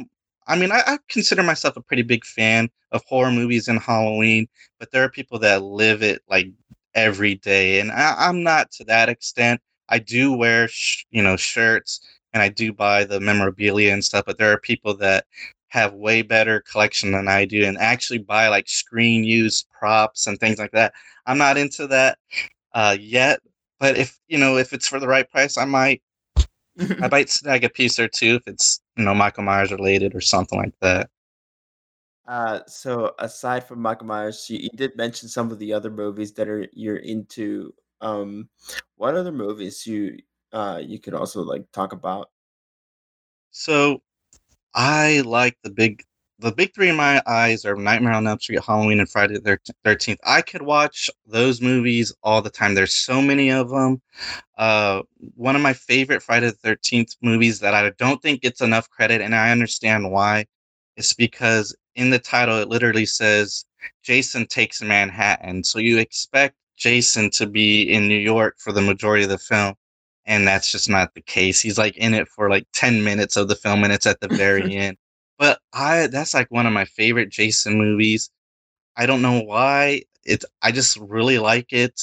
I 0.47 0.55
mean, 0.55 0.71
I, 0.71 0.81
I 0.87 0.99
consider 1.09 1.43
myself 1.43 1.75
a 1.75 1.81
pretty 1.81 2.03
big 2.03 2.23
fan 2.23 2.69
of 2.93 3.03
horror 3.03 3.29
movies 3.29 3.67
and 3.67 3.77
Halloween, 3.77 4.47
but 4.79 4.91
there 4.91 5.03
are 5.03 5.09
people 5.09 5.37
that 5.39 5.61
live 5.61 6.01
it 6.01 6.21
like 6.29 6.47
every 6.95 7.35
day. 7.35 7.81
And 7.81 7.91
I, 7.91 8.15
I'm 8.17 8.41
not 8.41 8.71
to 8.71 8.85
that 8.85 9.09
extent. 9.09 9.59
I 9.89 9.99
do 9.99 10.31
wear, 10.31 10.69
sh- 10.69 11.03
you 11.11 11.21
know, 11.21 11.35
shirts 11.35 11.99
and 12.31 12.41
I 12.41 12.47
do 12.47 12.71
buy 12.71 13.03
the 13.03 13.19
memorabilia 13.19 13.91
and 13.91 14.03
stuff, 14.03 14.23
but 14.25 14.37
there 14.37 14.53
are 14.53 14.59
people 14.59 14.95
that 14.95 15.25
have 15.71 15.93
way 15.93 16.21
better 16.21 16.61
collection 16.69 17.13
than 17.13 17.29
I 17.29 17.45
do 17.45 17.63
and 17.65 17.77
actually 17.77 18.17
buy 18.19 18.49
like 18.49 18.67
screen 18.67 19.23
used 19.23 19.67
props 19.69 20.27
and 20.27 20.37
things 20.37 20.59
like 20.59 20.71
that. 20.71 20.93
I'm 21.25 21.37
not 21.37 21.57
into 21.57 21.87
that 21.87 22.17
uh, 22.73 22.97
yet, 22.99 23.39
but 23.79 23.97
if 23.97 24.19
you 24.27 24.37
know 24.37 24.57
if 24.57 24.73
it's 24.73 24.87
for 24.87 24.99
the 24.99 25.07
right 25.07 25.29
price, 25.29 25.57
I 25.57 25.63
might 25.63 26.01
I 26.77 27.07
might 27.11 27.29
snag 27.29 27.63
a 27.63 27.69
piece 27.69 27.99
or 27.99 28.09
two 28.09 28.35
if 28.35 28.47
it's 28.47 28.81
you 28.97 29.05
know 29.05 29.15
Michael 29.15 29.43
Myers 29.43 29.71
related 29.71 30.13
or 30.13 30.19
something 30.19 30.59
like 30.59 30.73
that. 30.81 31.09
Uh, 32.27 32.59
so 32.67 33.13
aside 33.19 33.63
from 33.63 33.81
Michael 33.81 34.07
Myers, 34.07 34.49
you, 34.49 34.59
you 34.59 34.69
did 34.75 34.97
mention 34.97 35.29
some 35.29 35.51
of 35.51 35.59
the 35.59 35.71
other 35.71 35.89
movies 35.89 36.33
that 36.33 36.49
are 36.49 36.67
you're 36.73 36.97
into. 36.97 37.73
Um, 38.01 38.49
what 38.97 39.15
other 39.15 39.31
movies 39.31 39.87
you 39.87 40.17
uh 40.51 40.81
you 40.83 40.99
could 40.99 41.13
also 41.13 41.43
like 41.43 41.71
talk 41.71 41.93
about? 41.93 42.29
So 43.51 44.01
I 44.73 45.21
like 45.21 45.57
the 45.63 45.69
big 45.71 46.03
the 46.39 46.51
big 46.51 46.73
three 46.73 46.89
in 46.89 46.95
my 46.95 47.21
eyes 47.27 47.65
are 47.65 47.75
Nightmare 47.75 48.13
on 48.13 48.25
Elm 48.25 48.39
Street, 48.39 48.63
Halloween, 48.65 48.99
and 48.99 49.09
Friday 49.09 49.35
the 49.37 49.59
Thirteenth. 49.83 50.19
I 50.25 50.41
could 50.41 50.63
watch 50.63 51.09
those 51.27 51.61
movies 51.61 52.11
all 52.23 52.41
the 52.41 52.49
time. 52.49 52.73
There's 52.73 52.95
so 52.95 53.21
many 53.21 53.51
of 53.51 53.69
them. 53.69 54.01
Uh, 54.57 55.03
one 55.35 55.55
of 55.55 55.61
my 55.61 55.73
favorite 55.73 56.23
Friday 56.23 56.47
the 56.47 56.53
Thirteenth 56.53 57.15
movies 57.21 57.59
that 57.59 57.75
I 57.75 57.91
don't 57.97 58.21
think 58.21 58.41
gets 58.41 58.61
enough 58.61 58.89
credit, 58.89 59.21
and 59.21 59.35
I 59.35 59.51
understand 59.51 60.11
why. 60.11 60.45
It's 60.97 61.13
because 61.13 61.75
in 61.95 62.09
the 62.09 62.19
title 62.19 62.57
it 62.59 62.69
literally 62.69 63.05
says 63.05 63.65
Jason 64.03 64.47
takes 64.47 64.81
Manhattan, 64.81 65.63
so 65.63 65.79
you 65.79 65.99
expect 65.99 66.55
Jason 66.77 67.29
to 67.31 67.45
be 67.45 67.83
in 67.83 68.07
New 68.07 68.19
York 68.19 68.55
for 68.59 68.71
the 68.71 68.81
majority 68.81 69.23
of 69.23 69.29
the 69.29 69.37
film, 69.37 69.75
and 70.25 70.47
that's 70.47 70.71
just 70.71 70.89
not 70.89 71.13
the 71.13 71.21
case. 71.21 71.61
He's 71.61 71.77
like 71.77 71.97
in 71.97 72.13
it 72.13 72.27
for 72.27 72.49
like 72.49 72.67
ten 72.73 73.03
minutes 73.03 73.37
of 73.37 73.47
the 73.47 73.55
film, 73.55 73.83
and 73.83 73.93
it's 73.93 74.05
at 74.07 74.19
the 74.21 74.27
very 74.27 74.75
end. 74.77 74.97
But 75.37 75.59
I 75.73 76.07
that's 76.07 76.33
like 76.33 76.51
one 76.51 76.65
of 76.65 76.73
my 76.73 76.85
favorite 76.85 77.29
Jason 77.29 77.77
movies. 77.77 78.29
I 78.97 79.05
don't 79.05 79.21
know 79.21 79.41
why. 79.41 80.03
It's 80.23 80.45
I 80.61 80.71
just 80.71 80.97
really 80.97 81.39
like 81.39 81.73
it. 81.73 81.99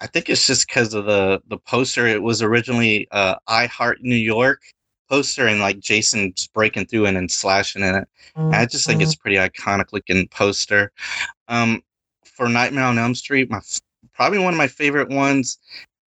I 0.00 0.06
think 0.06 0.28
it's 0.28 0.46
just 0.46 0.68
because 0.68 0.94
of 0.94 1.06
the 1.06 1.40
the 1.48 1.58
poster. 1.58 2.06
It 2.06 2.22
was 2.22 2.42
originally 2.42 3.08
uh, 3.10 3.36
"I 3.46 3.66
Heart 3.66 3.98
New 4.02 4.16
York" 4.16 4.60
poster, 5.08 5.46
and 5.46 5.60
like 5.60 5.80
Jason's 5.80 6.46
breaking 6.48 6.86
through 6.86 7.06
and 7.06 7.16
then 7.16 7.28
slashing 7.28 7.82
in 7.82 7.94
it. 7.94 8.08
And 8.36 8.56
I 8.56 8.66
just 8.66 8.86
think 8.86 9.00
it's 9.02 9.14
pretty 9.16 9.36
iconic 9.36 9.92
looking 9.92 10.28
poster. 10.28 10.92
Um, 11.48 11.82
for 12.24 12.48
Nightmare 12.48 12.84
on 12.84 12.98
Elm 12.98 13.14
Street, 13.14 13.50
my 13.50 13.60
probably 14.14 14.38
one 14.38 14.52
of 14.52 14.58
my 14.58 14.68
favorite 14.68 15.08
ones 15.08 15.58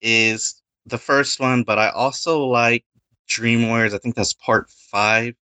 is 0.02 0.59
the 0.86 0.98
first 0.98 1.40
one, 1.40 1.62
but 1.62 1.78
I 1.78 1.90
also 1.90 2.46
like 2.46 2.84
Dream 3.26 3.68
Warriors. 3.68 3.94
I 3.94 3.98
think 3.98 4.14
that's 4.14 4.32
part 4.32 4.68
five 4.70 5.34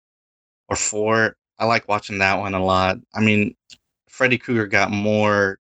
or 0.69 0.77
four. 0.77 1.37
I 1.59 1.67
like 1.67 1.89
watching 1.89 2.19
that 2.19 2.39
one 2.39 2.55
a 2.55 2.65
lot. 2.65 2.99
I 3.15 3.21
mean, 3.21 3.57
Freddy 4.09 4.39
Krueger 4.39 4.67
got 4.67 4.91
more 4.91 5.59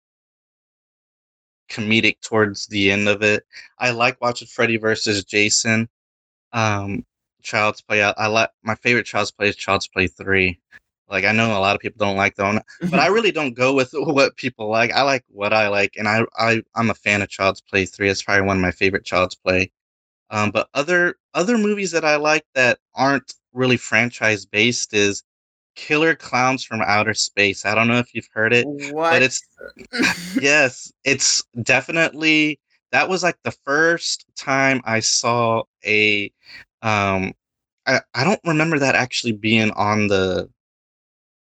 comedic 1.70 2.22
towards 2.22 2.68
the 2.68 2.92
end 2.92 3.08
of 3.08 3.22
it. 3.22 3.46
I 3.80 3.92
like 3.92 4.22
watching 4.22 4.48
Freddy 4.48 4.78
versus 4.78 5.24
Jason. 5.24 5.90
Um, 6.54 7.06
Child's 7.42 7.82
Play. 7.82 8.04
I, 8.04 8.12
I 8.18 8.28
like 8.28 8.50
my 8.64 8.76
favorite 8.76 9.06
Child's 9.06 9.32
Play 9.32 9.50
is 9.50 9.56
Child's 9.56 9.88
Play 9.88 10.08
three. 10.08 10.60
Like 11.10 11.26
I 11.26 11.32
know 11.32 11.58
a 11.58 11.60
lot 11.60 11.76
of 11.76 11.82
people 11.82 12.06
don't 12.06 12.18
like 12.18 12.38
one, 12.38 12.62
but 12.90 13.00
I 13.00 13.08
really 13.08 13.32
don't 13.32 13.54
go 13.54 13.74
with 13.74 13.92
what 13.94 14.36
people 14.36 14.70
like. 14.70 14.92
I 14.92 15.04
like 15.04 15.24
what 15.30 15.54
I 15.54 15.70
like, 15.70 15.94
and 15.98 16.08
I 16.08 16.26
I 16.38 16.62
I'm 16.76 16.90
a 16.90 16.96
fan 16.96 17.22
of 17.22 17.30
Child's 17.30 17.62
Play 17.62 17.86
three. 17.86 18.10
It's 18.10 18.22
probably 18.22 18.46
one 18.46 18.58
of 18.58 18.62
my 18.62 18.72
favorite 18.72 19.06
Child's 19.06 19.36
Play. 19.36 19.72
Um, 20.30 20.52
but 20.52 20.68
other 20.74 21.16
other 21.34 21.58
movies 21.58 21.92
that 21.92 22.04
I 22.04 22.18
like 22.18 22.46
that 22.56 22.80
aren't 22.96 23.34
really 23.54 23.78
franchise 23.78 24.46
based 24.46 24.94
is 24.94 25.24
Killer 25.76 26.16
Clowns 26.16 26.64
from 26.64 26.82
Outer 26.82 27.14
Space. 27.14 27.66
I 27.66 27.76
don't 27.76 27.88
know 27.88 28.00
if 28.00 28.14
you've 28.14 28.30
heard 28.34 28.54
it, 28.54 28.66
what? 28.66 29.12
but 29.12 29.22
it's 29.22 29.42
yes, 30.42 30.92
it's 31.06 31.44
definitely 31.64 32.60
that 32.92 33.08
was 33.08 33.24
like 33.24 33.38
the 33.44 33.56
first 33.66 34.26
time 34.36 34.82
I 34.84 35.00
saw 35.00 35.64
a 35.86 36.32
um 36.82 37.34
I, 37.86 38.02
I 38.14 38.26
don't 38.26 38.42
remember 38.44 38.80
that 38.80 38.96
actually 38.96 39.32
being 39.32 39.72
on 39.72 40.08
the 40.08 40.50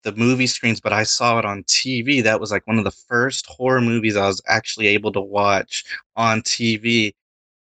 the 0.04 0.12
movie 0.12 0.46
screens, 0.46 0.80
but 0.80 0.92
I 0.92 1.02
saw 1.02 1.38
it 1.38 1.44
on 1.44 1.64
TV. 1.64 2.20
That 2.20 2.40
was 2.40 2.52
like 2.52 2.66
one 2.66 2.78
of 2.78 2.84
the 2.84 2.90
first 2.90 3.46
horror 3.46 3.80
movies 3.80 4.16
I 4.16 4.26
was 4.26 4.42
actually 4.46 4.86
able 4.88 5.12
to 5.12 5.20
watch 5.20 5.84
on 6.16 6.42
TV. 6.42 7.14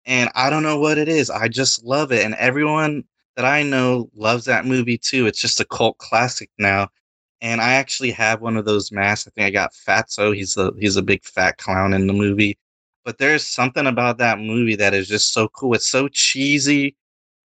And 0.07 0.31
I 0.35 0.51
don't 0.51 0.65
know 0.65 0.79
what 0.79 0.99
it 0.99 1.09
is. 1.09 1.31
I 1.31 1.49
just 1.49 1.85
love 1.85 2.13
it. 2.13 2.25
And 2.25 2.35
everyone 2.35 3.05
that 3.37 3.45
I 3.45 3.63
know 3.63 4.11
loves 4.15 4.45
that 4.47 4.67
movie 4.67 4.99
too. 4.99 5.27
It's 5.27 5.41
just 5.41 5.61
a 5.61 5.65
cult 5.65 5.99
classic 5.99 6.51
now. 6.59 6.89
And 7.41 7.61
I 7.61 7.75
actually 7.75 8.11
have 8.13 8.41
one 8.41 8.57
of 8.57 8.65
those 8.65 8.93
masks. 8.93 9.27
I 9.29 9.31
think 9.31 9.47
I 9.47 9.51
got 9.51 9.73
Fatso. 9.73 10.35
He's 10.35 10.57
a 10.57 10.73
he's 10.79 10.97
a 10.97 11.03
big 11.03 11.25
fat 11.25 11.59
clown 11.59 11.95
in 11.95 12.07
the 12.07 12.13
movie. 12.13 12.59
But 13.05 13.19
there's 13.19 13.47
something 13.47 13.87
about 13.87 14.19
that 14.19 14.39
movie 14.39 14.77
that 14.77 14.95
is 14.95 15.09
just 15.09 15.33
so 15.33 15.49
cool. 15.49 15.75
It's 15.75 15.89
so 15.91 16.09
cheesy, 16.09 16.97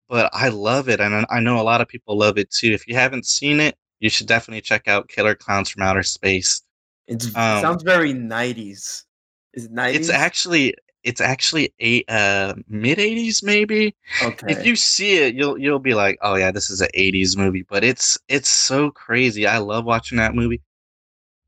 but 0.08 0.30
I 0.32 0.48
love 0.48 0.88
it, 0.88 1.00
and 1.00 1.26
I 1.30 1.40
know 1.40 1.60
a 1.60 1.62
lot 1.62 1.80
of 1.80 1.88
people 1.88 2.16
love 2.18 2.38
it 2.38 2.50
too. 2.50 2.72
If 2.72 2.86
you 2.88 2.94
haven't 2.94 3.26
seen 3.26 3.60
it, 3.60 3.76
you 4.00 4.10
should 4.10 4.26
definitely 4.28 4.62
check 4.62 4.88
out 4.88 5.08
Killer 5.08 5.34
Clowns 5.34 5.70
from 5.70 5.82
Outer 5.82 6.02
Space. 6.02 6.62
It's, 7.06 7.26
it 7.26 7.36
Um, 7.36 7.54
sounds 7.56 7.82
very 7.82 8.12
90s. 8.12 9.06
Is 9.54 9.64
it 9.66 9.72
90s? 9.72 10.08
It's 10.08 10.10
actually 10.10 10.74
it's 11.04 11.20
actually 11.20 11.72
a 11.80 12.04
uh, 12.08 12.54
mid 12.68 12.98
'80s 12.98 13.42
maybe. 13.42 13.94
okay. 14.20 14.46
If 14.46 14.64
you 14.64 14.76
see 14.76 15.16
it, 15.18 15.34
you'll 15.34 15.58
you'll 15.58 15.78
be 15.78 15.94
like, 15.94 16.18
oh 16.22 16.36
yeah, 16.36 16.50
this 16.50 16.70
is 16.70 16.80
an 16.80 16.88
'80s 16.94 17.36
movie. 17.36 17.62
But 17.62 17.84
it's 17.84 18.18
it's 18.28 18.48
so 18.48 18.90
crazy. 18.90 19.46
I 19.46 19.58
love 19.58 19.84
watching 19.84 20.18
that 20.18 20.34
movie. 20.34 20.62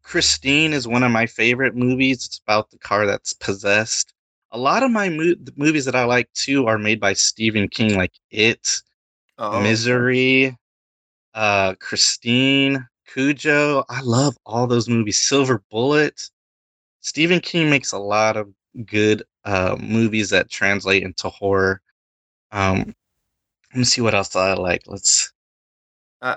Christine 0.03 0.73
is 0.75 0.89
one 0.89 1.03
of 1.05 1.13
my 1.13 1.27
favorite 1.27 1.77
movies. 1.77 2.27
It's 2.27 2.39
about 2.41 2.71
the 2.71 2.79
car 2.79 3.07
that's 3.07 3.33
possessed. 3.35 4.15
A 4.53 4.59
lot 4.59 4.83
of 4.85 4.91
my 4.93 5.09
mo- 5.11 5.37
the 5.41 5.55
movies 5.57 5.85
that 5.87 5.97
I 5.97 6.05
like 6.05 6.33
too 6.35 6.67
are 6.67 6.79
made 6.79 7.01
by 7.01 7.15
Stephen 7.15 7.69
King, 7.69 7.97
like 7.97 8.15
It, 8.31 8.83
oh. 9.39 9.61
Misery, 9.61 10.57
uh, 11.35 11.75
Christine, 11.81 12.87
Cujo. 13.13 13.85
I 13.89 14.01
love 14.03 14.37
all 14.47 14.67
those 14.67 14.89
movies. 14.89 15.21
Silver 15.21 15.63
Bullet. 15.71 16.21
Stephen 17.01 17.41
King 17.41 17.71
makes 17.71 17.93
a 17.93 17.99
lot 17.99 18.37
of 18.37 18.53
good 18.87 19.23
uh, 19.45 19.77
movies 19.81 20.31
that 20.31 20.51
translate 20.51 21.03
into 21.03 21.29
horror. 21.29 21.81
Um, 22.53 22.95
let 23.73 23.79
me 23.79 23.85
see 23.85 24.01
what 24.01 24.15
else 24.15 24.35
I 24.37 24.55
like. 24.55 24.83
Let's. 24.87 25.33
Uh, 26.21 26.37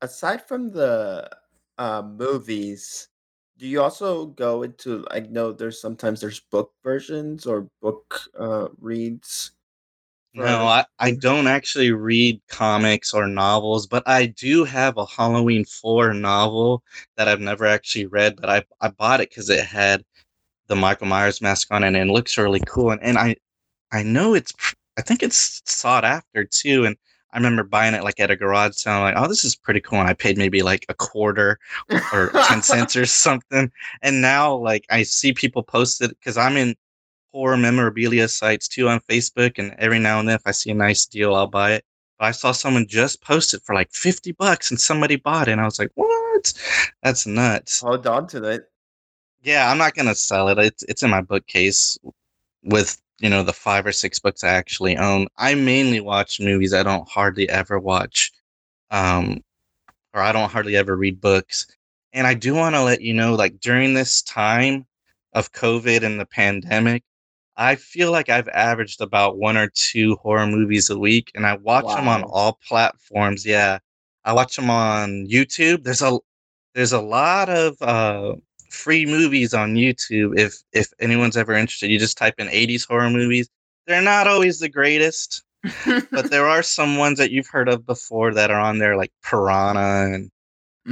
aside 0.00 0.46
from 0.46 0.70
the 0.70 1.28
uh, 1.78 2.02
movies, 2.02 3.08
do 3.58 3.66
you 3.66 3.80
also 3.82 4.26
go 4.26 4.62
into? 4.62 5.04
I 5.10 5.20
know 5.20 5.52
there's 5.52 5.80
sometimes 5.80 6.20
there's 6.20 6.40
book 6.40 6.72
versions 6.82 7.46
or 7.46 7.68
book 7.80 8.20
uh, 8.38 8.68
reads 8.80 9.52
No, 10.34 10.66
I, 10.66 10.84
I 10.98 11.12
don't 11.12 11.46
actually 11.46 11.92
read 11.92 12.40
comics 12.48 13.14
or 13.14 13.28
novels, 13.28 13.86
but 13.86 14.02
I 14.06 14.26
do 14.26 14.64
have 14.64 14.96
a 14.96 15.06
Halloween 15.06 15.64
4 15.64 16.12
novel 16.12 16.82
that 17.16 17.28
I've 17.28 17.40
never 17.40 17.66
actually 17.66 18.06
read, 18.06 18.40
but 18.40 18.50
I, 18.50 18.64
I 18.80 18.88
bought 18.88 19.20
it 19.20 19.30
because 19.30 19.48
it 19.48 19.64
had 19.64 20.04
the 20.66 20.74
Michael 20.74 21.06
Myers 21.06 21.40
mask 21.40 21.68
on 21.70 21.84
and 21.84 21.96
it 21.96 22.06
looks 22.06 22.36
really 22.36 22.62
cool. 22.66 22.90
And, 22.90 23.02
and 23.02 23.16
I, 23.16 23.36
I 23.92 24.02
know 24.02 24.34
it's, 24.34 24.52
I 24.98 25.02
think 25.02 25.22
it's 25.22 25.62
sought 25.66 26.04
after 26.04 26.44
too. 26.44 26.84
And 26.84 26.96
I 27.32 27.36
remember 27.36 27.62
buying 27.62 27.94
it 27.94 28.02
like 28.02 28.18
at 28.18 28.30
a 28.30 28.36
garage 28.36 28.74
sale. 28.74 29.00
like, 29.00 29.14
oh, 29.16 29.28
this 29.28 29.44
is 29.44 29.54
pretty 29.54 29.80
cool. 29.80 30.00
And 30.00 30.08
I 30.08 30.14
paid 30.14 30.36
maybe 30.36 30.62
like 30.62 30.84
a 30.88 30.94
quarter 30.94 31.58
or 32.12 32.30
10 32.32 32.62
cents 32.62 32.96
or 32.96 33.06
something. 33.06 33.70
And 34.02 34.20
now, 34.20 34.54
like, 34.54 34.84
I 34.90 35.02
see 35.04 35.32
people 35.32 35.62
post 35.62 36.00
it 36.00 36.10
because 36.10 36.36
I'm 36.36 36.56
in 36.56 36.74
horror 37.34 37.56
memorabilia 37.56 38.28
sites 38.28 38.68
too 38.68 38.88
on 38.88 39.00
Facebook. 39.00 39.58
And 39.58 39.74
every 39.78 39.98
now 39.98 40.20
and 40.20 40.28
then, 40.28 40.36
if 40.36 40.42
I 40.46 40.52
see 40.52 40.70
a 40.70 40.74
nice 40.74 41.04
deal, 41.04 41.34
I'll 41.34 41.48
buy 41.48 41.72
it. 41.72 41.84
But 42.18 42.26
I 42.26 42.30
saw 42.30 42.52
someone 42.52 42.86
just 42.86 43.20
post 43.22 43.54
it 43.54 43.62
for 43.64 43.74
like 43.74 43.90
50 43.92 44.32
bucks 44.32 44.70
and 44.70 44.80
somebody 44.80 45.16
bought 45.16 45.48
it. 45.48 45.52
And 45.52 45.60
I 45.60 45.64
was 45.64 45.80
like, 45.80 45.90
what? 45.94 46.54
That's 47.02 47.26
nuts. 47.26 47.80
Hold 47.80 48.06
on 48.06 48.28
to 48.28 48.44
it. 48.44 48.70
Yeah, 49.42 49.68
I'm 49.68 49.78
not 49.78 49.94
going 49.94 50.06
to 50.06 50.14
sell 50.14 50.48
it. 50.48 50.58
It's, 50.58 50.84
it's 50.84 51.02
in 51.02 51.10
my 51.10 51.20
bookcase 51.20 51.98
with 52.62 53.00
you 53.20 53.30
know 53.30 53.42
the 53.42 53.52
five 53.52 53.86
or 53.86 53.92
six 53.92 54.18
books 54.18 54.42
I 54.42 54.48
actually 54.48 54.96
own. 54.96 55.26
I 55.36 55.54
mainly 55.54 56.00
watch 56.00 56.40
movies. 56.40 56.74
I 56.74 56.82
don't 56.82 57.08
hardly 57.08 57.48
ever 57.48 57.78
watch, 57.78 58.32
um, 58.90 59.42
or 60.12 60.20
I 60.20 60.32
don't 60.32 60.50
hardly 60.50 60.76
ever 60.76 60.96
read 60.96 61.20
books. 61.20 61.66
And 62.12 62.26
I 62.26 62.34
do 62.34 62.54
want 62.54 62.74
to 62.74 62.82
let 62.82 63.00
you 63.00 63.14
know, 63.14 63.34
like 63.34 63.60
during 63.60 63.94
this 63.94 64.22
time 64.22 64.86
of 65.32 65.52
COVID 65.52 66.04
and 66.04 66.18
the 66.18 66.26
pandemic, 66.26 67.02
I 67.56 67.76
feel 67.76 68.10
like 68.12 68.28
I've 68.28 68.48
averaged 68.48 69.00
about 69.00 69.38
one 69.38 69.56
or 69.56 69.68
two 69.74 70.16
horror 70.16 70.46
movies 70.46 70.90
a 70.90 70.98
week, 70.98 71.30
and 71.34 71.46
I 71.46 71.54
watch 71.56 71.94
them 71.94 72.08
on 72.08 72.22
all 72.24 72.58
platforms. 72.68 73.46
Yeah, 73.46 73.78
I 74.24 74.32
watch 74.32 74.56
them 74.56 74.70
on 74.70 75.26
YouTube. 75.28 75.84
There's 75.84 76.02
a 76.02 76.18
there's 76.74 76.92
a 76.92 77.00
lot 77.02 77.48
of 77.48 77.80
uh, 77.82 78.34
free 78.70 79.06
movies 79.06 79.54
on 79.54 79.74
YouTube. 79.74 80.38
If 80.38 80.62
if 80.72 80.88
anyone's 81.00 81.36
ever 81.36 81.52
interested, 81.54 81.90
you 81.90 81.98
just 81.98 82.18
type 82.18 82.34
in 82.38 82.48
'80s 82.48 82.86
horror 82.86 83.10
movies. 83.10 83.48
They're 83.86 84.02
not 84.02 84.26
always 84.28 84.58
the 84.60 84.68
greatest, 84.68 85.44
but 86.14 86.30
there 86.30 86.46
are 86.48 86.62
some 86.62 86.96
ones 86.96 87.18
that 87.18 87.30
you've 87.32 87.48
heard 87.48 87.68
of 87.68 87.86
before 87.86 88.34
that 88.34 88.50
are 88.50 88.60
on 88.60 88.78
there, 88.78 88.96
like 88.96 89.12
Piranha 89.22 90.12
and 90.14 90.30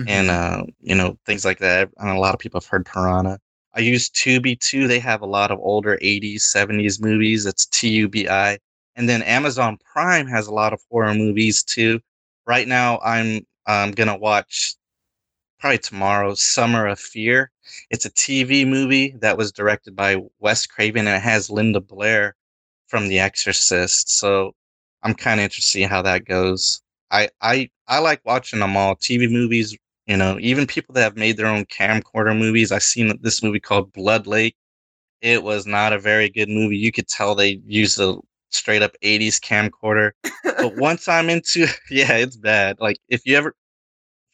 and 0.06 0.30
hmm 0.30 0.30
uh, 0.30 0.64
you 0.80 0.94
know 0.94 1.18
things 1.26 1.44
like 1.44 1.58
that. 1.60 1.90
And 1.98 2.10
a 2.10 2.20
lot 2.20 2.34
of 2.34 2.40
people 2.40 2.60
have 2.60 2.68
heard 2.68 2.86
Piranha. 2.86 3.38
I 3.74 3.80
use 3.80 4.10
Tubi 4.10 4.58
too. 4.58 4.86
They 4.88 4.98
have 5.00 5.22
a 5.22 5.26
lot 5.26 5.50
of 5.50 5.58
older 5.60 5.98
'80s, 6.02 6.42
'70s 6.42 7.00
movies. 7.00 7.46
It's 7.46 7.66
T 7.66 7.88
U 7.90 8.08
B 8.08 8.28
I. 8.28 8.58
And 8.96 9.08
then 9.08 9.22
Amazon 9.22 9.78
Prime 9.92 10.26
has 10.28 10.46
a 10.46 10.54
lot 10.54 10.72
of 10.72 10.82
horror 10.90 11.14
movies 11.14 11.62
too. 11.62 12.00
Right 12.46 12.68
now, 12.68 12.98
I'm 13.04 13.46
I'm 13.66 13.92
gonna 13.92 14.16
watch 14.16 14.74
probably 15.58 15.78
tomorrow, 15.78 16.34
Summer 16.34 16.86
of 16.86 16.98
Fear. 17.00 17.50
It's 17.90 18.04
a 18.04 18.10
TV 18.10 18.64
movie 18.66 19.14
that 19.20 19.36
was 19.38 19.52
directed 19.52 19.94
by 19.96 20.16
Wes 20.40 20.66
Craven 20.66 21.06
and 21.06 21.16
it 21.16 21.22
has 21.22 21.50
Linda 21.50 21.80
Blair 21.80 22.34
from 22.88 23.08
The 23.08 23.20
Exorcist. 23.20 24.10
So 24.10 24.54
I'm 25.02 25.14
kind 25.14 25.40
of 25.40 25.44
interested 25.44 25.78
to 25.78 25.78
see 25.78 25.82
how 25.84 26.02
that 26.02 26.24
goes. 26.24 26.82
I, 27.10 27.28
I 27.40 27.70
I 27.88 27.98
like 28.00 28.24
watching 28.24 28.60
them 28.60 28.76
all. 28.76 28.96
TV 28.96 29.28
movies, 29.30 29.76
you 30.06 30.16
know, 30.16 30.38
even 30.40 30.66
people 30.66 30.94
that 30.94 31.02
have 31.02 31.16
made 31.16 31.36
their 31.36 31.46
own 31.46 31.64
camcorder 31.66 32.36
movies. 32.38 32.72
I've 32.72 32.82
seen 32.82 33.18
this 33.22 33.42
movie 33.42 33.60
called 33.60 33.92
Blood 33.92 34.26
Lake. 34.26 34.56
It 35.22 35.42
was 35.44 35.66
not 35.66 35.92
a 35.92 35.98
very 36.00 36.30
good 36.30 36.48
movie. 36.50 36.78
You 36.78 36.92
could 36.92 37.08
tell 37.08 37.34
they 37.34 37.60
used 37.66 38.00
a 38.00 38.16
straight 38.50 38.82
up 38.82 38.96
80s 39.02 39.40
camcorder. 39.40 40.12
But 40.44 40.76
once 40.78 41.08
I'm 41.08 41.30
into 41.30 41.66
yeah, 41.90 42.14
it's 42.14 42.36
bad. 42.36 42.78
Like 42.80 42.98
if 43.08 43.26
you 43.26 43.36
ever 43.36 43.50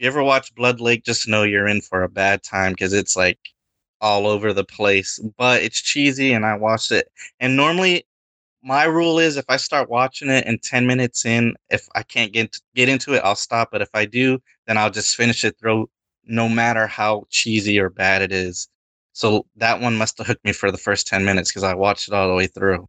if 0.01 0.05
you 0.05 0.09
ever 0.09 0.25
watch 0.25 0.55
Blood 0.57 0.81
Lake, 0.81 1.05
just 1.05 1.29
know 1.29 1.45
you're 1.45 1.69
in 1.69 1.83
for 1.83 2.03
a 2.05 2.09
bad 2.11 2.43
time 2.45 2.73
because 2.73 2.93
it's 2.95 3.17
like 3.17 3.39
all 4.01 4.27
over 4.29 4.53
the 4.55 4.65
place. 4.65 5.21
But 5.39 5.63
it's 5.63 5.83
cheesy, 5.83 6.33
and 6.35 6.47
I 6.47 6.57
watched 6.57 6.93
it. 6.93 7.11
And 7.41 7.57
normally, 7.57 8.07
my 8.63 8.85
rule 8.85 9.19
is 9.19 9.37
if 9.37 9.45
I 9.49 9.57
start 9.57 9.91
watching 9.91 10.29
it 10.31 10.45
and 10.47 10.63
ten 10.63 10.87
minutes 10.87 11.25
in, 11.25 11.55
if 11.71 11.89
I 11.95 12.03
can't 12.03 12.33
get 12.33 12.57
get 12.75 12.89
into 12.89 13.15
it, 13.15 13.23
I'll 13.25 13.35
stop. 13.37 13.71
But 13.73 13.83
if 13.83 13.91
I 13.95 14.05
do, 14.07 14.41
then 14.67 14.77
I'll 14.79 14.91
just 14.91 15.17
finish 15.17 15.45
it 15.45 15.59
through, 15.59 15.89
no 16.25 16.49
matter 16.49 16.87
how 16.87 17.25
cheesy 17.31 17.79
or 17.81 17.91
bad 17.91 18.23
it 18.23 18.33
is. 18.33 18.69
So 19.13 19.47
that 19.57 19.81
one 19.81 19.97
must 19.97 20.19
have 20.19 20.27
hooked 20.27 20.45
me 20.45 20.53
for 20.53 20.71
the 20.71 20.79
first 20.79 21.07
ten 21.07 21.25
minutes 21.25 21.51
because 21.51 21.65
I 21.65 21.75
watched 21.75 22.09
it 22.09 22.15
all 22.15 22.29
the 22.29 22.35
way 22.35 22.47
through. 22.47 22.89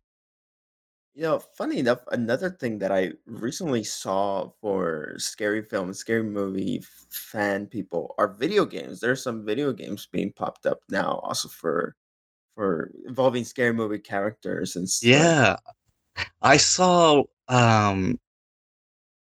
You 1.16 1.24
know, 1.24 1.40
funny 1.40 1.80
enough, 1.80 2.00
another 2.12 2.50
thing 2.50 2.80
that 2.80 2.92
I 2.92 3.12
recently 3.26 3.84
saw 3.84 4.50
for 4.62 5.16
scary 5.18 5.62
films, 5.64 5.98
scary 6.00 6.24
movie 6.24 6.82
fan 7.10 7.68
people 7.68 8.16
are 8.18 8.34
video 8.34 8.66
games. 8.66 9.00
There's 9.00 9.22
some 9.24 9.46
video 9.46 9.74
games 9.74 10.08
being 10.12 10.32
popped 10.32 10.66
up 10.66 10.80
now, 10.90 11.20
also 11.24 11.50
for 11.50 11.96
for 12.60 12.92
involving 13.08 13.46
scary 13.46 13.72
movie 13.72 14.00
characters 14.00 14.76
and 14.76 14.90
such. 14.90 15.10
Yeah, 15.10 15.56
I 16.42 16.58
saw 16.58 17.24
um 17.48 18.20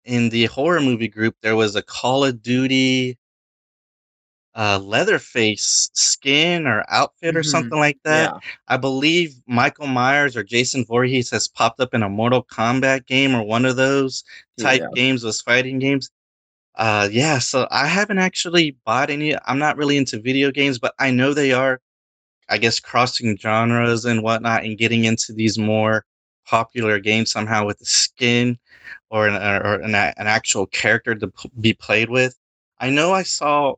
in 0.04 0.30
the 0.30 0.46
horror 0.46 0.80
movie 0.80 1.08
group 1.08 1.36
there 1.42 1.56
was 1.56 1.76
a 1.76 1.82
Call 1.82 2.24
of 2.24 2.42
Duty 2.42 3.18
uh, 4.54 4.78
Leatherface 4.82 5.90
skin 5.94 6.66
or 6.66 6.84
outfit 6.88 7.36
or 7.36 7.40
Mhm. 7.40 7.50
something 7.50 7.78
like 7.78 7.98
that. 8.04 8.32
Yeah. 8.34 8.40
I 8.68 8.76
believe 8.78 9.34
Michael 9.46 9.86
Myers 9.86 10.36
or 10.36 10.42
Jason 10.42 10.84
Voorhees 10.84 11.30
has 11.30 11.46
popped 11.46 11.80
up 11.80 11.94
in 11.94 12.02
a 12.02 12.08
Mortal 12.08 12.44
Kombat 12.44 13.06
game 13.06 13.34
or 13.34 13.42
one 13.42 13.64
of 13.66 13.76
those 13.76 14.24
type 14.58 14.80
Yeah. 14.80 14.88
games, 14.94 15.22
those 15.22 15.40
fighting 15.42 15.78
games. 15.78 16.10
Uh, 16.76 17.08
yeah, 17.12 17.38
so 17.38 17.68
I 17.70 17.86
haven't 17.86 18.18
actually 18.18 18.72
bought 18.86 19.10
any. 19.10 19.36
I'm 19.46 19.58
not 19.58 19.76
really 19.76 19.96
into 19.98 20.20
video 20.20 20.50
games, 20.50 20.78
but 20.78 20.94
I 20.98 21.10
know 21.10 21.34
they 21.34 21.52
are, 21.52 21.80
I 22.50 22.58
guess, 22.58 22.80
crossing 22.80 23.38
genres 23.38 24.04
and 24.04 24.22
whatnot 24.22 24.64
and 24.64 24.76
getting 24.76 25.04
into 25.04 25.32
these 25.32 25.58
more 25.58 26.04
popular 26.46 26.98
games 26.98 27.30
somehow 27.30 27.64
with 27.64 27.78
the 27.78 27.84
skin 27.84 28.58
or 29.10 29.28
an, 29.28 29.34
or 29.34 29.74
an, 29.74 29.94
an 29.94 30.26
actual 30.26 30.66
character 30.66 31.14
to 31.14 31.28
p- 31.28 31.50
be 31.60 31.72
played 31.72 32.10
with. 32.10 32.36
I 32.80 32.90
know 32.90 33.12
I 33.12 33.22
saw 33.22 33.74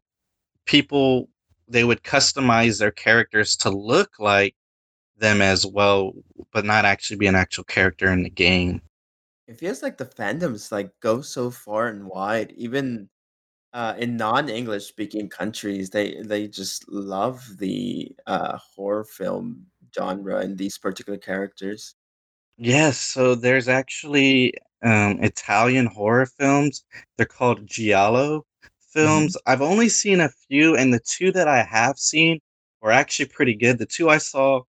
people, 0.64 1.28
they 1.68 1.84
would 1.84 2.02
customize 2.02 2.78
their 2.78 2.90
characters 2.90 3.56
to 3.58 3.70
look 3.70 4.18
like 4.18 4.54
them 5.18 5.42
as 5.42 5.66
well, 5.66 6.12
but 6.52 6.64
not 6.64 6.84
actually 6.84 7.18
be 7.18 7.26
an 7.26 7.34
actual 7.34 7.64
character 7.64 8.10
in 8.10 8.22
the 8.22 8.30
game. 8.30 8.80
It 9.46 9.58
feels 9.58 9.82
like 9.82 9.98
the 9.98 10.06
fandoms 10.06 10.72
like 10.72 10.90
go 11.00 11.20
so 11.20 11.50
far 11.50 11.88
and 11.88 12.06
wide, 12.06 12.52
even 12.56 13.08
uh, 13.72 13.94
in 13.98 14.16
non-English 14.16 14.86
speaking 14.86 15.28
countries. 15.28 15.90
They 15.90 16.22
they 16.22 16.48
just 16.48 16.88
love 16.90 17.44
the 17.58 18.12
uh, 18.26 18.58
horror 18.58 19.04
film 19.04 19.66
genre 19.94 20.38
and 20.38 20.58
these 20.58 20.78
particular 20.78 21.18
characters. 21.18 21.94
Yes, 22.56 22.98
so 22.98 23.34
there's 23.34 23.68
actually 23.68 24.54
um, 24.82 25.18
Italian 25.22 25.86
horror 25.86 26.26
films. 26.26 26.84
They're 27.16 27.26
called 27.26 27.66
giallo 27.66 28.46
Mhm. 29.00 29.26
films. 29.26 29.36
I've 29.46 29.62
only 29.62 29.88
seen 29.90 30.20
a 30.20 30.30
few, 30.48 30.76
and 30.76 30.92
the 30.94 31.00
two 31.00 31.30
that 31.32 31.48
I 31.48 31.62
have 31.62 31.98
seen 31.98 32.40
were 32.80 32.90
actually 32.92 33.26
pretty 33.26 33.54
good. 33.54 33.78
The 33.78 33.86
two 33.86 34.08
I 34.08 34.18
saw 34.18 34.62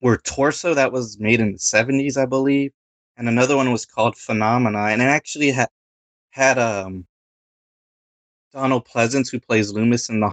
were 0.00 0.18
Torso, 0.18 0.74
that 0.74 0.92
was 0.92 1.18
made 1.20 1.40
in 1.40 1.52
the 1.52 1.58
70s, 1.58 2.16
I 2.16 2.26
believe, 2.26 2.72
and 3.16 3.28
another 3.28 3.56
one 3.56 3.72
was 3.72 3.86
called 3.86 4.16
Phenomena, 4.16 4.86
and 4.86 5.02
it 5.02 5.06
actually 5.06 5.50
had 5.50 5.68
had 6.30 6.58
um, 6.58 7.06
Donald 8.56 8.86
Pleasence, 8.86 9.30
who 9.30 9.38
plays 9.38 9.70
Loomis 9.70 10.08
in 10.08 10.20
the 10.20 10.32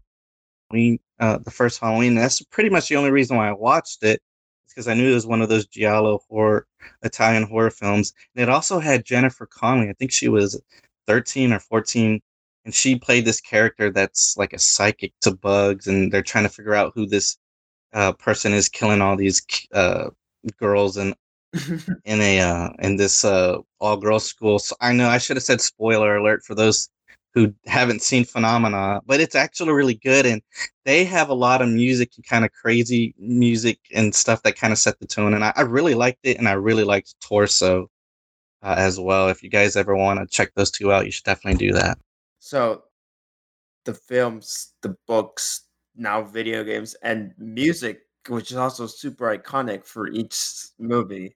Halloween, 0.71 0.97
uh, 1.19 1.39
the 1.39 1.51
first 1.51 1.81
Halloween. 1.81 2.15
That's 2.15 2.41
pretty 2.41 2.69
much 2.69 2.87
the 2.87 2.95
only 2.95 3.11
reason 3.11 3.35
why 3.35 3.49
I 3.49 3.51
watched 3.51 4.01
it, 4.01 4.21
because 4.69 4.87
I 4.87 4.93
knew 4.93 5.11
it 5.11 5.13
was 5.13 5.27
one 5.27 5.41
of 5.41 5.49
those 5.49 5.67
giallo 5.67 6.21
horror 6.29 6.65
Italian 7.01 7.43
horror 7.43 7.69
films. 7.69 8.13
And 8.33 8.41
it 8.41 8.49
also 8.49 8.79
had 8.79 9.03
Jennifer 9.03 9.45
Connelly. 9.45 9.89
I 9.89 9.93
think 9.93 10.13
she 10.13 10.29
was 10.29 10.59
13 11.05 11.51
or 11.51 11.59
14, 11.59 12.21
and 12.63 12.73
she 12.73 12.95
played 12.95 13.25
this 13.25 13.41
character 13.41 13.91
that's 13.91 14.37
like 14.37 14.53
a 14.53 14.59
psychic 14.59 15.11
to 15.19 15.35
bugs, 15.35 15.87
and 15.87 16.09
they're 16.09 16.21
trying 16.21 16.45
to 16.45 16.49
figure 16.49 16.75
out 16.75 16.93
who 16.95 17.05
this 17.05 17.37
uh, 17.91 18.13
person 18.13 18.53
is 18.53 18.69
killing 18.69 19.01
all 19.01 19.17
these 19.17 19.45
uh, 19.73 20.09
girls 20.57 20.95
and 20.95 21.13
in 22.05 22.21
a 22.21 22.39
uh, 22.39 22.69
in 22.79 22.95
this 22.95 23.25
uh, 23.25 23.57
all 23.81 23.97
girls 23.97 24.23
school. 24.25 24.59
So 24.59 24.77
I 24.79 24.93
know 24.93 25.09
I 25.09 25.17
should 25.17 25.35
have 25.35 25.43
said 25.43 25.59
spoiler 25.59 26.15
alert 26.15 26.43
for 26.45 26.55
those 26.55 26.89
who 27.33 27.53
haven't 27.65 28.01
seen 28.01 28.25
Phenomena, 28.25 29.01
but 29.05 29.19
it's 29.19 29.35
actually 29.35 29.71
really 29.73 29.95
good, 29.95 30.25
and 30.25 30.41
they 30.85 31.03
have 31.05 31.29
a 31.29 31.33
lot 31.33 31.61
of 31.61 31.69
music 31.69 32.11
and 32.15 32.25
kind 32.25 32.45
of 32.45 32.51
crazy 32.51 33.15
music 33.17 33.79
and 33.93 34.13
stuff 34.13 34.43
that 34.43 34.57
kind 34.57 34.71
of 34.71 34.77
set 34.79 34.99
the 34.99 35.07
tone. 35.07 35.33
And 35.33 35.43
I, 35.43 35.53
I 35.55 35.61
really 35.61 35.95
liked 35.95 36.19
it, 36.23 36.37
and 36.37 36.47
I 36.47 36.53
really 36.53 36.83
liked 36.83 37.15
Torso 37.21 37.89
uh, 38.61 38.75
as 38.77 38.99
well. 38.99 39.29
If 39.29 39.41
you 39.43 39.49
guys 39.49 39.75
ever 39.75 39.95
want 39.95 40.19
to 40.19 40.27
check 40.27 40.51
those 40.55 40.71
two 40.71 40.91
out, 40.93 41.05
you 41.05 41.11
should 41.11 41.25
definitely 41.25 41.67
do 41.67 41.73
that. 41.73 41.97
so 42.39 42.83
the 43.85 43.93
films, 43.93 44.73
the 44.81 44.95
books, 45.07 45.65
now 45.95 46.21
video 46.23 46.63
games, 46.63 46.95
and 47.03 47.33
music, 47.37 48.01
which 48.29 48.51
is 48.51 48.57
also 48.57 48.87
super 48.87 49.37
iconic 49.37 49.85
for 49.85 50.07
each 50.07 50.67
movie. 50.79 51.35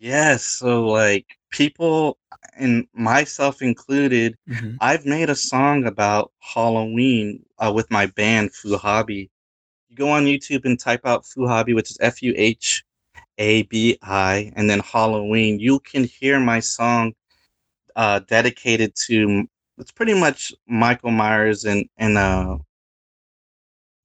Yes, 0.00 0.44
so 0.44 0.86
like 0.88 1.26
people 1.50 2.18
and 2.56 2.88
myself 2.94 3.62
included, 3.62 4.38
Mhm. 4.48 4.78
I've 4.80 5.06
made 5.06 5.30
a 5.30 5.36
song 5.36 5.86
about 5.86 6.32
Halloween 6.40 7.44
uh, 7.58 7.72
with 7.74 7.90
my 7.90 8.06
band 8.06 8.52
Fuhabi. 8.52 9.30
You 9.90 9.96
go 9.96 10.10
on 10.10 10.24
YouTube 10.26 10.64
and 10.66 10.80
type 10.80 11.02
out 11.06 11.24
Fuhabi, 11.26 11.74
which 11.74 11.90
is 11.90 11.98
F 12.00 12.22
U 12.22 12.34
H 12.36 12.84
A 13.38 13.62
B 13.64 13.98
I, 14.02 14.52
and 14.56 14.70
then 14.70 14.80
Halloween. 14.80 15.60
You 15.60 15.80
can 15.80 16.04
hear 16.04 16.40
my 16.40 16.60
song 16.60 17.14
uh, 17.96 18.20
dedicated 18.20 18.94
to. 19.08 19.46
It's 19.78 19.92
pretty 19.92 20.14
much 20.14 20.54
Michael 20.66 21.10
Myers 21.12 21.64
and 21.64 21.88
and 21.98 22.18
uh, 22.18 22.58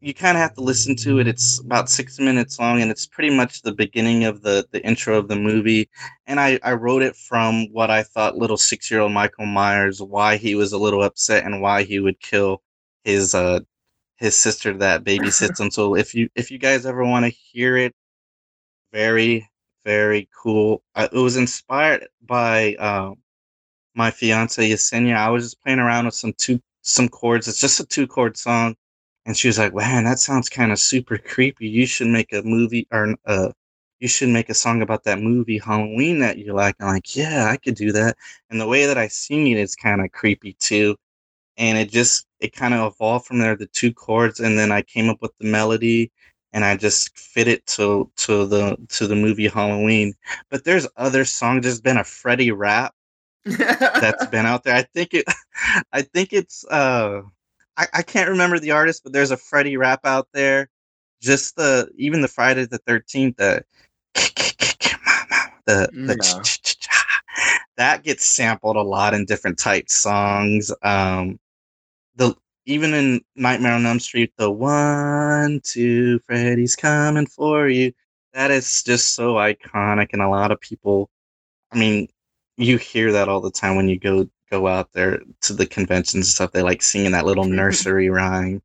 you 0.06 0.14
kind 0.14 0.38
of 0.38 0.42
have 0.44 0.54
to 0.54 0.62
listen 0.62 0.96
to 0.96 1.18
it. 1.20 1.28
It's 1.28 1.60
about 1.60 1.90
six 1.90 2.20
minutes 2.20 2.60
long, 2.60 2.80
and 2.80 2.92
it's 2.92 3.08
pretty 3.08 3.36
much 3.36 3.64
the 3.64 3.74
beginning 3.74 4.26
of 4.26 4.44
the 4.44 4.68
the 4.72 4.86
intro 4.86 5.18
of 5.18 5.28
the 5.28 5.36
movie. 5.36 5.90
And 6.28 6.40
I 6.40 6.60
I 6.64 6.74
wrote 6.74 7.02
it 7.02 7.16
from 7.16 7.66
what 7.74 7.90
I 7.90 8.04
thought 8.04 8.38
little 8.38 8.58
six 8.58 8.92
year 8.92 9.00
old 9.02 9.14
Michael 9.14 9.48
Myers, 9.48 10.02
why 10.04 10.38
he 10.38 10.54
was 10.54 10.74
a 10.74 10.78
little 10.78 11.02
upset, 11.04 11.44
and 11.44 11.60
why 11.60 11.84
he 11.84 12.00
would 12.00 12.20
kill 12.20 12.62
his 13.04 13.34
uh 13.34 13.62
his 14.18 14.36
sister 14.38 14.74
that 14.78 15.04
babysits 15.06 15.60
him. 15.60 15.72
So 15.72 15.96
if 15.96 16.14
you 16.16 16.30
if 16.36 16.52
you 16.52 16.60
guys 16.60 16.86
ever 16.86 17.04
want 17.04 17.26
to 17.26 17.30
hear 17.32 17.76
it, 17.78 17.96
very 18.94 19.50
very 19.86 20.30
cool. 20.44 20.84
Uh, 20.96 21.08
it 21.12 21.18
was 21.20 21.38
inspired 21.38 22.08
by 22.22 22.76
um 22.76 23.18
my 23.96 24.12
fiance 24.12 24.70
Yesenia, 24.70 25.16
I 25.18 25.30
was 25.30 25.46
just 25.46 25.62
playing 25.64 25.80
around 25.80 26.06
with 26.06 26.16
some 26.16 26.34
two 26.38 26.62
some 26.84 27.10
chords. 27.10 27.48
It's 27.48 27.62
just 27.62 27.80
a 27.80 27.86
two 27.86 28.08
chord 28.08 28.38
song, 28.38 28.76
and 29.26 29.36
she 29.38 29.48
was 29.48 29.58
like, 29.60 29.74
"Man, 29.74 30.04
that 30.06 30.20
sounds 30.20 30.50
kind 30.50 30.72
of 30.72 30.80
super 30.80 31.18
creepy. 31.18 31.68
You 31.68 31.86
should 31.86 32.08
make 32.08 32.34
a 32.34 32.42
movie 32.44 32.88
or 32.92 33.16
uh, 33.26 33.52
you 34.00 34.08
should 34.08 34.30
make 34.30 34.50
a 34.50 34.54
song 34.54 34.82
about 34.82 35.04
that 35.06 35.20
movie 35.20 35.58
Halloween 35.60 36.20
that 36.20 36.38
you 36.38 36.54
like." 36.54 36.76
I'm 36.80 36.88
like, 36.88 37.16
"Yeah, 37.16 37.48
I 37.52 37.58
could 37.58 37.76
do 37.76 37.92
that." 37.94 38.18
And 38.50 38.60
the 38.62 38.68
way 38.68 38.86
that 38.86 38.98
I 38.98 39.08
sing 39.08 39.48
it 39.48 39.58
is 39.58 39.76
kind 39.76 40.02
of 40.02 40.12
creepy 40.12 40.54
too, 40.60 40.96
and 41.58 41.78
it 41.78 41.90
just 41.92 42.28
it 42.40 42.54
kind 42.54 42.74
of 42.74 42.94
evolved 42.94 43.28
from 43.28 43.40
there. 43.40 43.56
The 43.56 43.68
two 43.68 43.94
chords, 43.94 44.40
and 44.40 44.58
then 44.60 44.72
I 44.72 44.82
came 44.84 45.10
up 45.10 45.22
with 45.22 45.32
the 45.40 45.48
melody. 45.48 46.12
And 46.54 46.64
I 46.64 46.78
just 46.78 47.18
fit 47.20 47.50
it 47.50 47.66
to 47.68 48.10
to 48.16 48.46
the 48.46 48.78
to 48.90 49.08
the 49.08 49.16
movie 49.16 49.48
Halloween, 49.50 50.14
but 50.50 50.64
there's 50.64 50.88
other 50.96 51.26
songs. 51.26 51.64
There's 51.64 51.82
been 51.82 51.98
a 51.98 52.04
Freddy 52.06 52.50
rap 52.52 52.96
that's 54.00 54.26
been 54.32 54.46
out 54.46 54.64
there. 54.64 54.76
I 54.76 54.84
think 54.84 55.14
it 55.14 55.26
I 55.94 56.02
think 56.02 56.34
it's 56.34 56.66
uh 56.66 57.22
I, 57.78 57.88
I 57.94 58.02
can't 58.02 58.30
remember 58.30 58.60
the 58.60 58.72
artist, 58.72 59.04
but 59.04 59.14
there's 59.14 59.32
a 59.32 59.38
Freddy 59.38 59.78
rap 59.78 60.02
out 60.06 60.28
there. 60.34 60.70
Just 61.22 61.56
the 61.56 61.90
even 61.98 62.22
the 62.22 62.28
Friday 62.28 62.66
the 62.66 62.78
thirteenth, 62.80 63.38
the 63.38 63.64
the 65.66 65.90
the 66.06 66.18
Yeah. 66.22 66.44
that 67.78 68.04
gets 68.04 68.26
sampled 68.26 68.76
a 68.78 68.82
lot 68.82 69.14
in 69.14 69.26
different 69.26 69.58
type 69.58 69.90
songs. 69.90 70.72
Um 70.82 71.40
the 72.16 72.36
even 72.66 72.94
in 72.94 73.22
Nightmare 73.36 73.74
on 73.74 73.86
Elm 73.86 74.00
Street, 74.00 74.34
the 74.38 74.50
one, 74.52 75.62
two, 75.64 76.20
Freddy's 76.20 76.76
coming 76.76 77.28
for 77.28 77.68
you. 77.70 77.94
That 78.34 78.52
is 78.52 78.84
just 78.84 79.16
so 79.16 79.36
iconic, 79.36 80.10
and 80.14 80.22
a 80.22 80.30
lot 80.30 80.52
of 80.52 80.60
people 80.62 81.10
I 81.72 81.78
mean, 81.78 82.08
you 82.58 82.78
hear 82.78 83.12
that 83.14 83.30
all 83.30 83.42
the 83.42 83.52
time 83.52 83.76
when 83.76 83.90
you 83.90 84.00
go 84.00 84.30
go 84.50 84.68
out 84.68 84.92
there 84.94 85.20
to 85.42 85.54
the 85.54 85.66
conventions 85.66 86.14
and 86.14 86.26
stuff. 86.26 86.52
They 86.52 86.62
like 86.62 86.82
singing 86.82 87.12
that 87.12 87.26
little 87.26 87.46
nursery 87.46 88.10
rhyme. 88.10 88.62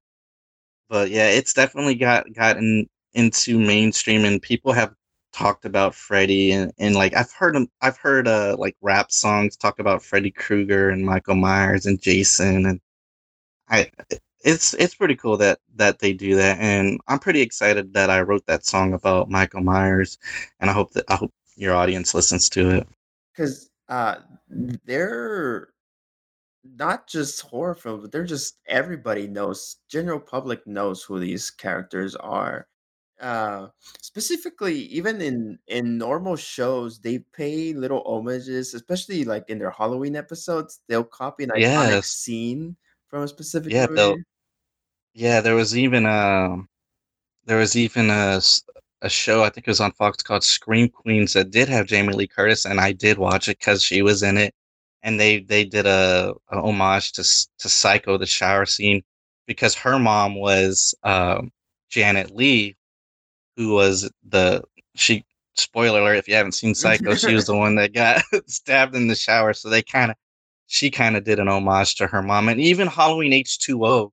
But 0.89 1.11
yeah, 1.11 1.29
it's 1.29 1.55
definitely 1.55 1.95
got 1.95 2.33
gotten 2.33 2.89
into 3.15 3.59
mainstream, 3.59 4.25
and 4.25 4.43
people 4.43 4.73
have 4.73 4.95
talked 5.33 5.65
about 5.65 5.95
Freddy 5.95 6.53
and, 6.53 6.73
and 6.79 6.95
like 6.97 7.15
I've 7.15 7.33
heard 7.33 7.57
I've 7.81 7.97
heard 7.99 8.27
uh 8.27 8.57
like 8.59 8.77
rap 8.81 9.13
songs 9.13 9.57
talk 9.57 9.79
about 9.79 10.03
Freddy 10.03 10.31
Krueger 10.31 10.91
and 10.91 11.05
Michael 11.07 11.37
Myers 11.37 11.87
and 11.87 12.01
Jason, 12.03 12.67
and 12.67 12.81
I 13.69 13.91
it's 14.45 14.75
it's 14.75 14.95
pretty 14.95 15.17
cool 15.17 15.37
that 15.39 15.59
that 15.77 15.99
they 15.99 16.13
do 16.13 16.35
that, 16.37 16.59
and 16.61 17.01
I'm 17.09 17.19
pretty 17.19 17.41
excited 17.43 17.95
that 17.95 18.11
I 18.11 18.23
wrote 18.23 18.47
that 18.47 18.65
song 18.67 18.95
about 18.95 19.31
Michael 19.31 19.63
Myers, 19.63 20.19
and 20.61 20.71
I 20.71 20.73
hope 20.73 20.93
that 20.93 21.05
I 21.09 21.17
hope 21.17 21.33
your 21.57 21.75
audience 21.75 22.15
listens 22.15 22.49
to 22.51 22.71
it. 22.71 22.89
Because 23.33 23.70
uh, 23.91 24.23
they're 24.85 25.75
not 26.65 27.09
just 27.09 27.41
horror 27.43 27.75
films, 27.75 28.03
but 28.03 28.13
they're 28.13 28.25
just 28.27 28.59
everybody 28.67 29.27
knows, 29.27 29.77
general 29.89 30.21
public 30.21 30.67
knows 30.67 31.03
who 31.03 31.19
these 31.19 31.51
characters 31.51 32.15
are. 32.17 32.69
Uh, 33.21 33.69
specifically, 34.01 34.75
even 34.75 35.21
in 35.21 35.59
in 35.69 35.99
normal 35.99 36.37
shows, 36.37 37.01
they 37.01 37.19
pay 37.21 37.73
little 37.75 38.03
homages, 38.07 38.75
especially 38.75 39.25
like 39.25 39.49
in 39.51 39.59
their 39.59 39.71
Halloween 39.71 40.17
episodes. 40.17 40.81
They'll 40.89 41.05
copy 41.05 41.45
an 41.45 41.51
iconic 41.51 42.03
Yes. 42.03 42.07
scene 42.07 42.77
from 43.09 43.23
a 43.25 43.29
specific 43.29 43.75
Yeah, 43.75 43.87
movie. 43.89 44.25
yeah, 45.15 45.41
there 45.41 45.55
was 45.55 45.77
even 45.77 46.07
um 46.07 46.69
there 47.45 47.59
was 47.59 47.77
even 47.77 48.11
a 48.11 48.41
a 49.03 49.09
show 49.09 49.43
I 49.43 49.51
think 49.51 49.67
it 49.67 49.71
was 49.71 49.81
on 49.81 49.93
Fox 49.93 50.23
called 50.23 50.45
Scream 50.45 50.89
Queens 50.89 51.33
that 51.33 51.51
did 51.51 51.69
have 51.69 51.87
Jamie 51.87 52.15
Lee 52.15 52.27
Curtis 52.27 52.65
and 52.65 52.81
I 52.81 52.93
did 52.93 53.19
watch 53.19 53.49
it 53.49 53.61
cuz 53.61 53.83
she 53.83 54.03
was 54.03 54.23
in 54.23 54.37
it 54.37 54.55
and 55.03 55.19
they 55.19 55.41
they 55.41 55.65
did 55.65 55.87
a, 55.87 56.35
a 56.51 56.61
homage 56.61 57.13
to 57.13 57.23
to 57.59 57.69
Psycho 57.69 58.19
the 58.19 58.27
shower 58.27 58.67
scene 58.67 59.03
because 59.47 59.75
her 59.75 59.99
mom 59.99 60.35
was 60.37 60.95
um, 61.03 61.51
Janet 61.91 62.35
Leigh, 62.35 62.77
who 63.57 63.75
was 63.75 64.11
the 64.29 64.63
she. 64.95 65.25
Spoiler 65.57 66.01
alert! 66.01 66.17
If 66.17 66.29
you 66.29 66.35
haven't 66.37 66.53
seen 66.53 66.75
Psycho, 66.75 67.17
she 67.17 67.35
was 67.35 67.47
the 67.47 67.57
one 67.65 67.75
that 67.75 67.93
got 67.93 68.23
stabbed 68.47 68.95
in 68.95 69.09
the 69.09 69.17
shower. 69.17 69.53
So 69.53 69.69
they 69.69 69.83
kind 69.83 70.13
of, 70.13 70.17
she 70.69 70.91
kind 70.91 71.17
of 71.17 71.25
did 71.25 71.41
an 71.41 71.49
homage 71.49 71.97
to 71.97 72.07
her 72.07 72.23
mom, 72.23 72.49
and 72.49 72.61
even 72.61 72.87
Halloween 72.87 73.33
H 73.33 73.59
two 73.59 73.85
O, 73.85 74.13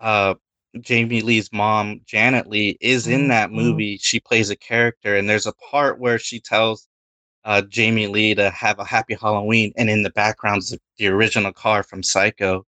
uh, 0.00 0.34
Jamie 0.80 1.22
Lee's 1.22 1.52
mom, 1.52 2.00
Janet 2.06 2.48
Leigh, 2.48 2.76
is 2.80 3.06
in 3.06 3.28
that 3.28 3.50
Mhm. 3.50 3.54
movie. 3.54 3.98
She 3.98 4.20
plays 4.20 4.50
a 4.50 4.56
character, 4.56 5.16
and 5.16 5.28
there's 5.28 5.46
a 5.46 5.52
part 5.54 5.98
where 5.98 6.18
she 6.18 6.40
tells 6.40 6.88
uh, 7.44 7.62
Jamie 7.62 8.06
Lee 8.08 8.34
to 8.34 8.50
have 8.50 8.78
a 8.78 8.84
happy 8.84 9.14
Halloween, 9.20 9.72
and 9.76 9.88
in 9.90 10.02
the 10.02 10.10
background's 10.10 10.70
the, 10.70 10.78
the 10.98 11.06
original 11.08 11.52
car 11.52 11.82
from 11.82 12.02
Psycho. 12.02 12.64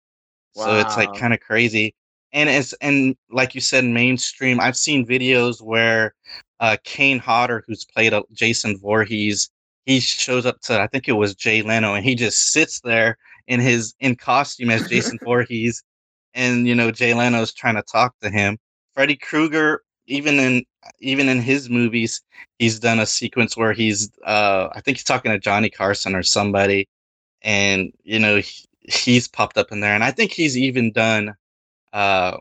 So 0.53 0.77
it's 0.77 0.97
like 0.97 1.13
kind 1.13 1.33
of 1.33 1.39
crazy. 1.39 1.93
And 2.33 2.49
it's 2.49 2.73
and 2.81 3.15
like 3.31 3.55
you 3.55 3.61
said, 3.61 3.85
mainstream. 3.85 4.59
I've 4.59 4.77
seen 4.77 5.05
videos 5.07 5.61
where 5.61 6.13
uh, 6.59 6.77
Kane 6.83 7.19
Hodder, 7.19 7.63
who's 7.67 7.85
played 7.85 8.13
uh, 8.13 8.23
Jason 8.33 8.77
Voorhees, 8.77 9.49
he 9.85 9.99
shows 9.99 10.45
up 10.45 10.59
to 10.61 10.79
I 10.81 10.87
think 10.87 11.07
it 11.07 11.13
was 11.13 11.35
Jay 11.35 11.61
Leno, 11.61 11.93
and 11.95 12.05
he 12.05 12.15
just 12.15 12.51
sits 12.51 12.79
there 12.81 13.17
in 13.47 13.59
his 13.59 13.95
in 13.99 14.15
costume 14.15 14.69
as 14.71 14.87
Jason 14.87 15.19
Voorhees, 15.23 15.83
and 16.37 16.67
you 16.67 16.75
know 16.75 16.91
Jay 16.91 17.13
Leno's 17.13 17.53
trying 17.53 17.75
to 17.75 17.81
talk 17.81 18.15
to 18.21 18.29
him. 18.29 18.57
Freddy 18.93 19.17
Krueger, 19.17 19.83
even 20.05 20.39
in 20.39 20.63
even 20.99 21.27
in 21.27 21.41
his 21.41 21.69
movies, 21.69 22.21
he's 22.59 22.79
done 22.79 22.99
a 22.99 23.05
sequence 23.05 23.57
where 23.57 23.73
he's 23.73 24.09
uh 24.25 24.69
I 24.73 24.79
think 24.81 24.97
he's 24.97 25.03
talking 25.03 25.31
to 25.31 25.39
Johnny 25.39 25.69
Carson 25.69 26.15
or 26.15 26.23
somebody, 26.23 26.87
and 27.41 27.91
you 28.03 28.19
know 28.19 28.37
he, 28.37 28.65
he's 28.81 29.27
popped 29.27 29.57
up 29.57 29.71
in 29.71 29.81
there, 29.81 29.95
and 29.95 30.03
I 30.03 30.11
think 30.11 30.31
he's 30.31 30.57
even 30.57 30.91
done 30.93 31.35
uh 31.93 32.37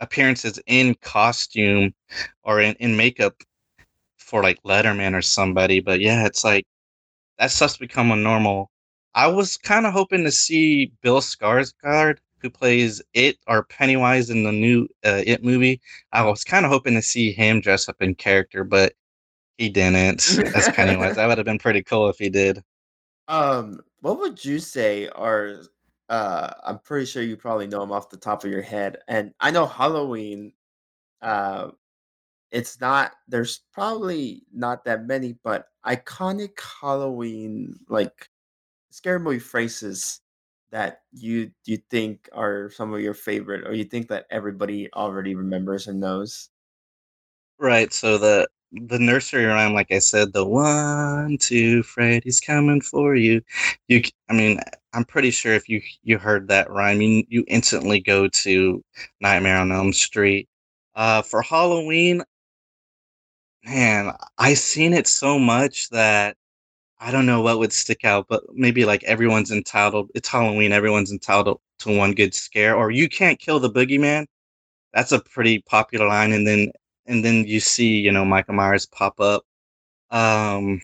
appearances 0.00 0.60
in 0.66 0.94
costume 0.96 1.94
or 2.44 2.60
in, 2.60 2.74
in 2.80 2.96
makeup 2.96 3.34
for 4.18 4.42
like 4.42 4.62
Letterman 4.64 5.14
or 5.16 5.22
somebody. 5.22 5.80
But 5.80 6.00
yeah, 6.00 6.26
it's 6.26 6.44
like 6.44 6.66
that 7.38 7.50
stuff's 7.50 7.78
become 7.78 8.10
a 8.12 8.16
normal. 8.16 8.70
I 9.14 9.26
was 9.28 9.56
kind 9.58 9.86
of 9.86 9.92
hoping 9.92 10.24
to 10.24 10.32
see 10.32 10.92
Bill 11.02 11.20
Skarsgård, 11.20 12.18
who 12.42 12.50
plays 12.50 13.00
It 13.14 13.38
or 13.46 13.64
Pennywise 13.64 14.30
in 14.30 14.42
the 14.42 14.52
new 14.52 14.88
uh, 15.04 15.22
It 15.24 15.44
movie. 15.44 15.80
I 16.12 16.24
was 16.24 16.44
kind 16.44 16.66
of 16.66 16.72
hoping 16.72 16.94
to 16.94 17.02
see 17.02 17.32
him 17.32 17.60
dress 17.60 17.88
up 17.88 18.02
in 18.02 18.14
character, 18.14 18.64
but 18.64 18.94
he 19.58 19.68
didn't 19.68 20.28
as 20.54 20.68
Pennywise. 20.70 21.16
That 21.16 21.26
would 21.28 21.38
have 21.38 21.44
been 21.44 21.58
pretty 21.58 21.82
cool 21.82 22.08
if 22.08 22.18
he 22.18 22.28
did. 22.28 22.62
Um, 23.28 23.80
what 24.00 24.18
would 24.18 24.44
you 24.44 24.58
say 24.58 25.08
are 25.08 25.62
uh 26.08 26.52
I'm 26.64 26.78
pretty 26.80 27.06
sure 27.06 27.22
you 27.22 27.36
probably 27.36 27.68
know 27.68 27.80
them 27.80 27.92
off 27.92 28.10
the 28.10 28.16
top 28.16 28.44
of 28.44 28.50
your 28.50 28.62
head. 28.62 28.98
And 29.08 29.32
I 29.40 29.50
know 29.50 29.66
Halloween, 29.66 30.52
uh 31.22 31.70
it's 32.50 32.80
not 32.80 33.12
there's 33.28 33.62
probably 33.72 34.42
not 34.52 34.84
that 34.84 35.06
many, 35.06 35.38
but 35.44 35.68
iconic 35.86 36.58
Halloween 36.80 37.78
like 37.88 38.28
scary 38.90 39.20
movie 39.20 39.38
phrases 39.38 40.21
that 40.72 41.02
you 41.12 41.52
you 41.66 41.76
think 41.90 42.28
are 42.32 42.70
some 42.70 42.92
of 42.94 43.00
your 43.00 43.14
favorite 43.14 43.66
or 43.66 43.74
you 43.74 43.84
think 43.84 44.08
that 44.08 44.26
everybody 44.30 44.92
already 44.94 45.34
remembers 45.36 45.86
and 45.88 46.00
knows. 46.00 46.50
Right. 47.58 47.92
So 47.92 48.18
the 48.18 48.48
the 48.72 48.98
nursery 48.98 49.44
rhyme, 49.44 49.74
like 49.74 49.92
I 49.92 49.98
said, 49.98 50.32
the 50.32 50.46
one, 50.46 51.36
two, 51.38 51.82
Freddy's 51.82 52.40
coming 52.40 52.80
for 52.80 53.14
you. 53.14 53.42
You, 53.88 54.02
i 54.30 54.32
mean, 54.34 54.60
I'm 54.94 55.04
pretty 55.04 55.30
sure 55.30 55.54
if 55.54 55.68
you 55.68 55.80
you 56.02 56.18
heard 56.18 56.48
that 56.48 56.70
rhyme, 56.70 57.00
you 57.02 57.24
you 57.28 57.44
instantly 57.48 58.00
go 58.00 58.28
to 58.28 58.82
Nightmare 59.20 59.58
on 59.58 59.72
Elm 59.72 59.92
Street. 59.92 60.48
Uh, 60.94 61.22
for 61.22 61.42
Halloween, 61.42 62.22
man, 63.64 64.12
I 64.38 64.54
seen 64.54 64.92
it 64.92 65.06
so 65.06 65.38
much 65.38 65.88
that 65.90 66.36
I 67.02 67.10
don't 67.10 67.26
know 67.26 67.42
what 67.42 67.58
would 67.58 67.72
stick 67.72 68.04
out, 68.04 68.26
but 68.28 68.44
maybe 68.54 68.84
like 68.84 69.02
everyone's 69.04 69.50
entitled. 69.50 70.10
It's 70.14 70.28
Halloween. 70.28 70.70
Everyone's 70.72 71.10
entitled 71.10 71.60
to 71.80 71.96
one 71.96 72.12
good 72.12 72.32
scare, 72.32 72.76
or 72.76 72.92
you 72.92 73.08
can't 73.08 73.40
kill 73.40 73.58
the 73.58 73.70
boogeyman. 73.70 74.26
That's 74.94 75.12
a 75.12 75.20
pretty 75.20 75.60
popular 75.62 76.06
line, 76.08 76.32
and 76.32 76.46
then 76.46 76.72
and 77.06 77.24
then 77.24 77.44
you 77.46 77.60
see, 77.60 77.98
you 78.00 78.12
know, 78.12 78.24
Michael 78.24 78.54
Myers 78.54 78.86
pop 78.86 79.20
up. 79.20 79.44
Um, 80.10 80.80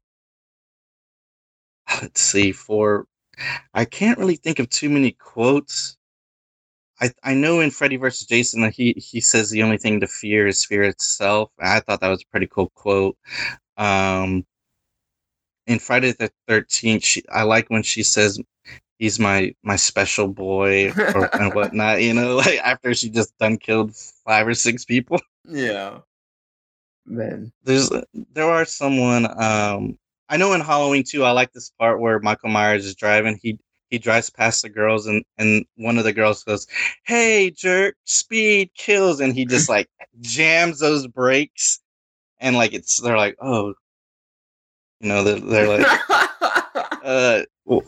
let's 2.02 2.20
see. 2.20 2.52
For 2.52 3.06
I 3.74 3.84
can't 3.84 4.18
really 4.18 4.36
think 4.36 4.58
of 4.58 4.68
too 4.70 4.90
many 4.90 5.12
quotes. 5.12 5.96
I 7.00 7.10
I 7.22 7.34
know 7.34 7.60
in 7.60 7.70
Freddy 7.70 7.96
versus 7.96 8.26
Jason 8.26 8.62
that 8.62 8.74
he 8.74 8.92
he 8.94 9.20
says 9.20 9.50
the 9.50 9.62
only 9.62 9.78
thing 9.78 10.00
to 10.00 10.08
fear 10.08 10.46
is 10.48 10.64
fear 10.64 10.82
itself. 10.82 11.50
I 11.60 11.80
thought 11.80 12.00
that 12.00 12.08
was 12.08 12.22
a 12.22 12.30
pretty 12.32 12.48
cool 12.48 12.70
quote. 12.74 13.16
Um, 13.76 14.44
in 15.68 15.78
Friday 15.78 16.12
the 16.12 16.30
Thirteenth, 16.48 17.04
she 17.04 17.22
I 17.30 17.42
like 17.44 17.68
when 17.68 17.82
she 17.82 18.02
says 18.02 18.40
he's 18.98 19.20
my 19.20 19.54
my 19.62 19.76
special 19.76 20.26
boy 20.26 20.90
or 20.90 21.34
and 21.40 21.54
whatnot. 21.54 22.02
You 22.02 22.14
know, 22.14 22.36
like 22.36 22.58
after 22.64 22.94
she 22.94 23.10
just 23.10 23.36
done 23.38 23.58
killed 23.58 23.94
five 24.24 24.48
or 24.48 24.54
six 24.54 24.84
people. 24.84 25.20
Yeah. 25.44 25.98
Man. 27.06 27.52
There's 27.64 27.90
there 28.32 28.50
are 28.50 28.64
someone 28.64 29.26
um 29.40 29.98
I 30.28 30.36
know 30.36 30.52
in 30.54 30.60
Halloween 30.60 31.04
too. 31.04 31.24
I 31.24 31.30
like 31.30 31.52
this 31.52 31.70
part 31.78 32.00
where 32.00 32.18
Michael 32.18 32.50
Myers 32.50 32.84
is 32.84 32.94
driving. 32.94 33.38
He 33.42 33.58
he 33.90 33.98
drives 33.98 34.30
past 34.30 34.62
the 34.62 34.68
girls 34.68 35.06
and 35.06 35.24
and 35.36 35.64
one 35.76 35.98
of 35.98 36.04
the 36.04 36.12
girls 36.12 36.44
goes, 36.44 36.66
"Hey, 37.04 37.50
jerk, 37.50 37.94
speed 38.04 38.70
kills," 38.74 39.20
and 39.20 39.34
he 39.34 39.44
just 39.44 39.68
like 39.68 39.88
jams 40.20 40.80
those 40.80 41.06
brakes 41.06 41.80
and 42.40 42.56
like 42.56 42.72
it's 42.74 43.00
they're 43.00 43.16
like, 43.16 43.36
"Oh, 43.40 43.74
you 45.00 45.08
know," 45.08 45.22
they're, 45.24 45.40
they're 45.40 45.78
like, 45.78 45.86
"Uh, 47.04 47.42
well, 47.64 47.82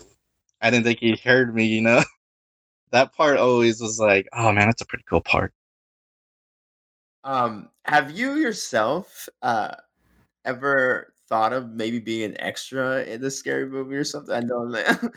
I 0.60 0.70
didn't 0.70 0.84
think 0.84 1.00
he 1.00 1.16
heard 1.24 1.54
me," 1.54 1.66
you 1.66 1.80
know. 1.80 2.02
That 2.92 3.14
part 3.14 3.38
always 3.38 3.80
was 3.80 4.00
like, 4.00 4.28
"Oh 4.32 4.50
man, 4.52 4.66
that's 4.66 4.82
a 4.82 4.86
pretty 4.86 5.04
cool 5.08 5.20
part." 5.20 5.52
um, 7.24 7.68
have 7.84 8.10
you 8.10 8.34
yourself 8.34 9.28
uh 9.42 9.74
ever 10.44 11.12
thought 11.28 11.52
of 11.52 11.70
maybe 11.70 11.98
being 11.98 12.24
an 12.30 12.40
extra 12.40 13.02
in 13.04 13.20
this 13.20 13.38
scary 13.38 13.66
movie 13.66 13.96
or 13.96 14.04
something? 14.04 14.34
I 14.34 14.40
know 14.40 14.70
that. 14.72 15.00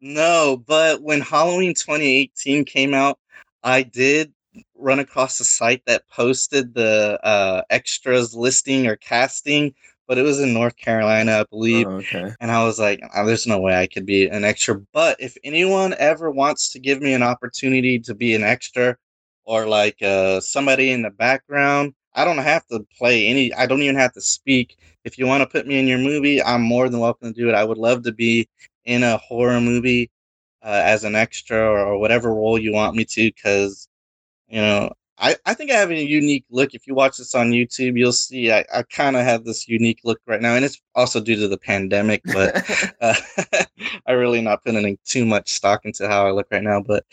No, 0.00 0.62
but 0.66 1.00
when 1.02 1.22
Halloween 1.22 1.72
2018 1.72 2.66
came 2.66 2.92
out, 2.92 3.18
I 3.62 3.82
did 3.82 4.34
run 4.74 4.98
across 4.98 5.40
a 5.40 5.44
site 5.44 5.82
that 5.86 6.06
posted 6.08 6.74
the 6.74 7.18
uh, 7.24 7.62
extras 7.70 8.34
listing 8.34 8.86
or 8.86 8.96
casting, 8.96 9.74
but 10.06 10.18
it 10.18 10.22
was 10.22 10.40
in 10.40 10.52
North 10.52 10.76
Carolina, 10.76 11.40
I 11.40 11.44
believe. 11.50 11.86
oh, 11.86 11.96
okay. 11.96 12.34
And 12.40 12.50
I 12.50 12.64
was 12.64 12.78
like, 12.78 13.00
"Oh, 13.14 13.24
there's 13.26 13.46
no 13.46 13.60
way 13.60 13.76
I 13.76 13.86
could 13.86 14.06
be 14.06 14.26
an 14.28 14.44
extra. 14.44 14.80
But 14.92 15.16
if 15.20 15.36
anyone 15.44 15.94
ever 15.98 16.30
wants 16.30 16.72
to 16.72 16.78
give 16.78 17.00
me 17.00 17.14
an 17.14 17.22
opportunity 17.22 17.98
to 18.00 18.14
be 18.14 18.34
an 18.34 18.42
extra 18.42 18.96
or 19.44 19.66
like 19.66 20.02
uh, 20.02 20.40
somebody 20.40 20.90
in 20.90 21.02
the 21.02 21.10
background, 21.10 21.94
I 22.14 22.24
don't 22.24 22.38
have 22.38 22.66
to 22.68 22.86
play 22.98 23.26
any, 23.26 23.52
I 23.54 23.66
don't 23.66 23.82
even 23.82 23.96
have 23.96 24.12
to 24.14 24.20
speak. 24.20 24.76
If 25.04 25.18
you 25.18 25.26
want 25.26 25.42
to 25.42 25.46
put 25.48 25.66
me 25.66 25.78
in 25.78 25.86
your 25.86 25.98
movie, 25.98 26.42
I'm 26.42 26.62
more 26.62 26.88
than 26.88 27.00
welcome 27.00 27.32
to 27.32 27.40
do 27.40 27.48
it. 27.48 27.54
I 27.54 27.64
would 27.64 27.78
love 27.78 28.02
to 28.04 28.12
be 28.12 28.48
in 28.84 29.02
a 29.02 29.18
horror 29.18 29.60
movie 29.60 30.10
uh, 30.62 30.82
as 30.84 31.04
an 31.04 31.14
extra 31.14 31.58
or, 31.58 31.78
or 31.78 31.98
whatever 31.98 32.32
role 32.32 32.58
you 32.58 32.72
want 32.72 32.96
me 32.96 33.04
to 33.04 33.30
because 33.30 33.88
you 34.48 34.60
know 34.60 34.92
I, 35.18 35.36
I 35.46 35.54
think 35.54 35.70
i 35.70 35.74
have 35.74 35.90
a 35.90 36.02
unique 36.02 36.44
look. 36.50 36.74
If 36.74 36.86
you 36.86 36.94
watch 36.94 37.18
this 37.18 37.34
on 37.34 37.50
youtube 37.50 37.96
you'll 37.96 38.12
see 38.12 38.52
i, 38.52 38.64
I 38.74 38.82
kind 38.82 39.16
of 39.16 39.22
have 39.22 39.44
this 39.44 39.68
unique 39.68 40.00
look 40.04 40.20
right 40.26 40.40
now 40.40 40.54
and 40.54 40.64
it's 40.64 40.80
also 40.94 41.20
due 41.20 41.36
to 41.36 41.48
the 41.48 41.58
pandemic 41.58 42.22
but 42.24 42.64
uh, 43.00 43.14
i 44.06 44.12
really 44.12 44.40
not 44.40 44.64
putting 44.64 44.84
in 44.86 44.98
too 45.04 45.24
much 45.24 45.50
stock 45.50 45.84
into 45.84 46.08
how 46.08 46.26
i 46.26 46.30
look 46.30 46.48
right 46.50 46.62
now 46.62 46.80
but 46.80 47.04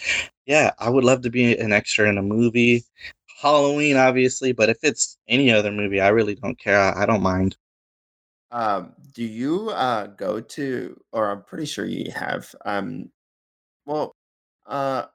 yeah 0.46 0.72
i 0.80 0.90
would 0.90 1.04
love 1.04 1.22
to 1.22 1.30
be 1.30 1.58
an 1.58 1.72
extra 1.72 2.10
in 2.10 2.18
a 2.18 2.24
movie. 2.24 2.84
Halloween 3.42 3.98
obviously 3.98 4.52
but 4.52 4.70
if 4.70 4.78
it's 4.84 5.18
any 5.28 5.52
other 5.52 5.72
movie 5.72 6.02
i 6.02 6.10
really 6.10 6.36
don't 6.36 6.60
care. 6.60 6.80
I, 6.80 7.04
I 7.04 7.06
don't 7.06 7.24
mind. 7.24 7.58
Um, 8.52 8.94
do 9.14 9.24
you 9.24 9.70
uh 9.70 10.08
go 10.08 10.42
to 10.42 11.00
or 11.12 11.32
I'm 11.32 11.44
pretty 11.44 11.66
sure 11.66 11.86
you 11.86 12.12
have 12.12 12.54
um 12.66 13.10
well 13.86 14.14
uh 14.66 15.06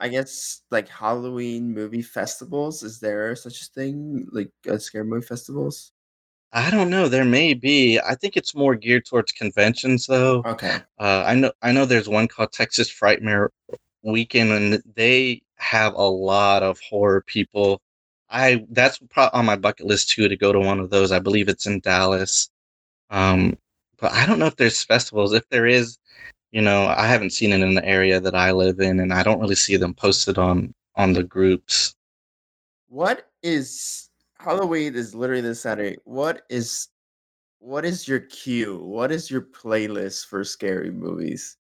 I 0.00 0.08
guess 0.08 0.62
like 0.70 0.88
Halloween 0.88 1.72
movie 1.74 2.02
festivals. 2.02 2.82
Is 2.82 3.00
there 3.00 3.36
such 3.36 3.62
a 3.62 3.66
thing 3.66 4.26
like 4.32 4.50
uh, 4.68 4.78
scare 4.78 5.04
movie 5.04 5.26
festivals? 5.26 5.92
i 6.52 6.70
don't 6.70 6.90
know 6.90 7.08
there 7.08 7.24
may 7.24 7.54
be 7.54 8.00
i 8.00 8.14
think 8.14 8.36
it's 8.36 8.56
more 8.56 8.74
geared 8.74 9.04
towards 9.06 9.32
conventions 9.32 10.06
though 10.06 10.44
Okay. 10.44 10.78
Uh, 10.98 11.24
I 11.26 11.34
know 11.34 11.52
I 11.62 11.72
know 11.72 11.86
there's 11.86 12.08
one 12.08 12.28
called 12.28 12.52
Texas 12.52 12.90
Frightmare 12.90 13.48
Weekend, 14.02 14.50
and 14.52 14.82
they 14.94 15.42
have 15.56 15.94
a 15.94 16.02
lot 16.02 16.62
of 16.62 16.78
horror 16.80 17.22
people. 17.26 17.80
I 18.30 18.66
that's 18.70 18.98
pro- 19.10 19.30
on 19.32 19.46
my 19.46 19.56
bucket 19.56 19.86
list 19.86 20.10
too 20.10 20.28
to 20.28 20.36
go 20.36 20.52
to 20.52 20.60
one 20.60 20.78
of 20.80 20.90
those. 20.90 21.12
I 21.12 21.18
believe 21.18 21.48
it's 21.48 21.66
in 21.66 21.80
Dallas. 21.80 22.50
Um, 23.10 23.58
but 23.98 24.12
I 24.12 24.26
don't 24.26 24.38
know 24.38 24.46
if 24.46 24.56
there's 24.56 24.84
festivals. 24.84 25.32
If 25.34 25.48
there 25.50 25.66
is, 25.66 25.98
you 26.52 26.60
know, 26.60 26.86
I 26.86 27.06
haven't 27.06 27.30
seen 27.30 27.52
it 27.52 27.60
in 27.60 27.74
the 27.74 27.84
area 27.84 28.20
that 28.20 28.34
I 28.34 28.52
live 28.52 28.80
in, 28.80 29.00
and 29.00 29.12
I 29.12 29.22
don't 29.22 29.40
really 29.40 29.54
see 29.54 29.76
them 29.76 29.94
posted 29.94 30.38
on 30.38 30.74
on 30.96 31.12
the 31.12 31.22
groups. 31.22 31.94
What 32.88 33.28
is 33.42 34.10
Halloween 34.38 34.94
is 34.94 35.14
literally 35.14 35.42
this 35.42 35.60
Saturday. 35.60 35.96
What 36.04 36.42
is 36.48 36.88
what 37.60 37.84
is 37.84 38.08
your 38.08 38.20
queue? 38.20 38.78
What 38.78 39.12
is 39.12 39.30
your 39.30 39.42
playlist 39.42 40.26
for 40.26 40.42
scary 40.44 40.90
movies? 40.90 41.56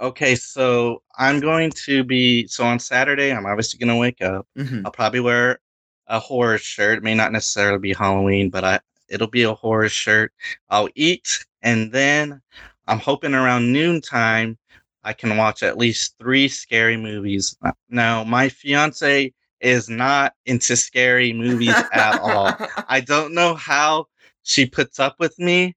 Okay, 0.00 0.34
so 0.34 1.02
I'm 1.18 1.38
going 1.38 1.70
to 1.84 2.02
be 2.02 2.46
so 2.48 2.64
on 2.64 2.78
Saturday. 2.78 3.32
I'm 3.32 3.46
obviously 3.46 3.78
going 3.78 3.94
to 3.94 4.00
wake 4.00 4.22
up. 4.22 4.46
Mhm. 4.56 4.82
I'll 4.84 4.90
probably 4.90 5.20
wear 5.20 5.60
a 6.08 6.18
horror 6.18 6.58
shirt. 6.58 6.98
It 6.98 7.04
may 7.04 7.14
not 7.14 7.32
necessarily 7.32 7.78
be 7.78 7.92
Halloween, 7.92 8.50
but 8.50 8.64
I 8.64 8.80
it'll 9.08 9.28
be 9.28 9.42
a 9.42 9.54
horror 9.54 9.88
shirt. 9.88 10.32
I'll 10.70 10.88
eat, 10.94 11.44
and 11.60 11.92
then 11.92 12.40
I'm 12.86 12.98
hoping 12.98 13.34
around 13.34 13.72
noontime 13.72 14.58
I 15.04 15.12
can 15.12 15.36
watch 15.36 15.62
at 15.62 15.78
least 15.78 16.16
three 16.18 16.48
scary 16.48 16.96
movies. 16.96 17.56
Now, 17.88 18.22
my 18.24 18.48
fiance 18.48 19.32
is 19.60 19.88
not 19.88 20.34
into 20.46 20.76
scary 20.76 21.32
movies 21.32 21.82
at 21.92 22.18
all. 22.18 22.56
I 22.88 23.00
don't 23.06 23.34
know 23.34 23.54
how 23.54 24.06
she 24.42 24.66
puts 24.66 25.00
up 25.00 25.16
with 25.18 25.38
me 25.38 25.76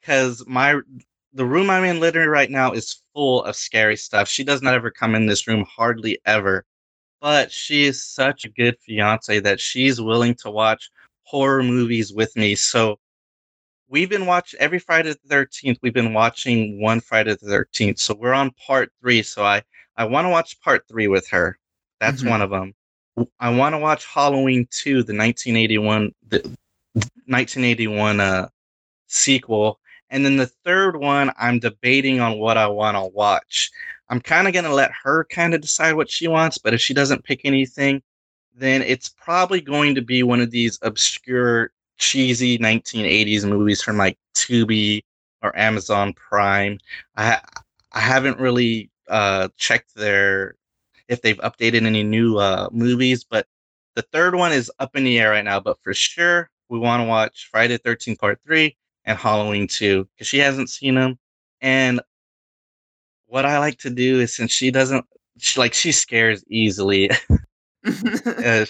because 0.00 0.44
my 0.46 0.80
the 1.32 1.44
room 1.44 1.68
I'm 1.68 1.84
in 1.84 2.00
literally 2.00 2.28
right 2.28 2.50
now 2.50 2.72
is 2.72 3.02
full 3.12 3.44
of 3.44 3.56
scary 3.56 3.96
stuff. 3.96 4.28
She 4.28 4.42
does 4.42 4.62
not 4.62 4.74
ever 4.74 4.90
come 4.90 5.14
in 5.14 5.26
this 5.26 5.46
room 5.46 5.66
hardly 5.68 6.18
ever. 6.24 6.64
But 7.20 7.50
she 7.52 7.84
is 7.84 8.04
such 8.04 8.44
a 8.44 8.50
good 8.50 8.76
fiance 8.80 9.40
that 9.40 9.60
she's 9.60 10.00
willing 10.00 10.34
to 10.36 10.50
watch 10.50 10.90
horror 11.24 11.62
movies 11.62 12.12
with 12.12 12.34
me. 12.36 12.54
So 12.54 12.98
we've 13.88 14.08
been 14.10 14.26
watching 14.26 14.60
every 14.60 14.78
Friday 14.78 15.10
the 15.12 15.28
thirteenth. 15.28 15.78
We've 15.82 15.94
been 15.94 16.12
watching 16.12 16.80
one 16.80 17.00
Friday 17.00 17.30
the 17.32 17.46
thirteenth. 17.46 17.98
So 17.98 18.14
we're 18.14 18.32
on 18.32 18.50
part 18.52 18.90
three. 19.00 19.22
So 19.22 19.44
I 19.44 19.62
I 19.96 20.04
want 20.04 20.26
to 20.26 20.30
watch 20.30 20.60
part 20.60 20.86
three 20.88 21.08
with 21.08 21.28
her. 21.28 21.58
That's 22.00 22.22
Mhm. 22.22 22.30
one 22.30 22.42
of 22.42 22.50
them. 22.50 22.74
I 23.40 23.50
want 23.50 23.74
to 23.74 23.78
watch 23.78 24.04
Halloween 24.04 24.68
two, 24.70 25.02
the 25.02 25.14
1981, 25.14 26.12
the 26.28 26.56
1981 27.26 28.20
uh 28.20 28.48
sequel. 29.06 29.80
And 30.10 30.24
then 30.24 30.36
the 30.36 30.46
third 30.46 30.96
one, 30.96 31.32
I'm 31.38 31.58
debating 31.58 32.20
on 32.20 32.38
what 32.38 32.56
I 32.56 32.66
want 32.66 32.96
to 32.96 33.06
watch. 33.06 33.70
I'm 34.08 34.20
kind 34.20 34.46
of 34.46 34.52
going 34.52 34.64
to 34.64 34.72
let 34.74 34.92
her 35.02 35.24
kind 35.24 35.52
of 35.54 35.60
decide 35.60 35.94
what 35.94 36.08
she 36.10 36.28
wants, 36.28 36.58
but 36.58 36.74
if 36.74 36.80
she 36.80 36.94
doesn't 36.94 37.24
pick 37.24 37.40
anything, 37.44 38.02
then 38.54 38.82
it's 38.82 39.08
probably 39.08 39.60
going 39.60 39.94
to 39.96 40.02
be 40.02 40.22
one 40.22 40.40
of 40.40 40.50
these 40.52 40.78
obscure, 40.82 41.72
cheesy 41.98 42.58
1980s 42.58 43.44
movies 43.44 43.82
from 43.82 43.96
like 43.96 44.18
Tubi 44.34 45.02
or 45.42 45.56
Amazon 45.58 46.12
Prime. 46.14 46.78
I 47.16 47.40
I 47.92 48.00
haven't 48.00 48.38
really 48.38 48.90
uh, 49.08 49.48
checked 49.56 49.94
their 49.94 50.56
if 51.08 51.22
they've 51.22 51.38
updated 51.38 51.86
any 51.86 52.02
new 52.02 52.38
uh, 52.38 52.68
movies, 52.72 53.24
but 53.24 53.46
the 53.94 54.02
third 54.02 54.34
one 54.34 54.52
is 54.52 54.70
up 54.78 54.96
in 54.96 55.04
the 55.04 55.18
air 55.18 55.30
right 55.30 55.44
now. 55.44 55.60
But 55.60 55.78
for 55.82 55.94
sure, 55.94 56.50
we 56.68 56.78
want 56.78 57.00
to 57.02 57.06
watch 57.06 57.48
Friday 57.50 57.78
13 57.78 58.16
Part 58.16 58.40
3 58.44 58.76
and 59.04 59.18
Halloween 59.18 59.66
2 59.68 60.04
because 60.14 60.26
she 60.26 60.38
hasn't 60.38 60.70
seen 60.70 60.94
them. 60.94 61.18
And 61.60 62.00
what 63.26 63.46
I 63.46 63.58
like 63.58 63.78
to 63.78 63.90
do 63.90 64.20
is 64.20 64.36
since 64.36 64.52
she 64.52 64.70
doesn't, 64.70 65.04
she, 65.38 65.58
like, 65.58 65.74
she 65.74 65.92
scares 65.92 66.44
easily. 66.48 67.10
uh, 67.86 68.66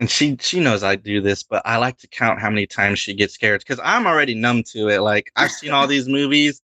and 0.00 0.10
she 0.10 0.36
she 0.40 0.60
knows 0.60 0.82
I 0.82 0.96
do 0.96 1.20
this, 1.20 1.42
but 1.42 1.62
I 1.64 1.76
like 1.78 1.98
to 1.98 2.08
count 2.08 2.40
how 2.40 2.50
many 2.50 2.66
times 2.66 2.98
she 2.98 3.14
gets 3.14 3.34
scared 3.34 3.60
because 3.60 3.80
I'm 3.82 4.06
already 4.06 4.34
numb 4.34 4.62
to 4.64 4.88
it. 4.88 5.00
Like 5.00 5.30
I've 5.36 5.50
seen 5.50 5.72
all 5.72 5.86
these 5.86 6.08
movies, 6.08 6.62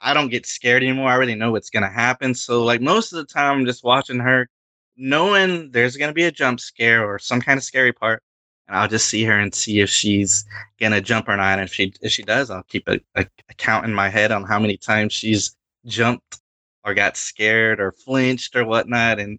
I 0.00 0.14
don't 0.14 0.30
get 0.30 0.46
scared 0.46 0.82
anymore. 0.82 1.10
I 1.10 1.14
already 1.14 1.34
know 1.34 1.52
what's 1.52 1.70
gonna 1.70 1.90
happen. 1.90 2.34
So 2.34 2.64
like 2.64 2.80
most 2.80 3.12
of 3.12 3.18
the 3.18 3.32
time, 3.32 3.58
I'm 3.58 3.66
just 3.66 3.84
watching 3.84 4.18
her, 4.20 4.48
knowing 4.96 5.70
there's 5.72 5.96
gonna 5.96 6.12
be 6.14 6.24
a 6.24 6.32
jump 6.32 6.60
scare 6.60 7.04
or 7.06 7.18
some 7.18 7.40
kind 7.40 7.58
of 7.58 7.64
scary 7.64 7.92
part, 7.92 8.22
and 8.66 8.76
I'll 8.76 8.88
just 8.88 9.08
see 9.08 9.24
her 9.24 9.38
and 9.38 9.54
see 9.54 9.80
if 9.80 9.90
she's 9.90 10.44
gonna 10.80 11.00
jump 11.02 11.28
or 11.28 11.36
not. 11.36 11.58
And 11.58 11.68
if 11.68 11.74
she 11.74 11.92
if 12.00 12.12
she 12.12 12.22
does, 12.22 12.50
I'll 12.50 12.62
keep 12.64 12.88
a, 12.88 12.98
a, 13.14 13.26
a 13.50 13.54
count 13.54 13.84
in 13.84 13.94
my 13.94 14.08
head 14.08 14.32
on 14.32 14.44
how 14.44 14.58
many 14.58 14.76
times 14.78 15.12
she's 15.12 15.54
jumped 15.86 16.40
or 16.84 16.94
got 16.94 17.16
scared 17.16 17.80
or 17.80 17.92
flinched 17.92 18.56
or 18.56 18.64
whatnot, 18.64 19.18
and 19.20 19.38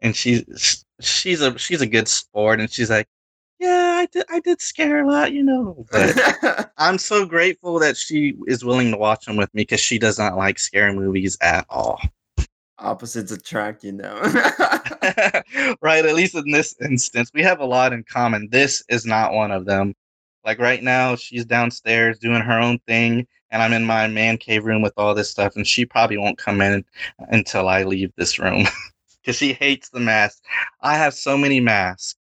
and 0.00 0.14
she's 0.14 0.84
she's 1.00 1.40
a 1.40 1.58
she's 1.58 1.80
a 1.80 1.86
good 1.86 2.08
sport, 2.08 2.60
and 2.60 2.70
she's 2.70 2.90
like, 2.90 3.08
yeah, 3.58 3.96
I 3.98 4.06
did 4.06 4.24
I 4.30 4.40
did 4.40 4.60
scare 4.60 5.04
a 5.04 5.08
lot, 5.08 5.32
you 5.32 5.42
know, 5.42 5.86
but. 5.90 6.70
I'm 6.78 6.98
so 6.98 7.26
grateful 7.26 7.80
that 7.80 7.96
she 7.96 8.34
is 8.46 8.64
willing 8.64 8.92
to 8.92 8.96
watch 8.96 9.26
them 9.26 9.36
with 9.36 9.52
me 9.52 9.62
because 9.62 9.80
she 9.80 9.98
does 9.98 10.16
not 10.16 10.36
like 10.36 10.60
scary 10.60 10.94
movies 10.94 11.36
at 11.40 11.66
all. 11.68 12.00
Opposites 12.78 13.32
attract, 13.32 13.82
you 13.82 13.92
know. 13.92 14.14
right, 15.82 16.04
at 16.04 16.14
least 16.14 16.36
in 16.36 16.50
this 16.52 16.76
instance, 16.80 17.30
we 17.34 17.42
have 17.42 17.58
a 17.58 17.64
lot 17.64 17.92
in 17.92 18.04
common. 18.04 18.48
This 18.50 18.84
is 18.88 19.04
not 19.04 19.32
one 19.32 19.50
of 19.50 19.64
them. 19.64 19.94
Like 20.44 20.60
right 20.60 20.82
now, 20.82 21.16
she's 21.16 21.44
downstairs 21.44 22.18
doing 22.20 22.42
her 22.42 22.60
own 22.60 22.78
thing, 22.86 23.26
and 23.50 23.60
I'm 23.60 23.72
in 23.72 23.84
my 23.84 24.06
man 24.06 24.36
cave 24.36 24.64
room 24.64 24.82
with 24.82 24.94
all 24.96 25.14
this 25.14 25.30
stuff, 25.30 25.56
and 25.56 25.66
she 25.66 25.84
probably 25.84 26.16
won't 26.16 26.38
come 26.38 26.60
in 26.60 26.84
until 27.18 27.68
I 27.68 27.82
leave 27.82 28.12
this 28.16 28.38
room 28.38 28.66
because 29.28 29.36
she 29.36 29.52
hates 29.52 29.90
the 29.90 30.00
mask. 30.00 30.42
I 30.80 30.96
have 30.96 31.12
so 31.12 31.36
many 31.36 31.60
masks. 31.60 32.16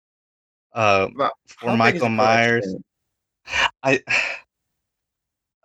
Uh, 0.73 1.07
for 1.47 1.71
how 1.71 1.77
big 1.77 1.95
is 1.95 2.03
Michael 2.03 2.09
Myers. 2.09 2.75
I 3.85 4.03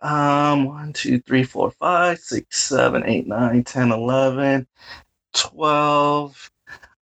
um 0.00 0.66
one, 0.66 0.92
two, 0.92 1.18
three, 1.18 1.42
four, 1.42 1.72
five, 1.72 2.20
six, 2.20 2.62
seven, 2.62 3.02
eight, 3.06 3.26
nine, 3.26 3.64
ten, 3.64 3.90
eleven, 3.90 4.68
twelve. 5.34 6.48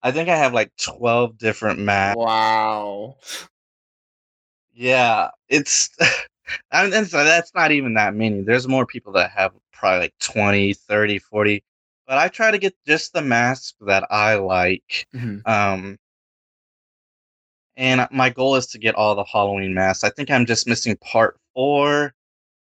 I 0.02 0.10
think 0.10 0.30
I 0.30 0.36
have 0.36 0.54
like 0.54 0.72
twelve 0.82 1.36
different 1.36 1.78
masks. 1.78 2.16
Wow. 2.16 3.16
Yeah, 4.72 5.28
it's 5.50 5.90
and, 6.72 6.94
and 6.94 7.06
so 7.06 7.24
that's 7.24 7.54
not 7.54 7.72
even 7.72 7.92
that 7.92 8.14
many. 8.14 8.40
There's 8.40 8.66
more 8.66 8.86
people 8.86 9.12
that 9.12 9.32
have 9.32 9.52
probably 9.70 10.00
like 10.00 10.14
20, 10.20 10.72
30, 10.72 11.18
40. 11.18 11.62
But 12.10 12.18
I 12.18 12.26
try 12.26 12.50
to 12.50 12.58
get 12.58 12.74
just 12.88 13.12
the 13.12 13.22
mask 13.22 13.76
that 13.82 14.04
I 14.10 14.34
like. 14.34 15.06
Mhm. 15.14 15.46
Um 15.46 15.96
and 17.76 18.08
my 18.10 18.30
goal 18.30 18.56
is 18.56 18.66
to 18.66 18.78
get 18.78 18.96
all 18.96 19.14
the 19.14 19.22
Halloween 19.22 19.74
masks. 19.74 20.02
I 20.02 20.10
think 20.10 20.28
I'm 20.28 20.44
just 20.44 20.66
missing 20.66 20.96
part 20.96 21.38
four, 21.54 22.12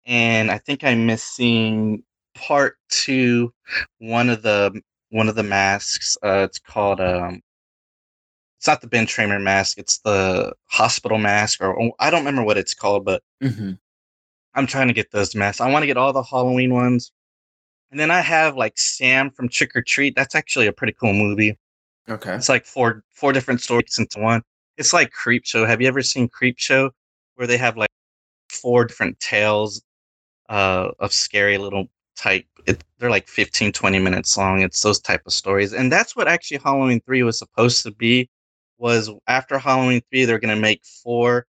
and 0.06 0.50
I 0.50 0.56
think 0.56 0.84
I'm 0.84 1.04
missing 1.04 2.02
part 2.34 2.78
two. 2.88 3.52
One 3.98 4.30
of 4.30 4.40
the 4.40 4.80
one 5.10 5.28
of 5.28 5.34
the 5.34 5.42
masks. 5.42 6.16
Uh, 6.22 6.46
it's 6.48 6.58
called 6.58 7.02
um. 7.02 7.42
It's 8.58 8.66
not 8.66 8.80
the 8.80 8.88
Ben 8.88 9.04
Tramer 9.06 9.40
mask. 9.40 9.76
It's 9.76 9.98
the 9.98 10.54
hospital 10.70 11.18
mask, 11.18 11.60
or 11.62 11.74
or 11.74 11.92
I 12.00 12.08
don't 12.08 12.20
remember 12.20 12.42
what 12.42 12.56
it's 12.56 12.72
called, 12.72 13.04
but 13.04 13.22
Mhm. 13.44 13.78
I'm 14.54 14.66
trying 14.66 14.88
to 14.88 14.94
get 14.94 15.10
those 15.10 15.34
masks. 15.34 15.60
I 15.60 15.70
want 15.70 15.82
to 15.82 15.86
get 15.86 15.98
all 15.98 16.14
the 16.14 16.22
Halloween 16.22 16.72
ones, 16.72 17.12
and 17.96 18.00
then 18.02 18.10
I 18.10 18.20
have 18.20 18.58
like 18.58 18.76
Sam 18.76 19.30
from 19.30 19.48
Trick 19.48 19.74
or 19.74 19.80
Treat. 19.80 20.14
That's 20.14 20.34
actually 20.34 20.66
a 20.66 20.72
pretty 20.72 20.92
cool 21.00 21.14
movie. 21.14 21.56
Okay. 22.10 22.34
It's 22.34 22.50
like 22.50 22.66
four 22.66 23.02
four 23.08 23.32
different 23.32 23.62
stories 23.62 23.98
into 23.98 24.20
one. 24.20 24.42
It's 24.76 24.92
like 24.92 25.14
Creepshow. 25.14 25.66
Have 25.66 25.80
you 25.80 25.88
ever 25.88 26.02
seen 26.02 26.28
Creepshow, 26.28 26.90
where 27.36 27.46
they 27.46 27.56
have 27.56 27.78
like 27.78 27.88
four 28.50 28.84
different 28.84 29.18
tales 29.18 29.80
uh, 30.50 30.90
of 30.98 31.10
scary 31.10 31.56
little 31.56 31.86
type? 32.16 32.44
It, 32.66 32.84
they're 32.98 33.08
like 33.08 33.28
15, 33.28 33.72
20 33.72 33.98
minutes 33.98 34.36
long. 34.36 34.60
It's 34.60 34.82
those 34.82 35.00
type 35.00 35.22
of 35.24 35.32
stories, 35.32 35.72
and 35.72 35.90
that's 35.90 36.14
what 36.14 36.28
actually 36.28 36.58
Halloween 36.58 37.00
three 37.00 37.22
was 37.22 37.38
supposed 37.38 37.82
to 37.84 37.92
be. 37.92 38.28
Was 38.76 39.10
after 39.26 39.58
Halloween 39.58 40.02
three, 40.10 40.26
they're 40.26 40.38
gonna 40.38 40.54
make 40.54 40.84
four 41.02 41.46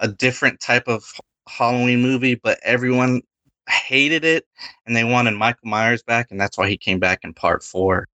a 0.00 0.08
different 0.08 0.60
type 0.60 0.86
of 0.86 1.10
Halloween 1.48 2.02
movie, 2.02 2.34
but 2.34 2.58
everyone 2.62 3.22
hated 3.68 4.24
it, 4.24 4.46
and 4.86 4.96
they 4.96 5.04
wanted 5.04 5.32
Michael 5.32 5.68
Myers 5.68 6.02
back, 6.02 6.30
and 6.30 6.40
that's 6.40 6.58
why 6.58 6.68
he 6.68 6.76
came 6.76 6.98
back 6.98 7.20
in 7.24 7.34
part 7.34 7.62
four. 7.62 8.08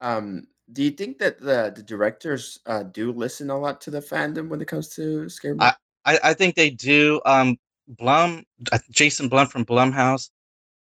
Um, 0.00 0.46
do 0.72 0.82
you 0.82 0.90
think 0.90 1.18
that 1.18 1.40
the 1.40 1.72
the 1.74 1.82
directors 1.82 2.58
uh, 2.66 2.82
do 2.82 3.12
listen 3.12 3.50
a 3.50 3.58
lot 3.58 3.80
to 3.82 3.90
the 3.90 4.00
fandom 4.00 4.48
when 4.48 4.60
it 4.60 4.68
comes 4.68 4.88
to 4.96 5.28
scary 5.28 5.54
movies? 5.54 5.72
I, 6.04 6.18
I 6.22 6.34
think 6.34 6.54
they 6.54 6.70
do. 6.70 7.20
Um, 7.24 7.56
Blum, 7.88 8.44
Jason 8.90 9.28
Blum 9.28 9.46
from 9.46 9.64
Blumhouse, 9.64 10.30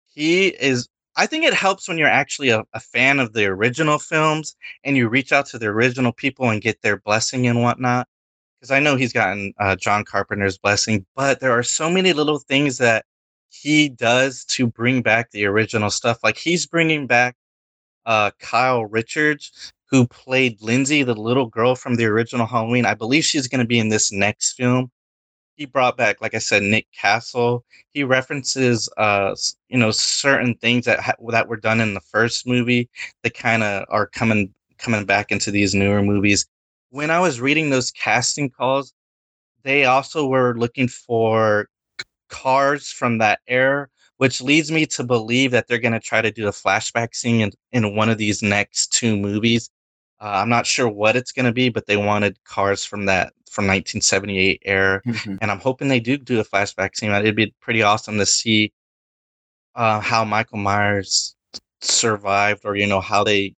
he 0.07 0.49
is. 0.49 0.89
I 1.18 1.27
think 1.27 1.45
it 1.45 1.55
helps 1.55 1.89
when 1.89 1.97
you're 1.97 2.09
actually 2.09 2.51
a, 2.51 2.62
a 2.74 2.81
fan 2.81 3.20
of 3.20 3.33
the 3.33 3.47
original 3.47 3.99
films 3.99 4.55
and 4.85 4.99
you 4.99 5.09
reach 5.09 5.33
out 5.33 5.47
to 5.47 5.59
the 5.59 5.66
original 5.66 6.12
people 6.12 6.51
and 6.51 6.61
get 6.61 6.83
their 6.83 6.99
blessing 6.99 7.47
and 7.47 7.62
whatnot. 7.62 8.07
Because 8.61 8.70
I 8.70 8.81
know 8.81 8.97
he's 8.97 9.14
gotten 9.14 9.55
uh, 9.59 9.77
John 9.77 10.05
Carpenter's 10.05 10.59
blessing, 10.59 11.07
but 11.14 11.41
there 11.41 11.53
are 11.53 11.62
so 11.62 11.91
many 11.91 12.12
little 12.12 12.39
things 12.39 12.79
that 12.79 13.07
he 13.62 13.88
does 13.88 14.44
to 14.44 14.66
bring 14.66 15.02
back 15.02 15.30
the 15.30 15.46
original 15.46 15.90
stuff. 15.90 16.18
Like 16.22 16.36
he's 16.36 16.66
bringing 16.66 17.07
back 17.07 17.36
uh, 18.04 18.30
Kyle 18.38 18.84
Richards, 18.84 19.72
who 19.90 20.07
played 20.07 20.61
Lindsay, 20.62 21.02
the 21.02 21.14
little 21.14 21.46
girl 21.46 21.74
from 21.74 21.96
the 21.96 22.07
original 22.07 22.46
Halloween. 22.46 22.86
I 22.86 22.94
believe 22.94 23.24
she's 23.24 23.48
going 23.48 23.61
to 23.61 23.66
be 23.66 23.78
in 23.78 23.88
this 23.88 24.12
next 24.12 24.54
film. 24.54 24.90
He 25.57 25.64
brought 25.64 25.96
back, 25.96 26.20
like 26.20 26.34
I 26.34 26.38
said, 26.38 26.62
Nick 26.62 26.86
Castle. 26.92 27.64
He 27.90 28.04
references, 28.04 28.90
uh, 28.98 29.34
you 29.68 29.78
know, 29.78 29.90
certain 29.90 30.54
things 30.57 30.84
that 30.84 31.00
ha- 31.00 31.14
that 31.30 31.48
were 31.48 31.57
done 31.57 31.80
in 31.80 31.94
the 31.94 32.00
first 32.00 32.46
movie 32.46 32.90
that 33.22 33.34
kind 33.34 33.62
of 33.62 33.84
are 33.88 34.07
coming 34.07 34.52
coming 34.78 35.07
back 35.07 35.32
into 35.32 35.50
these 35.50 35.74
newer 35.74 36.02
movies. 36.02 36.46
When 36.90 37.11
I 37.11 37.20
was 37.20 37.40
reading 37.40 37.70
those 37.70 37.90
casting 37.90 38.50
calls, 38.50 38.92
they 39.62 39.86
also 39.86 40.26
were 40.26 40.54
looking 40.59 40.88
for 40.88 41.68
cars 42.29 42.91
from 42.91 43.18
that 43.18 43.41
era, 43.47 43.89
which 44.18 44.41
leads 44.41 44.70
me 44.70 44.87
to 44.87 45.05
believe 45.05 45.51
that 45.51 45.66
they're 45.68 45.79
going 45.79 45.93
to 45.93 46.01
try 46.01 46.22
to 46.22 46.31
do 46.31 46.49
a 46.49 46.53
flashback 46.53 47.14
scene 47.14 47.41
in, 47.41 47.53
in 47.72 47.97
one 47.97 48.09
of 48.09 48.18
these 48.18 48.43
next 48.43 48.93
two 48.93 49.16
movies. 49.16 49.70
Uh, 50.20 50.31
I'm 50.37 50.49
not 50.49 50.66
sure 50.66 50.89
what 50.89 51.16
it's 51.16 51.33
going 51.33 51.45
to 51.47 51.53
be, 51.53 51.68
but 51.68 51.87
they 51.87 51.97
wanted 51.97 52.43
cars 52.45 52.85
from 52.85 53.07
that 53.07 53.33
from 53.51 53.64
1978 53.66 54.62
era, 54.64 55.01
Mhm. 55.07 55.39
and 55.41 55.51
I'm 55.51 55.61
hoping 55.61 55.89
they 55.89 56.01
do 56.01 56.16
do 56.18 56.41
a 56.41 56.45
flashback 56.45 56.95
scene. 56.97 57.11
It'd 57.11 57.37
be 57.37 57.55
pretty 57.61 57.83
awesome 57.83 58.18
to 58.18 58.27
see 58.27 58.72
uh, 59.74 60.01
how 60.01 60.24
Michael 60.24 60.59
Myers 60.59 61.37
survived, 61.81 62.62
or 62.64 62.77
you 62.77 62.87
know 62.87 63.01
how 63.01 63.22
they 63.24 63.55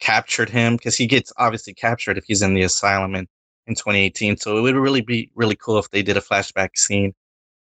captured 0.00 0.50
him, 0.50 0.76
because 0.76 0.96
he 0.96 1.06
gets 1.06 1.32
obviously 1.38 1.74
captured 1.74 2.18
if 2.18 2.24
he's 2.26 2.42
in 2.42 2.54
the 2.54 2.62
asylum 2.62 3.14
in 3.14 3.26
in 3.66 3.74
2018. 3.74 4.36
So 4.36 4.56
it 4.58 4.60
would 4.60 4.76
really 4.76 5.00
be 5.00 5.30
really 5.34 5.56
cool 5.56 5.78
if 5.78 5.90
they 5.90 6.02
did 6.02 6.16
a 6.16 6.20
flashback 6.20 6.76
scene 6.76 7.12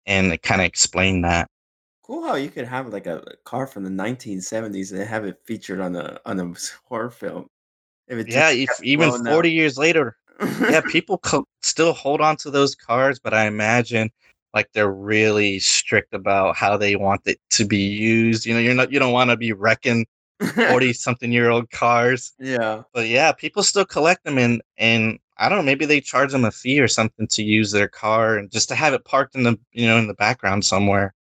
and 0.09 0.41
kind 0.41 0.61
of 0.61 0.65
explain 0.65 1.21
that. 1.21 1.47
Cool 2.03 2.25
how 2.25 2.35
you 2.35 2.49
could 2.49 2.65
have 2.65 2.91
like 2.91 3.05
a, 3.05 3.23
car 3.45 3.67
from 3.67 3.83
the 3.83 3.89
1970s 3.89 4.91
and 4.91 5.07
have 5.07 5.25
it 5.25 5.37
featured 5.45 5.79
on 5.79 5.95
a 5.95 6.19
on 6.25 6.39
a 6.39 6.53
horror 6.85 7.11
film 7.11 7.45
if 8.07 8.27
Yeah, 8.27 8.49
if 8.49 8.83
even 8.83 9.09
blowing 9.09 9.27
up. 9.27 9.33
40 9.33 9.51
years 9.51 9.77
later, 9.77 10.17
yeah, 10.69 10.81
people 10.89 11.19
co- 11.19 11.47
still 11.61 11.93
hold 11.93 12.21
on 12.21 12.35
to 12.37 12.49
those 12.51 12.75
cars, 12.75 13.19
but 13.19 13.33
I 13.33 13.45
imagine 13.45 14.09
like 14.53 14.69
they're 14.73 14.91
really 14.91 15.59
strict 15.59 16.13
about 16.13 16.55
how 16.55 16.75
they 16.77 16.95
want 16.95 17.21
it 17.25 17.39
to 17.51 17.65
be 17.65 17.77
used. 17.77 18.45
You 18.45 18.55
know, 18.55 18.59
you're 18.59 18.73
not 18.73 18.91
you 18.91 18.99
don't 18.99 19.13
want 19.13 19.29
to 19.29 19.37
be 19.37 19.53
wrecking 19.53 20.07
40 20.55 20.93
something 20.93 21.31
year 21.31 21.49
old 21.49 21.69
cars. 21.69 22.33
yeah. 22.39 22.83
But 22.93 23.07
yeah, 23.07 23.31
people 23.31 23.61
still 23.63 23.85
collect 23.85 24.23
them 24.23 24.37
and 24.39 24.61
and 24.77 25.19
I 25.39 25.49
don't 25.49 25.59
know, 25.59 25.63
maybe 25.63 25.85
they 25.85 26.01
charge 26.01 26.31
them 26.31 26.45
a 26.45 26.51
fee 26.51 26.79
or 26.79 26.87
something 26.87 27.27
to 27.27 27.43
use 27.43 27.71
their 27.71 27.87
car 27.87 28.37
and 28.37 28.51
just 28.51 28.69
to 28.69 28.75
have 28.75 28.93
it 28.93 29.05
parked 29.05 29.35
in 29.35 29.43
the 29.43 29.57
you 29.71 29.87
know 29.87 29.97
in 29.97 30.07
the 30.07 30.13
background 30.13 30.65
somewhere. 30.65 31.13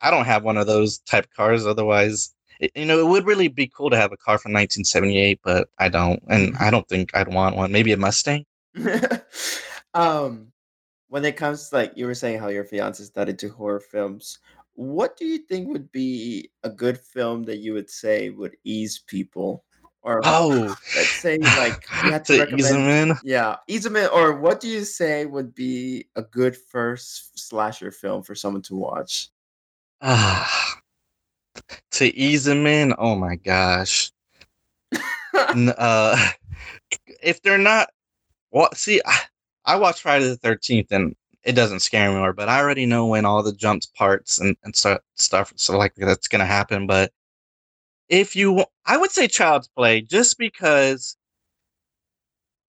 I 0.00 0.10
don't 0.10 0.26
have 0.26 0.44
one 0.44 0.58
of 0.58 0.66
those 0.66 0.98
type 0.98 1.26
cars 1.34 1.66
otherwise 1.66 2.36
it, 2.60 2.72
you 2.74 2.86
know, 2.86 2.98
it 2.98 3.06
would 3.06 3.26
really 3.26 3.48
be 3.48 3.68
cool 3.68 3.90
to 3.90 3.96
have 3.96 4.12
a 4.12 4.16
car 4.16 4.38
from 4.38 4.52
1978, 4.52 5.40
but 5.42 5.68
I 5.78 5.88
don't, 5.88 6.22
and 6.28 6.56
I 6.58 6.70
don't 6.70 6.88
think 6.88 7.14
I'd 7.14 7.32
want 7.32 7.56
one. 7.56 7.72
Maybe 7.72 7.92
a 7.92 7.96
Mustang. 7.96 8.44
um, 9.94 10.52
when 11.08 11.24
it 11.24 11.36
comes 11.36 11.68
to, 11.68 11.76
like 11.76 11.92
you 11.96 12.06
were 12.06 12.14
saying 12.14 12.38
how 12.38 12.48
your 12.48 12.64
fiance 12.64 13.02
studied 13.04 13.38
to 13.40 13.48
horror 13.48 13.80
films, 13.80 14.38
what 14.74 15.16
do 15.16 15.26
you 15.26 15.38
think 15.38 15.68
would 15.68 15.90
be 15.92 16.50
a 16.62 16.70
good 16.70 16.98
film 16.98 17.44
that 17.44 17.58
you 17.58 17.72
would 17.72 17.90
say 17.90 18.30
would 18.30 18.56
ease 18.64 19.02
people? 19.06 19.64
Or 20.06 20.20
Oh, 20.24 20.76
let's 20.94 21.20
say 21.20 21.36
like 21.56 21.88
you 22.04 22.12
had 22.12 22.24
to 22.26 22.46
to 22.46 22.54
ease 22.54 22.70
them 22.70 22.88
in. 22.88 23.16
yeah, 23.24 23.56
ease 23.66 23.82
them 23.82 23.96
in, 23.96 24.08
or 24.10 24.38
what 24.38 24.60
do 24.60 24.68
you 24.68 24.84
say 24.84 25.26
would 25.26 25.52
be 25.52 26.06
a 26.14 26.22
good 26.22 26.56
first 26.56 27.36
slasher 27.36 27.90
film 27.90 28.22
for 28.22 28.36
someone 28.36 28.62
to 28.62 28.76
watch? 28.76 29.30
Ah, 30.00 30.78
to 31.90 32.06
ease 32.16 32.44
them 32.44 32.66
in. 32.66 32.94
Oh 32.96 33.16
my 33.16 33.34
gosh. 33.36 34.10
Uh, 35.34 36.16
if 37.22 37.42
they're 37.42 37.58
not, 37.58 37.88
well, 38.50 38.68
see, 38.74 39.00
I, 39.04 39.20
I 39.64 39.76
watch 39.76 40.00
Friday 40.00 40.26
the 40.28 40.36
Thirteenth, 40.36 40.90
and 40.90 41.14
it 41.44 41.52
doesn't 41.52 41.80
scare 41.80 42.10
me 42.10 42.16
more. 42.18 42.32
But 42.32 42.48
I 42.48 42.58
already 42.58 42.86
know 42.86 43.06
when 43.06 43.24
all 43.24 43.42
the 43.42 43.52
jumps 43.52 43.86
parts 43.86 44.38
and 44.40 44.56
and 44.64 44.74
stuff 44.74 45.00
stuff 45.14 45.52
so 45.56 45.76
like 45.76 45.94
that's 45.94 46.28
gonna 46.28 46.46
happen. 46.46 46.86
But 46.86 47.12
if 48.08 48.34
you, 48.34 48.64
I 48.86 48.96
would 48.96 49.10
say 49.10 49.26
Child's 49.28 49.68
Play, 49.68 50.00
just 50.00 50.38
because 50.38 51.16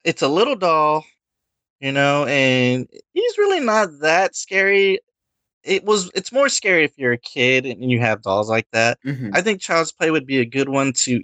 it's 0.03 0.21
a 0.21 0.27
little 0.27 0.55
doll, 0.55 1.05
you 1.79 1.91
know, 1.91 2.25
and 2.25 2.87
he's 3.13 3.37
really 3.37 3.59
not 3.59 3.89
that 4.01 4.35
scary. 4.35 4.99
It 5.63 5.83
was, 5.83 6.09
it's 6.15 6.31
more 6.31 6.49
scary 6.49 6.85
if 6.85 6.97
you're 6.97 7.13
a 7.13 7.17
kid 7.17 7.65
and 7.65 7.89
you 7.91 7.99
have 7.99 8.21
dolls 8.21 8.49
like 8.49 8.67
that. 8.71 8.99
Mhm. 9.03 9.31
I 9.33 9.41
think 9.41 9.61
Child's 9.61 9.91
Play 9.91 10.11
would 10.11 10.25
be 10.25 10.39
a 10.39 10.45
good 10.45 10.69
one 10.69 10.93
to 10.93 11.23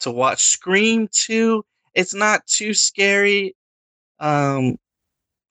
to 0.00 0.10
watch. 0.10 0.44
Scream 0.44 1.08
2, 1.12 1.64
it's 1.94 2.14
not 2.14 2.46
too 2.46 2.74
scary. 2.74 3.54
Um 4.20 4.78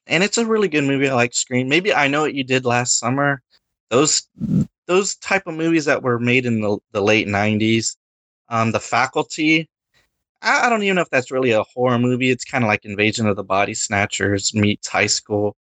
and 0.07 0.23
it's 0.23 0.37
a 0.37 0.45
really 0.45 0.67
good 0.69 0.83
movie. 0.85 1.09
I 1.09 1.13
like 1.13 1.33
Scream. 1.33 1.69
Maybe 1.69 1.93
I 1.93 2.07
know 2.07 2.21
what 2.21 2.33
you 2.33 2.43
did 2.43 2.65
last 2.65 2.99
summer. 2.99 3.41
Those 3.89 4.27
those 4.87 5.15
type 5.17 5.47
of 5.47 5.55
movies 5.55 5.85
that 5.85 6.01
were 6.03 6.19
made 6.19 6.45
in 6.45 6.61
the, 6.61 6.77
the 6.91 7.01
late 7.01 7.27
90s. 7.27 7.95
Um 8.49 8.71
The 8.71 8.79
Faculty. 8.79 9.69
I, 10.41 10.67
I 10.67 10.69
don't 10.69 10.83
even 10.83 10.95
know 10.97 11.01
if 11.03 11.09
that's 11.09 11.31
really 11.31 11.51
a 11.51 11.63
horror 11.63 11.99
movie. 11.99 12.31
It's 12.31 12.45
kind 12.45 12.63
of 12.63 12.67
like 12.69 12.85
Invasion 12.85 13.27
of 13.27 13.35
the 13.35 13.43
Body 13.43 13.73
Snatchers 13.73 14.53
meets 14.55 14.87
High 14.87 15.07
School. 15.07 15.55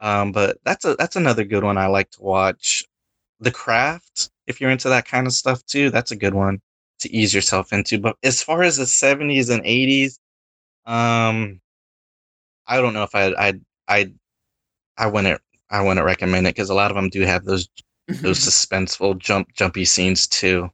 Um, 0.00 0.32
but 0.32 0.58
that's 0.64 0.84
a 0.84 0.94
that's 0.96 1.16
another 1.16 1.44
good 1.44 1.64
one 1.64 1.78
I 1.78 1.86
like 1.88 2.10
to 2.12 2.22
watch. 2.22 2.84
The 3.40 3.50
Craft, 3.52 4.30
if 4.46 4.60
you're 4.60 4.70
into 4.70 4.88
that 4.90 5.06
kind 5.06 5.26
of 5.26 5.32
stuff 5.34 5.64
too, 5.66 5.90
that's 5.90 6.12
a 6.12 6.16
good 6.16 6.34
one 6.34 6.60
to 7.00 7.12
ease 7.14 7.34
yourself 7.34 7.72
into. 7.72 7.98
But 8.00 8.16
as 8.24 8.42
far 8.42 8.62
as 8.62 8.76
the 8.78 8.86
70s 8.86 9.50
and 9.50 9.64
80s, 9.64 10.18
um, 10.86 11.60
I 12.66 12.80
don't 12.80 12.94
know 12.94 13.02
if 13.02 13.14
I 13.14 13.26
I 13.34 13.54
I 13.88 14.12
I 14.98 15.06
wouldn't 15.08 15.40
I 15.70 15.82
wouldn't 15.82 16.06
recommend 16.06 16.46
it 16.46 16.54
because 16.54 16.70
a 16.70 16.74
lot 16.74 16.90
of 16.90 16.96
them 16.96 17.10
do 17.10 17.22
have 17.22 17.44
those 17.44 17.68
those 18.22 18.38
suspenseful 18.46 19.18
jump 19.18 19.52
jumpy 19.54 19.84
scenes 19.84 20.26
too. 20.28 20.70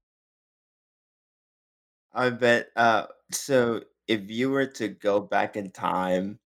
I 2.17 2.31
bet. 2.31 2.71
Uh, 2.77 3.07
so 3.31 3.83
if 4.09 4.29
you 4.31 4.51
were 4.51 4.67
to 4.67 4.89
go 4.89 5.21
back 5.21 5.57
in 5.57 5.71
time, 5.71 6.41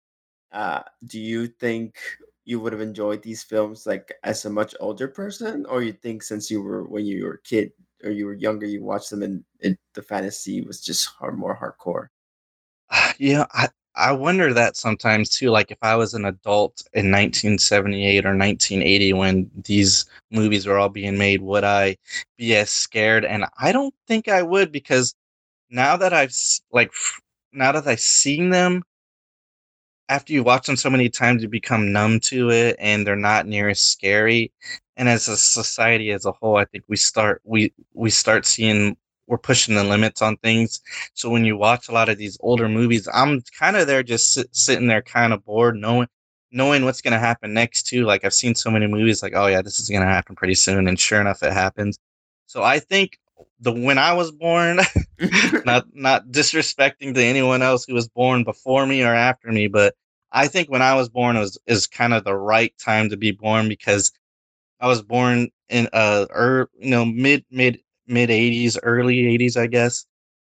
uh, 0.53 0.83
do 1.07 1.21
you 1.21 1.49
think 1.49 1.99
you 2.45 2.61
would 2.61 2.73
have 2.75 2.83
enjoyed 2.83 3.23
these 3.23 3.45
films 3.45 3.87
like 3.87 4.14
as 4.25 4.45
a 4.47 4.51
much 4.51 4.75
older 4.81 5.09
person, 5.09 5.67
or 5.67 5.83
you 5.83 5.93
think 5.93 6.23
since 6.25 6.51
you 6.51 6.62
were 6.62 6.85
when 6.85 7.07
you 7.07 7.25
were 7.27 7.35
a 7.35 7.43
kid 7.43 7.73
or 8.05 8.11
you 8.12 8.27
were 8.27 8.35
younger, 8.35 8.67
you 8.67 8.85
watched 8.85 9.11
them 9.11 9.23
and, 9.25 9.45
and 9.62 9.79
the 9.95 10.03
fantasy 10.03 10.62
was 10.62 10.83
just 10.83 11.07
hard, 11.09 11.39
more 11.39 11.57
hardcore? 11.59 12.09
Yeah, 13.19 13.47
I 13.53 13.69
I 13.95 14.12
wonder 14.12 14.53
that 14.53 14.77
sometimes 14.77 15.31
too. 15.31 15.51
Like 15.51 15.71
if 15.71 15.79
I 15.83 15.97
was 15.97 16.14
an 16.14 16.25
adult 16.27 16.83
in 16.93 17.11
1978 17.11 18.27
or 18.27 18.35
1980 18.35 19.12
when 19.14 19.51
these 19.64 20.05
movies 20.31 20.67
were 20.67 20.79
all 20.79 20.89
being 20.91 21.17
made, 21.19 21.43
would 21.43 21.64
I 21.64 21.97
be 22.37 22.55
as 22.57 22.71
scared? 22.71 23.25
And 23.25 23.47
I 23.59 23.73
don't 23.73 23.95
think 24.07 24.29
I 24.29 24.43
would 24.43 24.71
because 24.73 25.14
now 25.71 25.97
that 25.97 26.12
I've 26.12 26.35
like 26.73 26.93
now 27.53 27.73
that 27.73 27.87
I've 27.87 28.01
seen 28.01 28.51
them, 28.51 28.83
after 30.09 30.33
you 30.33 30.43
watch 30.43 30.67
them 30.67 30.77
so 30.77 30.91
many 30.91 31.09
times, 31.09 31.43
you 31.43 31.49
become 31.49 31.93
numb 31.93 32.21
to 32.21 32.51
it, 32.51 32.77
and 32.79 33.07
they're 33.07 33.17
not 33.17 33.47
near 33.47 33.69
as 33.69 33.81
scary. 33.81 34.53
And 34.97 35.09
as 35.09 35.29
a 35.29 35.37
society 35.37 36.11
as 36.12 36.25
a 36.27 36.33
whole, 36.33 36.57
I 36.57 36.64
think 36.64 36.85
we 36.89 36.97
start 36.97 37.43
we 37.45 37.73
we 37.95 38.11
start 38.11 38.47
seeing 38.47 38.97
we're 39.27 39.39
pushing 39.39 39.75
the 39.75 39.83
limits 39.85 40.23
on 40.23 40.37
things. 40.39 40.81
So 41.14 41.29
when 41.31 41.45
you 41.45 41.57
watch 41.57 41.89
a 41.89 41.93
lot 41.93 42.09
of 42.09 42.19
these 42.19 42.39
older 42.41 42.69
movies, 42.69 43.09
I'm 43.12 43.43
kind 43.59 43.77
of 43.77 43.87
there 43.89 44.03
just 44.05 44.33
sit, 44.35 44.55
sitting 44.55 44.87
there, 44.87 45.03
kind 45.03 45.33
of 45.33 45.45
bored, 45.45 45.77
knowing 45.77 46.09
knowing 46.53 46.85
what's 46.85 47.03
gonna 47.03 47.19
happen 47.19 47.53
next 47.53 47.85
too. 47.89 48.05
Like 48.05 48.25
I've 48.25 48.35
seen 48.35 48.55
so 48.55 48.71
many 48.71 48.87
movies, 48.87 49.23
like 49.23 49.35
oh 49.37 49.47
yeah, 49.49 49.62
this 49.62 49.81
is 49.81 49.89
gonna 49.89 50.07
happen 50.07 50.37
pretty 50.37 50.55
soon, 50.55 50.87
and 50.89 50.99
sure 50.99 51.21
enough, 51.21 51.43
it 51.43 51.53
happens. 51.53 51.99
So 52.47 52.62
I 52.62 52.79
think 52.81 53.19
the 53.61 53.73
when 53.73 53.99
I 53.99 54.13
was 54.13 54.31
born 54.31 54.81
not 55.65 55.87
not 55.95 56.29
disrespecting 56.29 57.15
to 57.15 57.23
anyone 57.23 57.63
else 57.63 57.85
who 57.85 57.95
was 57.95 58.09
born 58.09 58.45
before 58.45 58.87
me 58.87 59.03
or 59.03 59.15
after 59.15 59.51
me, 59.51 59.67
but 59.69 59.95
I 60.33 60.49
think 60.49 60.71
when 60.71 60.83
I 60.83 60.95
was 60.95 61.09
born 61.09 61.37
was 61.37 61.59
is 61.67 61.87
kind 61.87 62.13
of 62.13 62.25
the 62.25 62.35
right 62.35 62.73
time 62.79 63.11
to 63.11 63.17
be 63.17 63.31
born 63.31 63.69
because 63.69 64.13
I 64.81 64.89
was 64.89 65.03
born 65.03 65.51
in 65.69 65.89
uh 65.93 66.27
er, 66.31 66.69
you 66.79 66.91
know 66.91 67.05
mid 67.05 67.45
mid 67.51 67.81
mid 68.07 68.31
80s, 68.31 68.79
early 68.83 69.23
80s, 69.39 69.57
I 69.57 69.67
guess. 69.67 70.07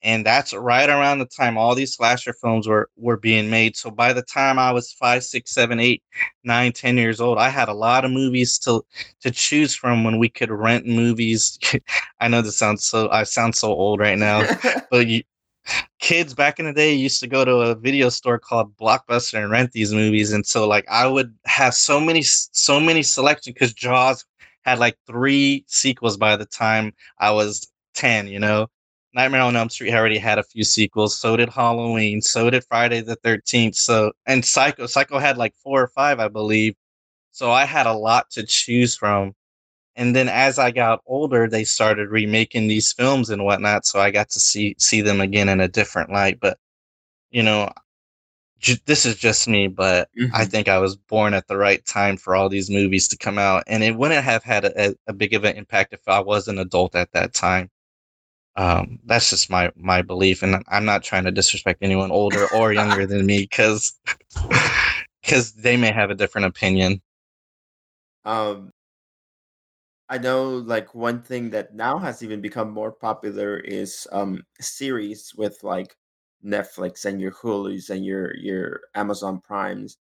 And 0.05 0.23
that's 0.23 0.53
right 0.53 0.87
around 0.87 1.17
the 1.17 1.25
time 1.25 1.57
all 1.57 1.73
these 1.73 1.95
slasher 1.95 2.31
films 2.31 2.67
were 2.67 2.91
were 2.95 3.17
being 3.17 3.49
made. 3.49 3.75
So 3.75 3.89
by 3.89 4.13
the 4.13 4.21
time 4.21 4.59
I 4.59 4.71
was 4.71 4.91
five, 4.91 5.23
six, 5.23 5.51
seven, 5.51 5.79
eight, 5.79 6.03
nine, 6.43 6.73
ten 6.73 6.95
years 6.95 7.19
old, 7.19 7.39
I 7.39 7.49
had 7.49 7.69
a 7.69 7.73
lot 7.73 8.05
of 8.05 8.11
movies 8.11 8.59
to 8.59 8.85
to 9.21 9.31
choose 9.31 9.73
from 9.73 10.03
when 10.03 10.19
we 10.19 10.29
could 10.29 10.51
rent 10.51 10.85
movies. 10.85 11.57
I 12.19 12.27
know 12.27 12.43
this 12.43 12.55
sounds 12.55 12.83
so 12.83 13.09
I 13.09 13.23
sound 13.23 13.55
so 13.55 13.69
old 13.69 13.99
right 13.99 14.17
now, 14.17 14.47
but 14.91 15.07
you, 15.07 15.23
kids 15.99 16.35
back 16.35 16.59
in 16.59 16.65
the 16.65 16.73
day 16.73 16.93
used 16.93 17.19
to 17.21 17.27
go 17.27 17.43
to 17.43 17.55
a 17.55 17.75
video 17.75 18.09
store 18.09 18.37
called 18.37 18.77
Blockbuster 18.77 19.41
and 19.41 19.49
rent 19.51 19.71
these 19.71 19.91
movies, 19.91 20.31
and 20.33 20.45
so 20.45 20.67
like 20.67 20.85
I 20.87 21.07
would 21.07 21.33
have 21.45 21.73
so 21.73 21.99
many 21.99 22.21
so 22.21 22.79
many 22.79 23.01
selection 23.01 23.53
because 23.53 23.73
Jaws 23.73 24.23
had 24.65 24.77
like 24.77 24.97
three 25.07 25.65
sequels 25.67 26.15
by 26.15 26.35
the 26.35 26.45
time 26.45 26.93
I 27.17 27.31
was 27.31 27.67
ten. 27.95 28.27
You 28.27 28.39
know, 28.39 28.67
Nightmare 29.15 29.41
on 29.41 29.55
Elm 29.57 29.69
Street 29.69 29.93
already 29.95 30.19
had 30.19 30.39
a 30.39 30.43
few 30.43 30.63
sequels. 30.65 31.17
So 31.19 31.37
did 31.37 31.49
Halloween. 31.49 32.21
So 32.21 32.49
did 32.51 32.65
Friday 32.65 33.01
the 33.01 33.17
Thirteenth. 33.17 33.75
So 33.77 34.13
and 34.27 34.45
Psycho 34.45 34.87
Psycho 34.87 35.19
had 35.19 35.37
like 35.37 35.55
four 35.63 35.81
or 35.83 35.89
five, 35.89 36.19
I 36.19 36.29
believe. 36.29 36.75
So 37.31 37.51
I 37.51 37.65
had 37.65 37.87
a 37.87 37.93
lot 37.93 38.31
to 38.31 38.43
choose 38.45 38.95
from. 38.97 39.33
And 39.97 40.15
then 40.15 40.29
as 40.29 40.59
I 40.59 40.71
got 40.71 41.01
older, 41.07 41.47
they 41.49 41.63
started 41.65 42.09
remaking 42.11 42.67
these 42.67 42.93
films 42.93 43.29
and 43.31 43.43
whatnot. 43.45 43.85
So 43.85 43.99
I 44.01 44.11
got 44.11 44.29
to 44.31 44.39
see 44.41 44.75
see 44.79 45.01
them 45.01 45.21
again 45.21 45.49
in 45.49 45.61
a 45.61 45.67
different 45.69 46.11
light. 46.11 46.39
But 46.41 46.59
you 47.31 47.43
know, 47.43 47.71
j- 48.59 48.79
this 48.85 49.05
is 49.05 49.15
just 49.17 49.47
me, 49.47 49.67
but 49.67 50.09
I 50.33 50.45
Mhm. 50.45 50.51
think 50.51 50.67
I 50.67 50.79
was 50.79 50.95
born 50.97 51.33
at 51.33 51.47
the 51.47 51.57
right 51.57 51.83
time 51.85 52.17
for 52.17 52.35
all 52.35 52.49
these 52.49 52.69
movies 52.69 53.07
to 53.09 53.17
come 53.17 53.37
out, 53.37 53.63
and 53.67 53.83
it 53.83 53.95
wouldn't 53.95 54.23
have 54.25 54.43
had 54.43 54.65
a, 54.65 54.95
a 55.07 55.13
big 55.13 55.33
of 55.33 55.43
an 55.45 55.55
impact 55.57 55.93
if 55.93 56.07
I 56.07 56.19
was 56.19 56.47
an 56.47 56.59
adult 56.59 56.95
at 56.95 57.11
that 57.13 57.33
time. 57.33 57.69
Um, 58.57 58.99
that's 59.05 59.29
just 59.29 59.49
my 59.49 59.71
my 59.75 60.01
belief, 60.01 60.41
and 60.41 60.63
I'm 60.69 60.85
not 60.85 61.03
trying 61.03 61.25
to 61.25 61.31
disrespect 61.31 61.79
anyone 61.81 62.11
older 62.11 62.47
or 62.47 62.71
younger 62.71 63.05
than 63.05 63.25
me 63.25 63.41
because 63.41 63.99
because 65.21 65.51
they 65.57 65.75
may 65.75 65.91
have 65.91 66.09
a 66.09 66.15
different 66.15 66.47
opinion. 66.47 67.01
Um, 68.23 68.71
I 70.09 70.17
know 70.19 70.57
like 70.57 70.93
one 70.93 71.21
thing 71.21 71.49
that 71.51 71.73
now 71.73 71.97
has 71.97 72.23
even 72.23 72.39
become 72.41 72.69
more 72.71 72.91
popular 72.91 73.57
is 73.57 74.07
um 74.11 74.43
series 74.61 75.33
with 75.35 75.63
like 75.63 75.95
Netflix 76.45 77.05
and 77.05 77.19
your 77.19 77.31
Hulu's 77.31 77.89
and 77.89 78.05
your 78.05 78.35
your 78.37 78.81
Amazon 78.93 79.41
Primes. 79.41 79.97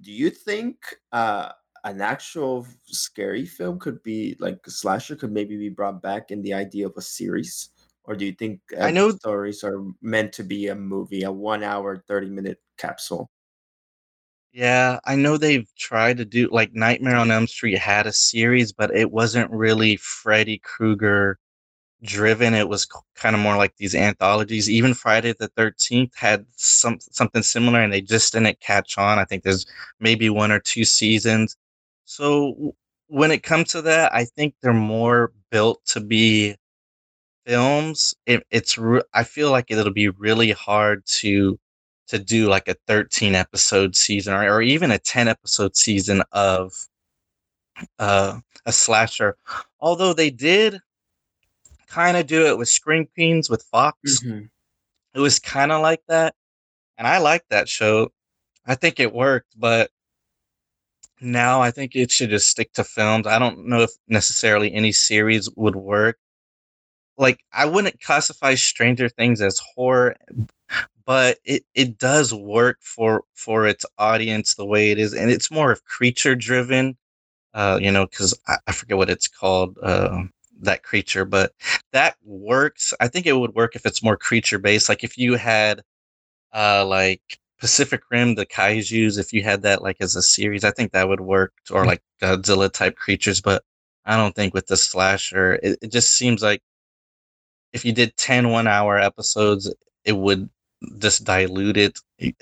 Do 0.00 0.12
you 0.12 0.30
think 0.30 0.76
uh 1.12 1.52
an 1.84 2.00
actual 2.02 2.66
scary 2.86 3.46
film 3.46 3.78
could 3.78 4.02
be 4.02 4.36
like 4.38 4.58
slasher 4.66 5.16
could 5.16 5.32
maybe 5.32 5.56
be 5.56 5.70
brought 5.70 6.02
back 6.02 6.30
in 6.30 6.42
the 6.42 6.54
idea 6.54 6.86
of 6.86 6.94
a 6.96 7.02
series? 7.02 7.70
Or 8.10 8.16
do 8.16 8.26
you 8.26 8.32
think 8.32 8.60
I 8.76 8.88
uh, 8.88 8.90
the 8.90 8.92
know 8.92 9.10
stories 9.12 9.62
are 9.62 9.84
meant 10.02 10.32
to 10.32 10.42
be 10.42 10.66
a 10.66 10.74
movie, 10.74 11.22
a 11.22 11.30
one 11.30 11.62
hour, 11.62 12.02
30 12.08 12.28
minute 12.30 12.58
capsule? 12.76 13.30
Yeah, 14.52 14.98
I 15.04 15.14
know 15.14 15.36
they've 15.36 15.72
tried 15.76 16.16
to 16.16 16.24
do 16.24 16.48
like 16.50 16.74
Nightmare 16.74 17.14
on 17.14 17.30
Elm 17.30 17.46
Street 17.46 17.78
had 17.78 18.08
a 18.08 18.12
series, 18.12 18.72
but 18.72 18.92
it 18.92 19.12
wasn't 19.12 19.48
really 19.52 19.94
Freddy 19.94 20.58
Krueger 20.58 21.38
driven. 22.02 22.52
It 22.54 22.68
was 22.68 22.88
kind 23.14 23.36
of 23.36 23.42
more 23.42 23.56
like 23.56 23.76
these 23.76 23.94
anthologies. 23.94 24.68
Even 24.68 24.92
Friday 24.92 25.32
the 25.38 25.48
13th 25.50 26.16
had 26.16 26.46
some 26.56 26.98
something 27.00 27.44
similar 27.44 27.80
and 27.80 27.92
they 27.92 28.00
just 28.00 28.32
didn't 28.32 28.58
catch 28.58 28.98
on. 28.98 29.20
I 29.20 29.24
think 29.24 29.44
there's 29.44 29.66
maybe 30.00 30.30
one 30.30 30.50
or 30.50 30.58
two 30.58 30.84
seasons. 30.84 31.56
So 32.06 32.74
when 33.06 33.30
it 33.30 33.44
comes 33.44 33.68
to 33.70 33.82
that, 33.82 34.12
I 34.12 34.24
think 34.24 34.56
they're 34.62 34.72
more 34.72 35.32
built 35.52 35.84
to 35.86 36.00
be 36.00 36.56
films, 37.46 38.14
it, 38.26 38.46
it's 38.50 38.78
re- 38.78 39.02
I 39.14 39.24
feel 39.24 39.50
like 39.50 39.66
it'll 39.70 39.92
be 39.92 40.08
really 40.08 40.52
hard 40.52 41.04
to 41.06 41.58
to 42.08 42.18
do 42.18 42.48
like 42.48 42.68
a 42.68 42.74
13 42.86 43.34
episode 43.36 43.94
season 43.96 44.34
or, 44.34 44.42
or 44.56 44.62
even 44.62 44.90
a 44.90 44.98
10 44.98 45.28
episode 45.28 45.76
season 45.76 46.22
of 46.32 46.72
uh, 47.98 48.40
a 48.66 48.72
slasher. 48.72 49.36
Although 49.80 50.12
they 50.12 50.30
did 50.30 50.80
kind 51.88 52.16
of 52.16 52.26
do 52.26 52.46
it 52.46 52.56
with 52.58 52.68
Scream 52.68 53.06
Queens 53.14 53.50
with 53.50 53.62
Fox. 53.64 54.20
hmm 54.22 54.42
It 55.14 55.20
was 55.20 55.38
kind 55.40 55.72
of 55.72 55.82
like 55.82 56.02
that, 56.08 56.34
and 56.98 57.06
I 57.06 57.18
liked 57.18 57.50
that 57.50 57.68
show. 57.68 58.12
I 58.66 58.74
think 58.76 59.00
it 59.00 59.12
worked, 59.14 59.54
but 59.58 59.90
now 61.20 61.60
I 61.60 61.70
think 61.70 61.94
it 61.94 62.10
should 62.10 62.30
just 62.30 62.48
stick 62.48 62.72
to 62.74 62.84
films. 62.84 63.26
I 63.26 63.38
don't 63.38 63.66
know 63.66 63.80
if 63.82 63.90
necessarily 64.08 64.72
any 64.72 64.92
series 64.92 65.48
would 65.56 65.76
work. 65.76 66.18
Like 67.20 67.44
I 67.52 67.66
wouldn't 67.66 68.02
classify 68.02 68.56
Stranger 68.56 69.08
Things 69.10 69.42
as 69.42 69.60
horror 69.76 70.16
but 71.06 71.38
it 71.44 71.64
it 71.74 71.98
does 71.98 72.32
work 72.32 72.78
for 72.82 73.24
for 73.34 73.66
its 73.66 73.84
audience 73.98 74.54
the 74.54 74.64
way 74.66 74.92
it 74.92 74.98
is, 75.00 75.14
and 75.14 75.30
it's 75.30 75.50
more 75.50 75.72
of 75.72 75.84
creature 75.84 76.36
driven. 76.36 76.96
Uh, 77.54 77.78
you 77.82 77.90
know, 77.92 78.06
because 78.06 78.38
I, 78.48 78.56
I 78.68 78.72
forget 78.72 78.98
what 78.98 79.10
it's 79.10 79.28
called. 79.28 79.78
Uh, 79.82 80.24
that 80.62 80.82
creature, 80.84 81.24
but 81.24 81.52
that 81.92 82.16
works. 82.24 82.94
I 83.00 83.08
think 83.08 83.26
it 83.26 83.32
would 83.34 83.54
work 83.54 83.76
if 83.76 83.86
it's 83.86 84.02
more 84.02 84.16
creature 84.16 84.58
based. 84.58 84.88
Like 84.90 85.04
if 85.04 85.18
you 85.18 85.36
had 85.36 85.82
uh 86.54 86.84
like 86.86 87.38
Pacific 87.60 88.02
Rim, 88.10 88.36
the 88.36 88.46
kaiju's, 88.46 89.18
if 89.18 89.32
you 89.32 89.42
had 89.44 89.62
that 89.62 89.82
like 89.82 89.98
as 90.00 90.16
a 90.16 90.22
series, 90.22 90.64
I 90.64 90.72
think 90.72 90.92
that 90.92 91.08
would 91.08 91.20
work, 91.20 91.54
or 91.72 91.86
like 91.86 92.02
Godzilla 92.22 92.72
type 92.72 92.96
creatures. 92.96 93.40
But 93.42 93.64
I 94.06 94.16
don't 94.16 94.34
think 94.34 94.54
with 94.54 94.68
the 94.68 94.76
slasher, 94.78 95.54
it, 95.62 95.78
it 95.82 95.92
just 95.92 96.14
seems 96.14 96.42
like 96.42 96.62
if 97.72 97.84
you 97.84 97.92
did 97.92 98.16
10 98.16 98.50
one 98.50 98.66
hour 98.66 98.98
episodes, 98.98 99.72
it 100.04 100.12
would 100.12 100.48
just 100.98 101.24
dilute 101.24 101.76
it. 101.76 101.98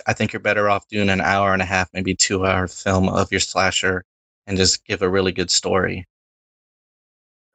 I 0.07 0.13
think 0.13 0.33
you're 0.33 0.41
better 0.41 0.69
off 0.69 0.89
doing 0.89 1.11
an 1.11 1.21
hour 1.21 1.53
and 1.53 1.63
a 1.63 1.67
half, 1.67 1.89
maybe 1.93 2.15
two 2.15 2.47
hour 2.47 2.67
film 2.69 3.09
of 3.09 3.31
your 3.31 3.41
slasher 3.41 4.05
and 4.47 4.57
just 4.57 4.85
give 4.85 5.03
a 5.03 5.09
really 5.09 5.33
good 5.33 5.51
story. 5.51 6.07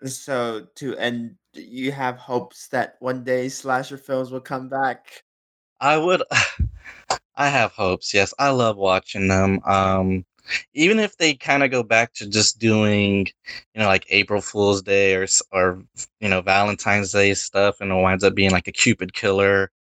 So 0.06 0.68
to 0.76 0.98
and 0.98 1.36
you 1.54 1.92
have 1.92 2.18
hopes 2.18 2.68
that 2.70 2.96
one 3.00 3.24
day 3.24 3.48
slasher 3.48 3.98
films 3.98 4.32
will 4.32 4.42
come 4.42 4.68
back? 4.68 5.24
I 5.80 5.98
would, 5.98 6.24
I 7.36 7.48
have 7.48 7.72
hopes. 7.72 8.14
Yes, 8.14 8.34
I 8.38 8.50
love 8.50 8.78
watching 8.78 9.28
them. 9.28 9.60
Um, 9.66 10.26
even 10.74 11.00
if 11.00 11.18
they 11.18 11.34
kind 11.36 11.64
of 11.64 11.72
go 11.72 11.84
back 11.84 12.14
to 12.16 12.28
just 12.28 12.60
doing, 12.60 13.28
you 13.74 13.82
know, 13.82 13.88
like 13.88 14.06
April 14.10 14.42
Fool's 14.42 14.82
Day 14.82 15.16
or 15.16 15.28
or 15.52 15.84
you 16.20 16.30
know 16.30 16.42
Valentine's 16.42 17.12
Day 17.12 17.34
stuff, 17.34 17.82
and 17.82 17.92
it 17.92 17.96
winds 17.96 18.24
up 18.24 18.36
being 18.36 18.52
like 18.52 18.68
a 18.68 18.72
Cupid 18.72 19.14
killer 19.14 19.72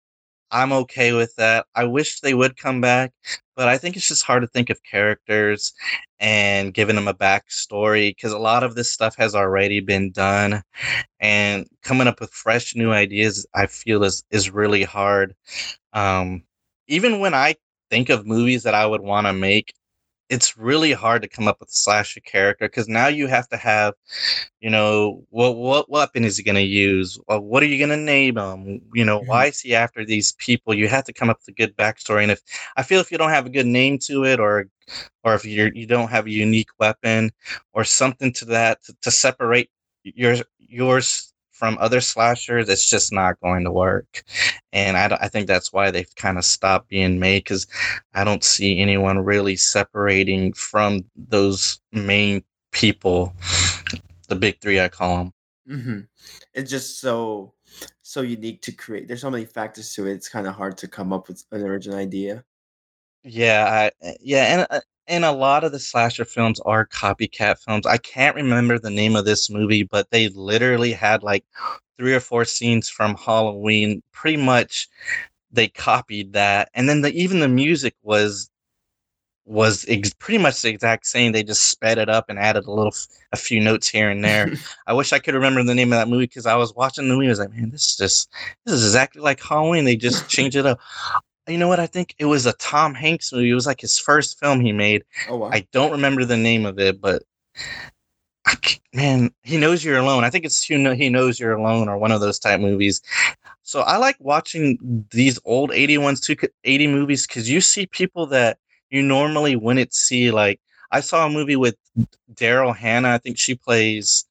I'm 0.51 0.71
okay 0.71 1.13
with 1.13 1.35
that. 1.37 1.65
I 1.75 1.85
wish 1.85 2.19
they 2.21 2.35
would 2.35 2.57
come 2.57 2.79
back, 2.79 3.11
but 3.55 3.67
I 3.67 3.77
think 3.77 3.97
it's 3.97 4.07
just 4.07 4.23
hard 4.23 4.43
to 4.43 4.47
think 4.47 4.69
of 4.69 4.83
characters 4.83 5.73
and 6.19 6.73
giving 6.73 6.95
them 6.95 7.07
a 7.07 7.13
backstory 7.13 8.11
because 8.11 8.31
a 8.33 8.37
lot 8.37 8.63
of 8.63 8.75
this 8.75 8.91
stuff 8.91 9.15
has 9.17 9.33
already 9.35 9.79
been 9.79 10.11
done, 10.11 10.63
and 11.19 11.67
coming 11.83 12.07
up 12.07 12.19
with 12.21 12.31
fresh 12.31 12.75
new 12.75 12.91
ideas, 12.91 13.47
I 13.55 13.65
feel 13.67 14.03
is 14.03 14.23
is 14.31 14.51
really 14.51 14.83
hard. 14.83 15.35
Um, 15.93 16.43
even 16.87 17.19
when 17.19 17.33
I 17.33 17.55
think 17.89 18.09
of 18.09 18.27
movies 18.27 18.63
that 18.63 18.75
I 18.75 18.85
would 18.85 19.01
want 19.01 19.27
to 19.27 19.33
make, 19.33 19.73
it's 20.33 20.57
really 20.57 20.93
hard 20.93 21.23
to 21.23 21.29
come 21.29 21.47
up 21.47 21.59
with 21.61 21.69
a 21.69 21.73
slasher 21.73 22.21
character 22.21 22.67
because 22.67 22.89
now 22.89 23.07
you 23.07 23.27
have 23.27 23.49
to 23.49 23.57
have 23.57 23.95
you 24.61 24.69
know, 24.69 25.23
what 25.29 25.55
what 25.57 25.89
weapon 25.89 26.23
is 26.25 26.37
he 26.37 26.43
going 26.43 26.55
to 26.55 26.61
use? 26.61 27.19
Or 27.27 27.39
what 27.39 27.63
are 27.63 27.67
you 27.67 27.77
going 27.77 27.97
to 27.97 27.97
name 28.03 28.37
him? 28.37 28.81
You 28.93 29.05
know, 29.05 29.19
Mhm, 29.21 29.27
why 29.27 29.47
is 29.47 29.59
he 29.61 29.75
after 29.75 30.05
these 30.05 30.33
people? 30.33 30.73
You 30.73 30.87
have 30.89 31.05
to 31.05 31.13
come 31.13 31.29
up 31.29 31.39
with 31.39 31.49
a 31.49 31.57
good 31.57 31.75
backstory. 31.77 32.23
And 32.23 32.31
if 32.31 32.41
I 32.77 32.83
feel 32.83 33.01
if 33.01 33.11
you 33.11 33.17
don't 33.17 33.29
have 33.31 33.45
a 33.47 33.49
good 33.51 33.67
name 33.67 33.99
to 34.07 34.25
it, 34.25 34.39
or 34.39 34.67
or 35.23 35.35
if 35.35 35.45
you're 35.45 35.73
you 35.73 35.87
don't 35.87 36.09
have 36.09 36.27
a 36.27 36.31
unique 36.31 36.69
weapon 36.79 37.31
or 37.73 37.83
something 37.83 38.33
to 38.33 38.45
that 38.45 38.83
to, 38.85 38.95
to 39.01 39.11
separate 39.11 39.69
your 40.03 40.37
yours 40.59 41.32
from 41.63 41.77
other 41.79 42.01
slashers, 42.01 42.67
it's 42.67 42.89
just 42.89 43.13
not 43.13 43.39
going 43.39 43.63
to 43.63 43.71
work. 43.71 44.23
And 44.73 44.97
I, 44.97 45.17
I 45.21 45.29
think 45.29 45.47
that's 45.47 45.71
why 45.71 45.91
they've 45.91 46.13
kind 46.17 46.37
of 46.37 46.43
stopped 46.43 46.89
being 46.89 47.19
made 47.19 47.45
because 47.45 47.67
I 48.13 48.25
don't 48.25 48.43
see 48.43 48.79
anyone 48.79 49.19
really 49.19 49.55
separating 49.55 50.51
from 50.51 51.05
those 51.15 51.79
main 51.93 52.43
people 52.73 53.33
the 54.27 54.35
big 54.35 54.59
three, 54.61 54.81
I 54.81 54.89
call 54.89 55.17
them. 55.17 55.33
mhm. 55.69 56.07
It's 56.53 56.69
just 56.69 56.99
so 56.99 57.53
so 58.01 58.21
unique 58.21 58.61
to 58.63 58.71
create. 58.71 59.07
There's 59.07 59.21
so 59.21 59.31
many 59.31 59.45
factors 59.45 59.93
to 59.95 60.07
it. 60.07 60.13
It's 60.13 60.29
kind 60.29 60.47
of 60.47 60.55
hard 60.55 60.77
to 60.79 60.87
come 60.87 61.13
up 61.13 61.27
with 61.27 61.43
an 61.51 61.63
original 61.63 61.97
idea. 61.97 62.43
Yeah, 63.23 63.89
I, 64.03 64.07
uh, 64.07 64.13
yeah, 64.21 64.43
and 64.45 64.67
uh, 64.69 64.81
and 65.07 65.25
a 65.25 65.31
lot 65.31 65.63
of 65.63 65.71
the 65.71 65.79
slasher 65.79 66.25
films 66.25 66.59
are 66.61 66.85
copycat 66.87 67.59
films. 67.59 67.85
I 67.85 67.97
can't 67.97 68.35
remember 68.35 68.77
the 68.79 68.89
name 68.89 69.15
of 69.15 69.25
this 69.25 69.49
movie, 69.49 69.83
but 69.83 70.09
they 70.11 70.29
literally 70.29 70.91
had 70.93 71.23
like 71.23 71.45
three 71.97 72.13
or 72.13 72.19
four 72.19 72.45
scenes 72.45 72.89
from 72.89 73.15
Halloween. 73.15 74.03
Pretty 74.11 74.37
much, 74.37 74.89
they 75.51 75.67
copied 75.69 76.33
that, 76.33 76.69
and 76.73 76.89
then 76.89 77.01
the 77.01 77.11
even 77.13 77.39
the 77.39 77.47
music 77.47 77.95
was 78.03 78.49
was 79.45 79.85
ex- 79.89 80.13
pretty 80.13 80.37
much 80.37 80.61
the 80.61 80.69
exact 80.69 81.05
same. 81.05 81.31
They 81.31 81.43
just 81.43 81.69
sped 81.69 81.97
it 81.97 82.09
up 82.09 82.29
and 82.29 82.39
added 82.39 82.65
a 82.65 82.71
little, 82.71 82.93
f- 82.93 83.07
a 83.33 83.37
few 83.37 83.59
notes 83.59 83.87
here 83.89 84.09
and 84.09 84.23
there. 84.23 84.51
I 84.87 84.93
wish 84.93 85.11
I 85.11 85.19
could 85.19 85.35
remember 85.35 85.63
the 85.63 85.75
name 85.75 85.91
of 85.91 85.99
that 85.99 86.07
movie 86.07 86.25
because 86.25 86.45
I 86.45 86.55
was 86.55 86.73
watching 86.75 87.07
the 87.07 87.13
movie. 87.13 87.27
I 87.27 87.29
was 87.29 87.39
like, 87.39 87.51
man, 87.51 87.69
this 87.69 87.91
is 87.91 87.97
just 87.97 88.31
this 88.65 88.75
is 88.75 88.85
exactly 88.85 89.21
like 89.21 89.41
Halloween. 89.41 89.85
They 89.85 89.95
just 89.95 90.29
changed 90.29 90.55
it 90.55 90.65
up. 90.65 90.79
You 91.47 91.57
know 91.57 91.67
what? 91.67 91.79
I 91.79 91.87
think 91.87 92.15
it 92.19 92.25
was 92.25 92.45
a 92.45 92.53
Tom 92.53 92.93
Hanks 92.93 93.33
movie. 93.33 93.49
It 93.49 93.55
was 93.55 93.67
like 93.67 93.81
his 93.81 93.99
first 93.99 94.39
film 94.39 94.61
he 94.61 94.71
made. 94.71 95.03
Oh 95.29 95.37
wow. 95.37 95.49
I 95.51 95.67
don't 95.71 95.91
remember 95.91 96.23
the 96.25 96.37
name 96.37 96.65
of 96.65 96.79
it, 96.79 97.01
but 97.01 97.23
man, 98.93 99.31
he 99.43 99.57
knows 99.57 99.83
you're 99.83 99.97
alone. 99.97 100.23
I 100.23 100.29
think 100.29 100.45
it's 100.45 100.69
you 100.69 100.77
know 100.77 100.93
he 100.93 101.09
knows 101.09 101.39
you're 101.39 101.53
alone 101.53 101.89
or 101.89 101.97
one 101.97 102.11
of 102.11 102.21
those 102.21 102.39
type 102.39 102.59
movies. 102.59 103.01
So 103.63 103.81
I 103.81 103.97
like 103.97 104.17
watching 104.19 105.05
these 105.11 105.39
old 105.45 105.71
81s 105.71 106.23
to 106.25 106.49
80 106.63 106.87
movies 106.87 107.25
because 107.25 107.49
you 107.49 107.61
see 107.61 107.85
people 107.85 108.25
that 108.27 108.57
you 108.89 109.01
normally 109.01 109.55
wouldn't 109.55 109.93
see. 109.93 110.31
Like 110.31 110.59
I 110.91 110.99
saw 110.99 111.25
a 111.25 111.29
movie 111.29 111.55
with 111.55 111.75
Daryl 112.33 112.75
Hannah. 112.75 113.11
I 113.11 113.17
think 113.17 113.37
she 113.37 113.55
plays 113.55 114.25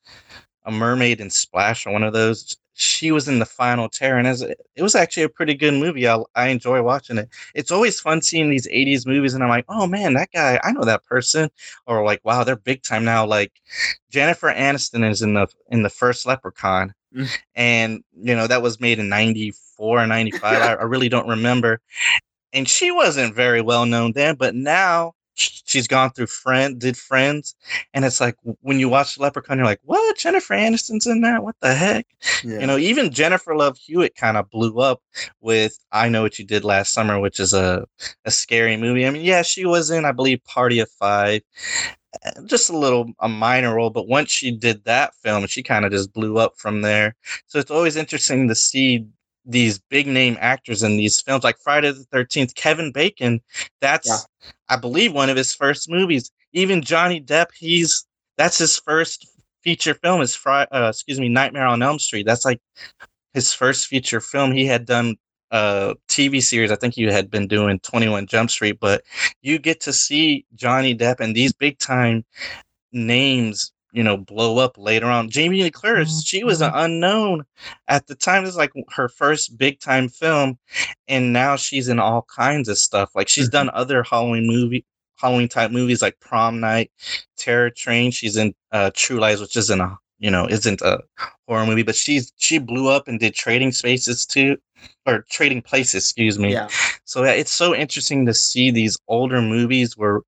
a 0.64 0.70
mermaid 0.70 1.20
in 1.20 1.30
Splash 1.30 1.86
or 1.86 1.92
one 1.92 2.04
of 2.04 2.12
those. 2.12 2.56
She 2.74 3.12
was 3.12 3.28
in 3.28 3.38
the 3.38 3.44
Final 3.46 3.88
Terror, 3.88 4.18
and 4.18 4.26
as 4.26 4.40
it 4.40 4.58
was 4.82 4.94
actually 4.94 5.24
a 5.24 5.28
pretty 5.28 5.54
good 5.54 5.74
movie. 5.74 6.08
I, 6.08 6.18
I 6.34 6.48
enjoy 6.48 6.82
watching 6.82 7.18
it. 7.18 7.28
It's 7.54 7.70
always 7.70 8.00
fun 8.00 8.22
seeing 8.22 8.48
these 8.48 8.66
'80s 8.68 9.06
movies, 9.06 9.34
and 9.34 9.42
I'm 9.42 9.50
like, 9.50 9.66
oh 9.68 9.86
man, 9.86 10.14
that 10.14 10.30
guy, 10.32 10.58
I 10.62 10.72
know 10.72 10.84
that 10.84 11.04
person, 11.04 11.50
or 11.86 12.04
like, 12.04 12.20
wow, 12.24 12.44
they're 12.44 12.56
big 12.56 12.82
time 12.82 13.04
now. 13.04 13.26
Like 13.26 13.52
Jennifer 14.10 14.50
Aniston 14.52 15.08
is 15.08 15.20
in 15.22 15.34
the 15.34 15.46
in 15.70 15.82
the 15.82 15.90
first 15.90 16.26
Leprechaun, 16.26 16.94
Mm. 17.14 17.28
and 17.54 18.04
you 18.16 18.34
know 18.34 18.46
that 18.46 18.62
was 18.62 18.80
made 18.80 18.98
in 18.98 19.10
'94 19.10 20.02
or 20.02 20.06
'95. 20.06 20.42
I, 20.62 20.72
I 20.74 20.84
really 20.84 21.10
don't 21.10 21.28
remember, 21.28 21.80
and 22.54 22.66
she 22.68 22.90
wasn't 22.90 23.34
very 23.34 23.60
well 23.60 23.84
known 23.84 24.12
then, 24.12 24.36
but 24.36 24.54
now 24.54 25.12
she's 25.34 25.88
gone 25.88 26.10
through 26.10 26.26
friend 26.26 26.78
did 26.78 26.96
friends 26.96 27.54
and 27.94 28.04
it's 28.04 28.20
like 28.20 28.36
when 28.60 28.78
you 28.78 28.88
watch 28.88 29.18
leprechaun 29.18 29.56
you're 29.58 29.66
like 29.66 29.80
what? 29.84 30.16
Jennifer 30.16 30.54
aniston's 30.54 31.06
in 31.06 31.20
that? 31.22 31.42
What 31.42 31.56
the 31.60 31.74
heck? 31.74 32.06
Yeah. 32.44 32.60
you 32.60 32.66
know 32.66 32.76
even 32.78 33.10
jennifer 33.10 33.54
love 33.56 33.76
hewitt 33.78 34.14
kind 34.14 34.36
of 34.36 34.50
blew 34.50 34.78
up 34.78 35.02
with 35.40 35.78
i 35.92 36.08
know 36.08 36.22
what 36.22 36.38
you 36.38 36.44
did 36.44 36.64
last 36.64 36.92
summer 36.92 37.18
which 37.20 37.40
is 37.40 37.52
a, 37.54 37.86
a 38.24 38.30
scary 38.30 38.76
movie. 38.76 39.06
I 39.06 39.10
mean 39.10 39.24
yeah 39.24 39.42
she 39.42 39.64
was 39.64 39.90
in 39.90 40.04
i 40.04 40.12
believe 40.12 40.44
party 40.44 40.80
of 40.80 40.90
five 40.90 41.42
eh, 42.24 42.30
just 42.46 42.70
a 42.70 42.76
little 42.76 43.12
a 43.20 43.28
minor 43.28 43.74
role 43.76 43.90
but 43.90 44.08
once 44.08 44.30
she 44.30 44.50
did 44.50 44.84
that 44.84 45.14
film 45.22 45.46
she 45.46 45.62
kind 45.62 45.84
of 45.84 45.92
just 45.92 46.12
blew 46.12 46.38
up 46.38 46.54
from 46.56 46.82
there. 46.82 47.14
So 47.46 47.58
it's 47.58 47.70
always 47.70 47.96
interesting 47.96 48.48
to 48.48 48.54
see 48.54 49.06
these 49.44 49.78
big 49.90 50.06
name 50.06 50.36
actors 50.40 50.82
in 50.82 50.96
these 50.96 51.20
films 51.20 51.44
like 51.44 51.56
friday 51.58 51.90
the 51.90 52.06
13th 52.12 52.54
kevin 52.54 52.92
bacon 52.92 53.40
that's 53.80 54.08
yeah. 54.08 54.50
i 54.68 54.76
believe 54.76 55.12
one 55.12 55.30
of 55.30 55.36
his 55.36 55.54
first 55.54 55.90
movies 55.90 56.30
even 56.52 56.82
johnny 56.82 57.20
depp 57.20 57.46
he's 57.56 58.06
that's 58.36 58.58
his 58.58 58.78
first 58.78 59.28
feature 59.62 59.94
film 59.94 60.20
is 60.20 60.34
Fri- 60.34 60.66
uh, 60.72 60.88
excuse 60.88 61.20
me 61.20 61.28
nightmare 61.28 61.66
on 61.66 61.82
elm 61.82 61.98
street 61.98 62.26
that's 62.26 62.44
like 62.44 62.60
his 63.34 63.52
first 63.52 63.86
feature 63.86 64.20
film 64.20 64.52
he 64.52 64.66
had 64.66 64.86
done 64.86 65.16
uh, 65.52 65.94
TV 66.08 66.42
series. 66.42 66.72
I 66.72 66.76
think 66.76 66.96
you 66.96 67.12
had 67.12 67.30
been 67.30 67.46
doing 67.46 67.78
21 67.80 68.26
Jump 68.26 68.50
Street, 68.50 68.78
but 68.80 69.04
you 69.42 69.58
get 69.58 69.80
to 69.82 69.92
see 69.92 70.46
Johnny 70.54 70.96
Depp 70.96 71.20
and 71.20 71.36
these 71.36 71.52
big 71.52 71.78
time 71.78 72.24
names, 72.92 73.72
you 73.92 74.02
know, 74.02 74.16
blow 74.16 74.58
up 74.58 74.76
later 74.78 75.06
on. 75.06 75.30
Jamie 75.30 75.62
Lee 75.62 75.70
Curtis, 75.70 76.24
she 76.24 76.44
was 76.44 76.60
an 76.60 76.70
mm-hmm. 76.70 76.78
unknown 76.78 77.44
at 77.88 78.06
the 78.06 78.14
time. 78.14 78.44
This 78.44 78.52
is 78.52 78.56
like 78.56 78.72
her 78.90 79.08
first 79.08 79.56
big 79.58 79.80
time 79.80 80.08
film, 80.08 80.58
and 81.08 81.32
now 81.32 81.56
she's 81.56 81.88
in 81.88 81.98
all 81.98 82.22
kinds 82.22 82.68
of 82.68 82.78
stuff. 82.78 83.10
Like 83.14 83.28
she's 83.28 83.48
done 83.48 83.68
mm-hmm. 83.68 83.76
other 83.76 84.02
Halloween 84.02 84.46
movie. 84.46 84.84
Halloween 85.16 85.48
type 85.48 85.70
movies 85.70 86.02
like 86.02 86.18
Prom 86.18 86.58
Night, 86.58 86.90
Terror 87.36 87.70
Train. 87.70 88.10
She's 88.10 88.36
in 88.36 88.54
uh, 88.72 88.90
True 88.92 89.20
Lies, 89.20 89.40
which 89.40 89.56
isn't 89.56 89.80
a 89.80 89.96
you 90.22 90.30
know 90.30 90.46
isn't 90.48 90.80
a 90.80 91.00
horror 91.46 91.66
movie, 91.66 91.82
but 91.82 91.96
she's 91.96 92.32
she 92.36 92.58
blew 92.58 92.88
up 92.88 93.08
and 93.08 93.20
did 93.20 93.34
Trading 93.34 93.72
Spaces 93.72 94.24
too 94.24 94.56
or 95.06 95.24
trading 95.30 95.62
places 95.62 96.04
excuse 96.04 96.38
me. 96.38 96.52
Yeah. 96.52 96.68
So 97.04 97.24
it's 97.24 97.52
so 97.52 97.74
interesting 97.74 98.26
to 98.26 98.34
see 98.34 98.70
these 98.70 98.98
older 99.08 99.42
movies 99.42 99.96
where 99.96 100.20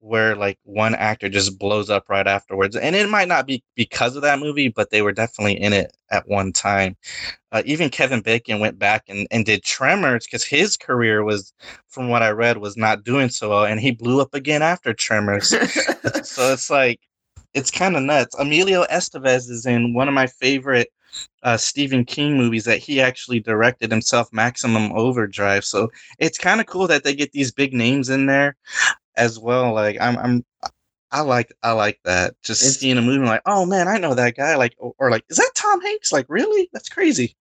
where 0.00 0.34
like 0.34 0.58
one 0.64 0.96
actor 0.96 1.28
just 1.28 1.58
blows 1.58 1.88
up 1.88 2.08
right 2.08 2.26
afterwards. 2.26 2.74
And 2.74 2.96
it 2.96 3.08
might 3.08 3.28
not 3.28 3.46
be 3.46 3.62
because 3.76 4.16
of 4.16 4.22
that 4.22 4.38
movie 4.38 4.68
but 4.68 4.90
they 4.90 5.02
were 5.02 5.12
definitely 5.12 5.60
in 5.60 5.72
it 5.72 5.96
at 6.10 6.28
one 6.28 6.52
time. 6.52 6.96
Uh, 7.50 7.62
even 7.64 7.90
kevin 7.90 8.20
bacon 8.20 8.60
went 8.60 8.78
back 8.78 9.04
and, 9.08 9.26
and 9.30 9.44
did 9.44 9.62
tremors 9.62 10.24
because 10.24 10.44
his 10.44 10.76
career 10.76 11.22
was 11.22 11.52
from 11.88 12.08
what 12.08 12.22
i 12.22 12.30
read 12.30 12.58
was 12.58 12.76
not 12.76 13.04
doing 13.04 13.28
so 13.28 13.50
well 13.50 13.64
and 13.64 13.78
he 13.78 13.90
blew 13.90 14.20
up 14.20 14.34
again 14.34 14.62
after 14.62 14.94
tremors. 14.94 15.54
So 16.24 16.52
it's 16.52 16.70
like 16.70 17.00
it's 17.54 17.70
kind 17.70 17.96
of 17.96 18.02
nuts 18.02 18.34
emilio 18.38 18.84
estevez 18.84 19.50
is 19.50 19.66
in 19.66 19.94
one 19.94 20.08
of 20.08 20.14
my 20.14 20.26
favorite 20.26 20.88
uh, 21.42 21.56
Stephen 21.56 22.04
King 22.04 22.36
movies 22.36 22.64
that 22.64 22.78
he 22.78 23.00
actually 23.00 23.40
directed 23.40 23.90
himself, 23.90 24.32
Maximum 24.32 24.92
Overdrive. 24.92 25.64
So 25.64 25.90
it's 26.18 26.38
kind 26.38 26.60
of 26.60 26.66
cool 26.66 26.86
that 26.88 27.04
they 27.04 27.14
get 27.14 27.32
these 27.32 27.52
big 27.52 27.74
names 27.74 28.08
in 28.08 28.26
there 28.26 28.56
as 29.16 29.38
well. 29.38 29.72
Like 29.72 29.98
I'm, 30.00 30.16
I'm, 30.18 30.44
I 31.10 31.20
like, 31.20 31.52
I 31.62 31.72
like 31.72 32.00
that. 32.04 32.34
Just 32.42 32.62
it's, 32.62 32.78
seeing 32.78 32.96
a 32.96 33.02
movie, 33.02 33.26
like, 33.26 33.42
oh 33.44 33.66
man, 33.66 33.88
I 33.88 33.98
know 33.98 34.14
that 34.14 34.36
guy. 34.36 34.56
Like, 34.56 34.74
or, 34.78 34.94
or, 34.98 35.10
like, 35.10 35.24
is 35.28 35.36
that 35.36 35.50
Tom 35.54 35.80
Hanks? 35.82 36.10
Like, 36.10 36.24
really? 36.30 36.70
That's 36.72 36.88
crazy. 36.88 37.36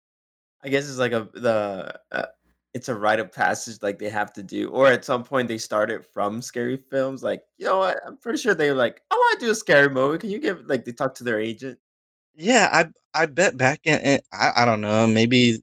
I 0.63 0.69
guess 0.69 0.89
it's 0.89 0.97
like 0.97 1.11
a 1.11 1.29
the. 1.33 1.99
Uh, 2.11 2.25
it's 2.73 2.89
a 2.89 2.95
rite 2.95 3.19
of 3.19 3.31
passage 3.31 3.77
like 3.81 3.97
they 3.97 4.09
have 4.09 4.31
to 4.33 4.43
do 4.43 4.69
or 4.69 4.87
at 4.87 5.03
some 5.03 5.23
point 5.23 5.47
they 5.47 5.57
started 5.57 6.05
from 6.05 6.41
scary 6.41 6.77
films 6.77 7.23
like 7.23 7.41
you 7.57 7.65
know 7.65 7.79
what? 7.79 7.99
I'm 8.05 8.17
pretty 8.17 8.37
sure 8.37 8.53
they 8.53 8.69
were 8.69 8.75
like 8.75 9.01
i 9.11 9.15
want 9.15 9.39
to 9.39 9.45
do 9.47 9.51
a 9.51 9.55
scary 9.55 9.89
movie 9.89 10.19
can 10.19 10.29
you 10.29 10.39
give 10.39 10.65
like 10.67 10.85
they 10.85 10.91
talk 10.91 11.15
to 11.15 11.23
their 11.23 11.39
agent. 11.39 11.79
Yeah, 12.35 12.69
I 12.71 13.21
I 13.21 13.25
bet 13.25 13.57
back 13.57 13.81
in, 13.83 13.99
in 13.99 14.19
I, 14.31 14.51
I 14.57 14.65
don't 14.65 14.81
know, 14.81 15.07
maybe 15.07 15.61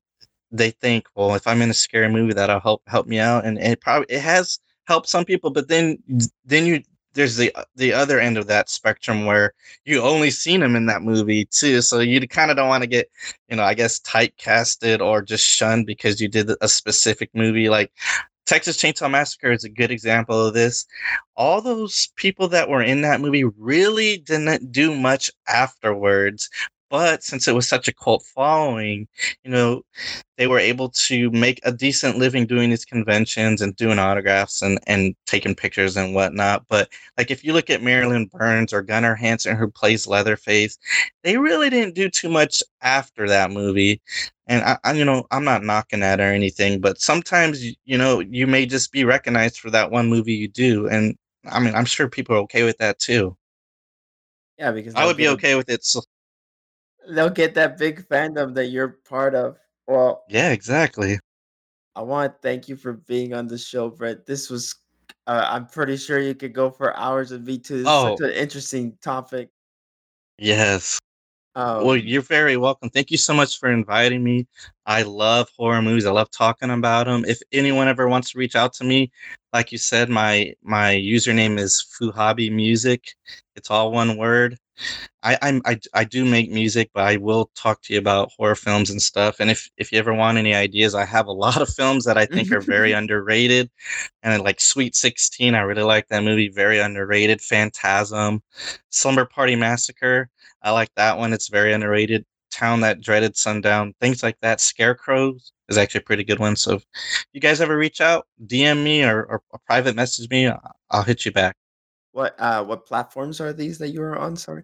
they 0.51 0.71
think, 0.71 1.07
well, 1.15 1.35
if 1.35 1.47
I'm 1.47 1.63
in 1.63 1.71
a 1.71 1.75
scary 1.75 2.09
movie, 2.09 2.35
that'll 2.35 2.61
help 2.61 2.83
help 2.87 3.07
me 3.07 3.19
out, 3.19 3.45
and 3.45 3.59
it 3.59 3.81
probably 3.81 4.15
it 4.15 4.21
has 4.21 4.59
helped 4.87 5.09
some 5.09 5.25
people, 5.25 5.51
but 5.51 5.69
then 5.69 5.99
then 6.45 6.67
you 6.67 6.83
there's 7.17 7.37
the 7.37 7.53
the 7.75 7.93
other 7.93 8.21
end 8.21 8.39
of 8.39 8.47
that 8.47 8.69
spectrum 8.71 9.27
where 9.27 9.55
you 9.85 10.01
only 10.03 10.31
seen 10.31 10.63
him 10.63 10.77
in 10.77 10.87
that 10.87 11.03
movie 11.03 11.47
too, 11.47 11.81
so 11.81 11.99
you 11.99 12.27
kind 12.29 12.51
of 12.51 12.57
don't 12.57 12.69
want 12.69 12.83
to 12.83 12.89
get 12.89 13.11
you 13.49 13.57
know 13.57 13.65
I 13.65 13.75
guess 13.75 13.99
typecasted 14.01 15.01
or 15.01 15.23
just 15.23 15.45
shunned 15.45 15.87
because 15.87 16.21
you 16.21 16.29
did 16.29 16.51
a 16.61 16.69
specific 16.69 17.31
movie. 17.35 17.69
Like 17.69 17.91
Texas 18.47 18.77
Chainsaw 18.77 19.11
Massacre 19.11 19.51
is 19.51 19.65
a 19.65 19.69
good 19.69 19.91
example 19.91 20.47
of 20.47 20.55
this. 20.55 20.87
All 21.37 21.61
those 21.61 22.09
people 22.15 22.47
that 22.49 22.69
were 22.69 22.83
in 22.83 23.01
that 23.03 23.21
movie 23.21 23.45
really 23.45 24.19
didn't 24.19 24.71
do 24.71 24.95
much 24.97 25.31
afterwards, 25.49 26.49
but 26.89 27.23
since 27.23 27.49
it 27.49 27.55
was 27.55 27.69
such 27.69 27.89
a 27.89 27.93
cult 27.93 28.23
following, 28.23 29.09
you 29.45 29.51
know, 29.51 29.83
they 30.37 30.47
were 30.47 30.59
able 30.59 30.91
to 30.91 31.31
make 31.31 31.61
a 31.65 31.73
decent 31.73 32.19
living 32.19 32.47
doing 32.47 32.71
these 32.71 32.85
conventions 32.85 33.61
and 33.61 33.75
doing 33.77 33.99
autographs 33.99 34.63
and, 34.63 34.79
and 34.87 35.15
taking 35.27 35.55
pictures 35.55 35.97
and 35.97 36.15
whatnot. 36.15 36.67
But 36.69 36.89
like 37.19 37.31
if 37.31 37.43
you 37.45 37.53
look 37.53 37.71
at 37.71 37.83
Marilyn 37.83 38.27
Burns 38.27 38.73
or 38.73 38.83
Gunnar 38.83 39.15
Hansen 39.15 39.57
who 39.57 39.69
plays 39.71 40.07
Leatherface, 40.07 40.79
they 41.25 41.39
really 41.39 41.71
didn't 41.71 41.95
do 41.95 42.09
too 42.09 42.29
much 42.29 42.63
after 42.83 43.29
that 43.29 43.51
movie. 43.51 44.01
And 44.47 44.63
I, 44.63 44.79
I 44.85 44.93
you 44.93 45.05
know, 45.05 45.27
I'm 45.31 45.45
not 45.45 45.65
knocking 45.65 46.01
that 46.01 46.21
or 46.21 46.33
anything, 46.33 46.81
but 46.81 47.01
sometimes 47.01 47.65
you 47.85 47.99
know, 47.99 48.21
you 48.21 48.47
may 48.47 48.67
just 48.67 48.93
be 48.93 49.05
recognized 49.05 49.59
for 49.59 49.71
that 49.71 49.91
one 49.91 50.09
movie 50.09 50.35
you 50.35 50.49
do. 50.49 50.87
And 50.89 51.17
I 51.51 51.61
mean, 51.61 51.75
I'm 51.75 51.85
sure 51.85 52.09
people 52.09 52.37
are 52.37 52.41
okay 52.41 52.63
with 52.63 52.79
that 52.79 52.99
too. 52.99 53.37
Yeah, 54.59 54.73
because 54.73 54.95
I 54.95 55.05
would 55.05 55.19
be 55.19 55.29
okay 55.29 55.55
with 55.55 55.69
it. 55.69 55.85
So 55.85 56.03
they'll 57.09 57.31
get 57.31 57.55
that 57.55 57.79
big 57.79 58.07
fandom 58.09 58.55
that 58.55 58.67
you're 58.67 58.99
part 59.09 59.35
of. 59.35 59.59
Well, 59.87 60.25
yeah, 60.29 60.51
exactly. 60.51 61.19
I 61.95 62.03
want 62.03 62.33
to 62.33 62.39
thank 62.41 62.69
you 62.69 62.77
for 62.77 62.95
being 62.95 63.33
on 63.33 63.47
the 63.47 63.59
show, 63.59 63.89
Brett. 63.89 64.27
This 64.27 64.51
was, 64.51 64.75
uh, 65.27 65.47
I'm 65.49 65.67
pretty 65.67 65.97
sure 65.97 66.19
you 66.19 66.35
could 66.35 66.53
go 66.53 66.71
for 66.71 66.97
hours 66.97 67.33
and 67.33 67.45
be 67.45 67.59
too. 67.59 67.85
Oh, 67.87 68.17
such 68.17 68.29
an 68.29 68.35
interesting 68.35 68.97
topic. 69.01 69.49
Yes. 70.39 70.99
Um, 71.55 71.87
well, 71.87 71.97
you're 71.97 72.21
very 72.21 72.59
welcome. 72.59 72.91
Thank 72.91 73.11
you 73.11 73.17
so 73.17 73.33
much 73.33 73.59
for 73.59 73.71
inviting 73.71 74.23
me. 74.23 74.47
I 74.85 75.03
love 75.03 75.49
horror 75.57 75.81
movies. 75.81 76.05
I 76.05 76.11
love 76.11 76.31
talking 76.31 76.69
about 76.69 77.07
them. 77.07 77.25
If 77.25 77.41
anyone 77.51 77.89
ever 77.89 78.09
wants 78.09 78.33
to 78.33 78.39
reach 78.39 78.55
out 78.55 78.75
to 78.75 78.85
me, 78.85 79.11
like 79.55 79.73
you 79.73 79.79
said, 79.79 80.11
my 80.11 80.55
my 80.63 80.93
username 80.93 81.59
is 81.59 81.83
Fuhabi 81.99 82.53
Music. 82.53 83.15
It's 83.57 83.71
all 83.71 83.91
one 83.91 84.19
word. 84.19 84.59
I, 85.23 85.39
I'm 85.43 85.63
I, 85.65 85.79
I 85.95 86.05
do 86.05 86.25
make 86.25 86.51
music, 86.51 86.91
but 86.95 87.05
I 87.05 87.17
will 87.17 87.51
talk 87.55 87.83
to 87.83 87.93
you 87.95 87.99
about 87.99 88.31
horror 88.37 88.55
films 88.55 88.91
and 88.91 89.01
stuff. 89.01 89.41
And 89.41 89.51
if 89.51 89.69
if 89.77 89.93
you 89.93 89.99
ever 89.99 90.15
want 90.15 90.39
any 90.39 90.55
ideas, 90.55 90.95
I 90.95 91.05
have 91.05 91.27
a 91.27 91.33
lot 91.47 91.61
of 91.61 91.69
films 91.69 92.05
that 92.05 92.19
I 92.19 92.27
think 92.27 92.53
are 92.53 92.61
very 92.61 92.93
underrated. 93.01 93.71
And 94.23 94.43
like 94.43 94.61
Sweet 94.61 94.95
Sixteen, 94.95 95.55
I 95.55 95.61
really 95.61 95.83
like 95.83 96.09
that 96.09 96.25
movie, 96.25 96.49
very 96.49 96.79
underrated. 96.79 97.41
Phantasm, 97.41 98.43
Slumber 98.91 99.25
Party 99.25 99.57
Massacre, 99.57 100.31
I 100.63 100.71
like 100.73 100.91
that 100.97 101.19
one. 101.19 101.33
It's 101.33 101.49
very 101.49 101.73
underrated. 101.73 102.25
Town 102.51 102.81
that 102.81 103.01
dreaded 103.01 103.37
sundown, 103.37 103.95
things 104.01 104.23
like 104.23 104.39
that. 104.41 104.61
Scarecrows 104.61 105.53
is 105.69 105.77
actually 105.79 106.01
a 106.01 106.05
pretty 106.05 106.25
good 106.25 106.39
one. 106.39 106.57
So 106.57 106.75
if 106.75 106.87
you 107.33 107.41
guys 107.41 107.61
ever 107.61 107.77
reach 107.77 108.01
out, 108.01 108.27
DM 108.47 108.83
me 108.83 109.05
or, 109.05 109.25
or, 109.25 109.43
or 109.51 109.61
private 109.67 109.95
message 109.95 110.31
me, 110.31 110.51
I'll 110.91 111.03
hit 111.03 111.25
you 111.27 111.33
back. 111.33 111.57
What 112.17 112.35
uh 112.39 112.65
what 112.65 112.87
platforms 112.87 113.43
are 113.43 113.53
these 113.53 113.77
that 113.77 113.91
you 113.91 114.01
are 114.01 114.17
on? 114.17 114.37
Sorry. 114.37 114.63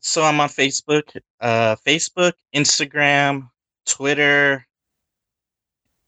So 0.00 0.24
I'm 0.24 0.38
on 0.40 0.50
Facebook, 0.50 1.16
uh 1.40 1.74
Facebook, 1.86 2.34
Instagram, 2.54 3.48
Twitter, 3.86 4.66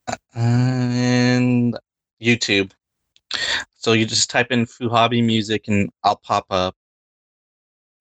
uh, 0.06 0.16
and 0.34 1.78
YouTube. 2.20 2.72
So 3.76 3.94
you 3.94 4.04
just 4.04 4.28
type 4.28 4.48
in 4.50 4.66
Fuhabi 4.66 5.24
music 5.24 5.68
and 5.68 5.88
I'll 6.02 6.16
pop 6.16 6.44
up. 6.50 6.76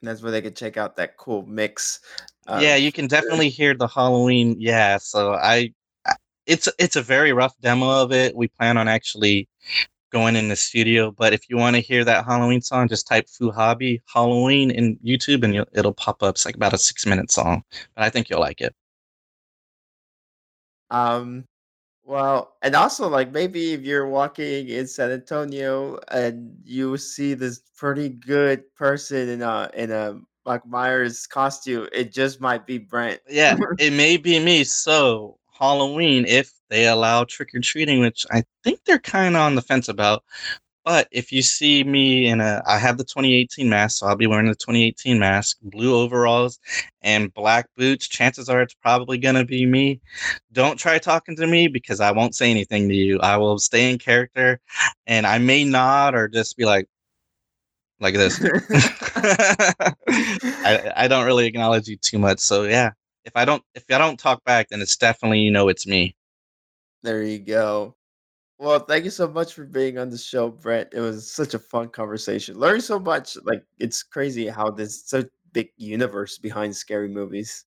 that's 0.01 0.21
where 0.21 0.33
they 0.33 0.41
could 0.41 0.57
check 0.57 0.75
out 0.75 0.97
that 0.97 1.15
cool 1.15 1.45
mix. 1.45 2.01
yeah, 2.49 2.75
you 2.75 2.91
can 2.91 3.07
definitely 3.07 3.47
hear 3.47 3.73
the 3.73 3.87
Halloween. 3.87 4.57
Yeah, 4.59 4.97
so 4.97 5.35
I, 5.35 5.73
it's 6.45 6.67
it's 6.77 6.97
a 6.97 7.01
very 7.01 7.31
rough 7.31 7.57
demo 7.61 8.03
of 8.03 8.11
it. 8.11 8.35
We 8.35 8.49
plan 8.49 8.77
on 8.77 8.89
actually 8.89 9.47
going 10.13 10.35
in 10.35 10.47
the 10.47 10.55
studio. 10.55 11.11
But 11.11 11.33
if 11.33 11.49
you 11.49 11.57
want 11.57 11.75
to 11.75 11.81
hear 11.81 12.05
that 12.05 12.25
Halloween 12.25 12.61
song, 12.61 12.87
just 12.87 13.07
type 13.07 13.27
Fuhabi 13.27 14.01
Halloween 14.05 14.71
in 14.71 14.97
YouTube 15.03 15.43
and 15.43 15.65
it'll 15.73 15.93
pop 15.93 16.23
up. 16.23 16.35
It's 16.35 16.45
like 16.45 16.55
about 16.55 16.73
a 16.73 16.77
six 16.77 17.05
minute 17.05 17.31
song, 17.31 17.63
but 17.95 18.03
I 18.05 18.09
think 18.09 18.29
you'll 18.29 18.39
like 18.39 18.61
it. 18.61 18.73
Um, 20.91 21.45
well, 22.05 22.55
and 22.61 22.75
also 22.75 23.09
like 23.09 23.31
maybe 23.31 23.73
if 23.73 23.81
you're 23.81 24.07
walking 24.07 24.69
in 24.69 24.87
San 24.87 25.11
Antonio 25.11 25.99
and 26.11 26.55
you 26.63 26.95
see 26.97 27.33
this 27.33 27.61
pretty 27.75 28.09
good 28.09 28.63
person 28.75 29.27
in 29.29 29.41
a 29.41 29.69
in 29.73 29.91
a 29.91 30.19
Mike 30.45 30.65
Myers 30.67 31.25
costume, 31.25 31.87
it 31.91 32.11
just 32.11 32.39
might 32.39 32.67
be 32.67 32.77
Brent. 32.77 33.19
yeah, 33.27 33.57
it 33.79 33.93
may 33.93 34.17
be 34.17 34.39
me. 34.39 34.63
So 34.63 35.39
Halloween, 35.57 36.25
if 36.27 36.51
they 36.73 36.87
allow 36.87 37.23
trick 37.23 37.53
or 37.53 37.59
treating, 37.59 37.99
which 37.99 38.25
I 38.31 38.43
think 38.63 38.83
they're 38.83 38.97
kind 38.97 39.35
of 39.35 39.41
on 39.43 39.53
the 39.53 39.61
fence 39.61 39.89
about. 39.89 40.23
But 40.83 41.07
if 41.11 41.31
you 41.31 41.43
see 41.43 41.83
me 41.83 42.25
in 42.25 42.41
a, 42.41 42.63
I 42.67 42.79
have 42.79 42.97
the 42.97 43.03
2018 43.03 43.69
mask, 43.69 43.99
so 43.99 44.07
I'll 44.07 44.15
be 44.15 44.25
wearing 44.27 44.47
the 44.47 44.55
2018 44.55 45.19
mask, 45.19 45.57
blue 45.61 45.95
overalls, 45.95 46.59
and 47.03 47.31
black 47.33 47.69
boots. 47.77 48.07
Chances 48.07 48.49
are 48.49 48.61
it's 48.61 48.73
probably 48.73 49.19
going 49.19 49.35
to 49.35 49.45
be 49.45 49.67
me. 49.67 50.01
Don't 50.51 50.77
try 50.77 50.97
talking 50.97 51.35
to 51.37 51.45
me 51.47 51.67
because 51.67 52.01
I 52.01 52.11
won't 52.11 52.35
say 52.35 52.49
anything 52.49 52.89
to 52.89 52.95
you. 52.95 53.19
I 53.19 53.37
will 53.37 53.59
stay 53.59 53.91
in 53.91 53.99
character 53.99 54.59
and 55.05 55.27
I 55.27 55.37
may 55.37 55.63
nod 55.63 56.15
or 56.15 56.27
just 56.27 56.57
be 56.57 56.65
like, 56.65 56.87
like 57.99 58.15
this. 58.15 58.43
I, 60.65 60.91
I 60.95 61.07
don't 61.07 61.25
really 61.25 61.45
acknowledge 61.45 61.87
you 61.87 61.97
too 61.97 62.17
much. 62.17 62.39
So 62.39 62.63
yeah, 62.63 62.91
if 63.25 63.33
I 63.35 63.45
don't 63.45 63.63
if 63.75 63.85
I 63.91 63.99
don't 63.99 64.19
talk 64.19 64.43
back, 64.43 64.69
then 64.69 64.81
it's 64.81 64.97
definitely 64.97 65.39
you 65.39 65.51
know 65.51 65.69
it's 65.69 65.85
me. 65.87 66.15
There 67.03 67.23
you 67.23 67.39
go. 67.39 67.95
Well, 68.59 68.79
thank 68.79 69.03
you 69.05 69.11
so 69.11 69.27
much 69.27 69.53
for 69.53 69.65
being 69.65 69.97
on 69.97 70.09
the 70.09 70.17
show, 70.17 70.49
Brett. 70.49 70.89
It 70.93 71.01
was 71.01 71.29
such 71.29 71.53
a 71.53 71.59
fun 71.59 71.89
conversation. 71.89 72.57
Learned 72.57 72.83
so 72.83 72.99
much. 72.99 73.37
Like 73.43 73.65
it's 73.79 74.03
crazy 74.03 74.47
how 74.47 74.71
there's 74.71 75.03
such 75.03 75.25
a 75.25 75.29
big 75.51 75.69
universe 75.77 76.37
behind 76.37 76.75
scary 76.75 77.09
movies. 77.09 77.65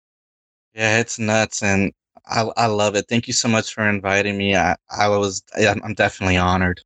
Yeah, 0.73 0.99
it's 0.99 1.19
nuts, 1.19 1.63
and 1.63 1.91
I 2.27 2.49
I 2.57 2.67
love 2.67 2.95
it. 2.95 3.05
Thank 3.09 3.27
you 3.27 3.33
so 3.33 3.47
much 3.49 3.73
for 3.73 3.87
inviting 3.87 4.37
me. 4.37 4.55
I 4.55 4.75
I 4.89 5.07
was 5.09 5.43
I'm 5.57 5.81
I'm 5.83 5.93
definitely 5.95 6.37
honored. 6.37 6.81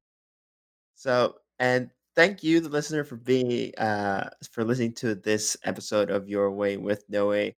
So, 0.95 1.35
and 1.59 1.89
thank 2.15 2.43
you, 2.43 2.59
the 2.59 2.69
listener, 2.69 3.03
for 3.03 3.15
being 3.15 3.75
uh 3.77 4.29
for 4.51 4.63
listening 4.63 4.93
to 4.95 5.15
this 5.15 5.55
episode 5.63 6.09
of 6.11 6.27
Your 6.29 6.51
Way 6.51 6.77
with 6.77 7.03
Noe. 7.09 7.51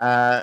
Uh, 0.00 0.42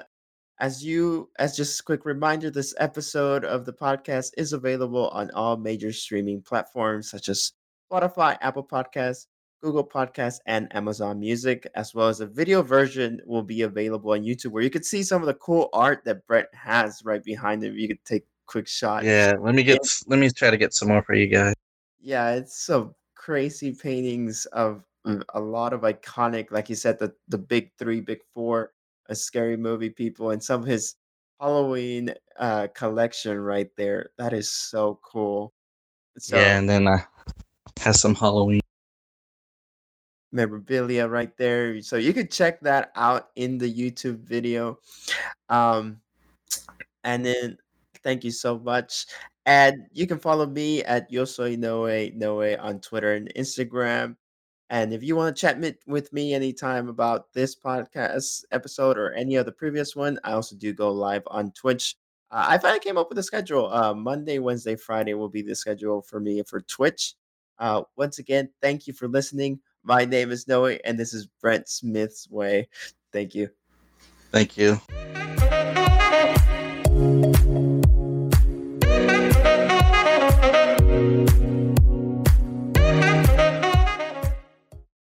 as 0.60 0.84
you 0.84 1.30
as 1.40 1.56
just 1.56 1.80
a 1.80 1.84
quick 1.84 2.06
reminder, 2.06 2.52
this 2.52 2.74
episode 2.78 3.46
of 3.46 3.66
the 3.66 3.74
podcast 3.74 4.32
is 4.38 4.54
available 4.54 5.10
on 5.10 5.32
all 5.32 5.58
major 5.58 5.94
streaming 5.94 6.42
platforms 6.42 7.10
such 7.10 7.30
as 7.30 7.54
Spotify, 7.92 8.38
Apple 8.42 8.64
Podcasts, 8.64 9.28
Google 9.64 9.88
Podcasts, 9.88 10.40
and 10.46 10.74
Amazon 10.76 11.20
Music, 11.20 11.70
as 11.76 11.96
well 11.96 12.10
as 12.10 12.20
a 12.20 12.28
video 12.28 12.62
version 12.62 13.22
will 13.26 13.44
be 13.44 13.62
available 13.62 14.12
on 14.12 14.22
YouTube 14.22 14.52
where 14.52 14.64
you 14.64 14.70
can 14.70 14.84
see 14.84 15.02
some 15.02 15.22
of 15.22 15.28
the 15.28 15.34
cool 15.36 15.70
art 15.72 16.04
that 16.06 16.28
Brett 16.28 16.50
has 16.54 17.02
right 17.06 17.24
behind 17.24 17.64
him. 17.64 17.78
You 17.78 17.88
could 17.88 18.04
take 18.04 18.24
a 18.24 18.46
quick 18.46 18.68
shot. 18.68 19.06
Yeah, 19.06 19.36
let 19.40 19.56
me 19.56 19.64
get 19.64 19.80
s- 19.84 20.04
let 20.08 20.20
me 20.20 20.30
try 20.30 20.52
to 20.52 20.58
get 20.58 20.74
some 20.74 20.90
more 20.90 21.04
for 21.04 21.16
you 21.16 21.28
guys. 21.28 21.54
Yeah, 22.02 22.32
it's 22.32 22.66
some 22.66 22.96
crazy 23.16 23.74
paintings 23.74 24.46
of 24.48 24.84
mm, 25.08 25.24
a 25.34 25.40
lot 25.40 25.72
of 25.72 25.82
iconic, 25.82 26.52
like 26.52 26.70
you 26.70 26.76
said, 26.76 27.00
the 27.00 27.14
the 27.30 27.38
big 27.38 27.72
three, 27.78 28.02
big 28.02 28.20
four, 28.34 28.72
a 29.10 29.16
scary 29.16 29.58
movie 29.58 29.90
people, 29.90 30.32
and 30.32 30.42
some 30.42 30.62
of 30.62 30.68
his 30.68 30.96
Halloween 31.42 32.14
uh 32.38 32.68
collection 32.74 33.40
right 33.40 33.70
there. 33.76 34.12
That 34.18 34.32
is 34.34 34.50
so 34.50 35.00
cool. 35.04 35.52
Yeah, 36.32 36.58
and 36.58 36.70
then 36.70 36.88
I 36.88 37.04
has 37.82 38.00
some 38.00 38.16
Halloween. 38.16 38.62
memorabilia 40.32 41.08
right 41.08 41.36
there. 41.38 41.82
So 41.82 41.98
you 41.98 42.14
could 42.14 42.30
check 42.30 42.62
that 42.62 42.92
out 42.96 43.30
in 43.36 43.58
the 43.58 43.72
YouTube 43.72 44.20
video. 44.20 44.78
Um, 45.50 46.02
and 47.04 47.26
then 47.26 47.58
thank 48.04 48.24
you 48.24 48.32
so 48.32 48.60
much. 48.60 49.08
And 49.46 49.88
you 49.92 50.06
can 50.06 50.20
follow 50.20 50.46
me 50.46 50.84
at 50.84 51.12
Yosoy 51.12 51.58
Noe 51.58 51.90
Noe 52.14 52.56
on 52.60 52.80
Twitter 52.80 53.14
and 53.14 53.34
Instagram. 53.36 54.16
And 54.70 54.94
if 54.94 55.02
you 55.02 55.16
want 55.16 55.36
to 55.36 55.40
chat 55.40 55.58
with 55.88 56.14
me 56.14 56.34
anytime 56.34 56.90
about 56.90 57.34
this 57.34 57.56
podcast 57.56 58.44
episode 58.52 58.98
or 58.98 59.14
any 59.14 59.36
other 59.36 59.52
previous 59.52 59.96
one, 59.96 60.20
I 60.24 60.34
also 60.34 60.56
do 60.56 60.74
go 60.74 60.92
live 60.92 61.24
on 61.28 61.52
Twitch. 61.52 61.96
Uh, 62.32 62.46
I 62.50 62.58
finally 62.60 62.80
came 62.80 62.98
up 62.98 63.10
with 63.10 63.18
a 63.18 63.24
schedule. 63.24 63.72
Uh, 63.74 63.96
Monday, 63.96 64.38
Wednesday, 64.38 64.76
Friday 64.76 65.16
will 65.16 65.30
be 65.30 65.42
the 65.42 65.56
schedule 65.56 66.04
for 66.04 66.20
me 66.20 66.44
for 66.44 66.62
Twitch. 66.62 67.16
Uh, 67.58 67.82
once 67.98 68.20
again, 68.20 68.50
thank 68.62 68.86
you 68.86 68.94
for 68.94 69.08
listening. 69.08 69.60
My 69.84 70.06
name 70.06 70.32
is 70.32 70.48
Noe, 70.48 70.66
and 70.66 71.00
this 71.00 71.14
is 71.14 71.28
Brent 71.42 71.68
Smith's 71.68 72.30
Way. 72.30 72.70
Thank 73.12 73.34
you. 73.34 73.50
Thank 74.32 74.56
you. 74.56 74.80